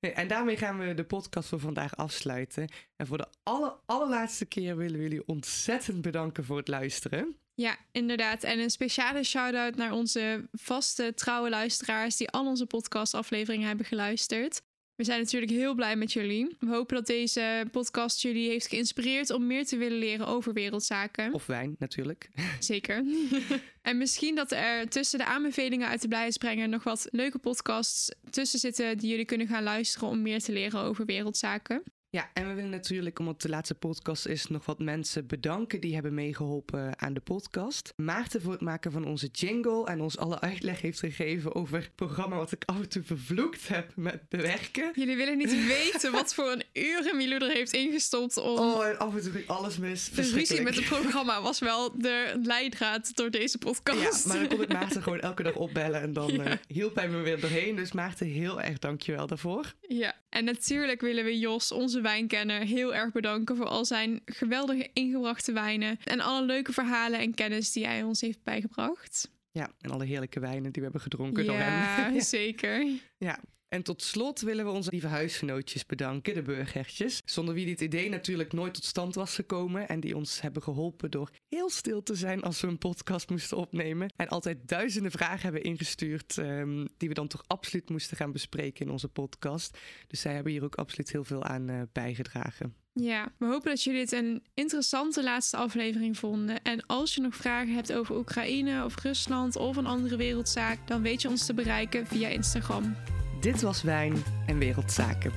En 0.00 0.28
daarmee 0.28 0.56
gaan 0.56 0.78
we 0.78 0.94
de 0.94 1.04
podcast 1.04 1.48
voor 1.48 1.60
vandaag 1.60 1.96
afsluiten. 1.96 2.68
En 2.96 3.06
voor 3.06 3.16
de 3.18 3.26
aller, 3.42 3.74
allerlaatste 3.86 4.44
keer 4.46 4.76
willen 4.76 4.96
we 4.96 5.02
jullie 5.02 5.26
ontzettend 5.26 6.02
bedanken 6.02 6.44
voor 6.44 6.56
het 6.56 6.68
luisteren. 6.68 7.36
Ja, 7.54 7.76
inderdaad. 7.92 8.42
En 8.42 8.58
een 8.58 8.70
speciale 8.70 9.22
shout-out 9.24 9.76
naar 9.76 9.92
onze 9.92 10.48
vaste, 10.52 11.12
trouwe 11.14 11.48
luisteraars 11.48 12.16
die 12.16 12.28
al 12.30 12.46
onze 12.46 12.66
podcastafleveringen 12.66 13.66
hebben 13.68 13.86
geluisterd. 13.86 14.62
We 14.98 15.04
zijn 15.04 15.18
natuurlijk 15.20 15.52
heel 15.52 15.74
blij 15.74 15.96
met 15.96 16.12
jullie. 16.12 16.56
We 16.60 16.66
hopen 16.66 16.96
dat 16.96 17.06
deze 17.06 17.66
podcast 17.70 18.22
jullie 18.22 18.48
heeft 18.48 18.68
geïnspireerd 18.68 19.30
om 19.30 19.46
meer 19.46 19.66
te 19.66 19.76
willen 19.76 19.98
leren 19.98 20.26
over 20.26 20.52
wereldzaken. 20.52 21.32
Of 21.32 21.46
wijn, 21.46 21.76
natuurlijk. 21.78 22.30
Zeker. 22.58 23.04
en 23.82 23.98
misschien 23.98 24.34
dat 24.34 24.52
er 24.52 24.88
tussen 24.88 25.18
de 25.18 25.24
aanbevelingen 25.24 25.88
uit 25.88 26.00
de 26.00 26.08
Blijheidsbrenger 26.08 26.68
nog 26.68 26.84
wat 26.84 27.08
leuke 27.10 27.38
podcasts 27.38 28.14
tussen 28.30 28.58
zitten 28.58 28.98
die 28.98 29.10
jullie 29.10 29.24
kunnen 29.24 29.46
gaan 29.46 29.62
luisteren 29.62 30.08
om 30.08 30.22
meer 30.22 30.40
te 30.40 30.52
leren 30.52 30.80
over 30.80 31.04
wereldzaken. 31.04 31.82
Ja, 32.10 32.30
en 32.34 32.48
we 32.48 32.54
willen 32.54 32.70
natuurlijk, 32.70 33.18
omdat 33.18 33.42
de 33.42 33.48
laatste 33.48 33.74
podcast 33.74 34.26
is, 34.26 34.46
nog 34.46 34.66
wat 34.66 34.78
mensen 34.78 35.26
bedanken 35.26 35.80
die 35.80 35.94
hebben 35.94 36.14
meegeholpen 36.14 36.98
aan 37.00 37.14
de 37.14 37.20
podcast. 37.20 37.92
Maarten 37.96 38.42
voor 38.42 38.52
het 38.52 38.60
maken 38.60 38.92
van 38.92 39.04
onze 39.04 39.26
jingle 39.32 39.86
en 39.86 40.00
ons 40.00 40.18
alle 40.18 40.40
uitleg 40.40 40.80
heeft 40.80 40.98
gegeven 40.98 41.54
over 41.54 41.76
het 41.78 41.94
programma 41.94 42.36
wat 42.36 42.52
ik 42.52 42.62
af 42.66 42.76
en 42.76 42.88
toe 42.88 43.02
vervloekt 43.02 43.68
heb 43.68 43.92
met 43.96 44.28
bewerken. 44.28 44.90
Jullie 44.94 45.16
willen 45.16 45.38
niet 45.38 45.66
weten 45.92 46.12
wat 46.12 46.34
voor 46.34 46.50
een 46.52 46.62
uren 46.72 47.16
Milou 47.16 47.44
er 47.44 47.50
heeft 47.52 47.72
ingestopt 47.72 48.36
om 48.36 48.58
Oh, 48.58 48.86
en 48.86 48.98
af 48.98 49.14
en 49.14 49.22
toe 49.22 49.32
ging 49.32 49.46
alles 49.48 49.78
mis. 49.78 50.10
De 50.10 50.22
ruzie 50.22 50.60
met 50.62 50.76
het 50.76 50.84
programma 50.84 51.42
was 51.42 51.58
wel 51.58 51.98
de 52.00 52.40
leidraad 52.42 53.16
door 53.16 53.30
deze 53.30 53.58
podcast. 53.58 54.24
Ja, 54.24 54.28
maar 54.28 54.38
dan 54.38 54.48
kon 54.48 54.62
ik 54.62 54.72
Maarten 54.72 55.02
gewoon 55.02 55.20
elke 55.20 55.42
dag 55.42 55.54
opbellen 55.54 56.00
en 56.00 56.12
dan 56.12 56.26
Ja. 56.38 56.44
eh, 56.44 56.56
hielp 56.68 56.94
hij 56.94 57.08
me 57.08 57.20
weer 57.20 57.40
doorheen. 57.40 57.76
Dus 57.76 57.92
Maarten, 57.92 58.26
heel 58.26 58.60
erg 58.62 58.78
dankjewel 58.78 59.26
daarvoor. 59.26 59.74
Ja, 59.88 60.14
en 60.30 60.44
natuurlijk 60.44 61.00
willen 61.00 61.24
we 61.24 61.38
Jos, 61.38 61.72
onze 61.72 61.97
wijnkenner, 62.00 62.60
heel 62.60 62.94
erg 62.94 63.12
bedanken 63.12 63.56
voor 63.56 63.66
al 63.66 63.84
zijn 63.84 64.20
geweldige 64.24 64.90
ingebrachte 64.92 65.52
wijnen 65.52 65.98
en 66.04 66.20
alle 66.20 66.46
leuke 66.46 66.72
verhalen 66.72 67.18
en 67.20 67.34
kennis 67.34 67.72
die 67.72 67.86
hij 67.86 68.02
ons 68.02 68.20
heeft 68.20 68.42
bijgebracht. 68.42 69.30
Ja, 69.50 69.70
en 69.80 69.90
alle 69.90 70.04
heerlijke 70.04 70.40
wijnen 70.40 70.62
die 70.62 70.72
we 70.72 70.82
hebben 70.82 71.00
gedronken 71.00 71.46
door 71.46 71.56
hem. 71.58 72.14
Ja, 72.14 72.20
zeker. 72.20 72.86
Ja, 73.18 73.38
en 73.68 73.82
tot 73.82 74.02
slot 74.02 74.40
willen 74.40 74.64
we 74.64 74.70
onze 74.70 74.90
lieve 74.90 75.06
huisgenootjes 75.06 75.86
bedanken, 75.86 76.34
de 76.34 76.42
burgertjes. 76.42 77.20
Zonder 77.24 77.54
wie 77.54 77.66
dit 77.66 77.80
idee 77.80 78.08
natuurlijk 78.08 78.52
nooit 78.52 78.74
tot 78.74 78.84
stand 78.84 79.14
was 79.14 79.34
gekomen. 79.34 79.88
En 79.88 80.00
die 80.00 80.16
ons 80.16 80.40
hebben 80.40 80.62
geholpen 80.62 81.10
door 81.10 81.30
heel 81.48 81.70
stil 81.70 82.02
te 82.02 82.14
zijn 82.14 82.42
als 82.42 82.60
we 82.60 82.66
een 82.66 82.78
podcast 82.78 83.30
moesten 83.30 83.56
opnemen. 83.56 84.12
En 84.16 84.28
altijd 84.28 84.68
duizenden 84.68 85.10
vragen 85.10 85.42
hebben 85.42 85.62
ingestuurd 85.62 86.38
ehm, 86.38 86.86
die 86.96 87.08
we 87.08 87.14
dan 87.14 87.28
toch 87.28 87.44
absoluut 87.46 87.90
moesten 87.90 88.16
gaan 88.16 88.32
bespreken 88.32 88.86
in 88.86 88.92
onze 88.92 89.08
podcast. 89.08 89.78
Dus 90.06 90.20
zij 90.20 90.34
hebben 90.34 90.52
hier 90.52 90.64
ook 90.64 90.74
absoluut 90.74 91.12
heel 91.12 91.24
veel 91.24 91.44
aan 91.44 91.68
eh, 91.68 91.82
bijgedragen. 91.92 92.74
Ja, 92.92 93.32
we 93.38 93.46
hopen 93.46 93.70
dat 93.70 93.82
jullie 93.82 94.00
dit 94.00 94.12
een 94.12 94.42
interessante 94.54 95.22
laatste 95.22 95.56
aflevering 95.56 96.18
vonden. 96.18 96.62
En 96.62 96.86
als 96.86 97.14
je 97.14 97.20
nog 97.20 97.36
vragen 97.36 97.74
hebt 97.74 97.92
over 97.92 98.16
Oekraïne 98.16 98.84
of 98.84 99.02
Rusland 99.02 99.56
of 99.56 99.76
een 99.76 99.86
andere 99.86 100.16
wereldzaak, 100.16 100.86
dan 100.86 101.02
weet 101.02 101.22
je 101.22 101.28
ons 101.28 101.46
te 101.46 101.54
bereiken 101.54 102.06
via 102.06 102.28
Instagram. 102.28 102.96
Dit 103.40 103.62
was 103.62 103.82
Wijn 103.82 104.14
en 104.46 104.58
Wereldzaken. 104.58 105.32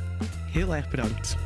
Heel 0.51 0.75
erg 0.75 0.89
bedankt. 0.89 1.37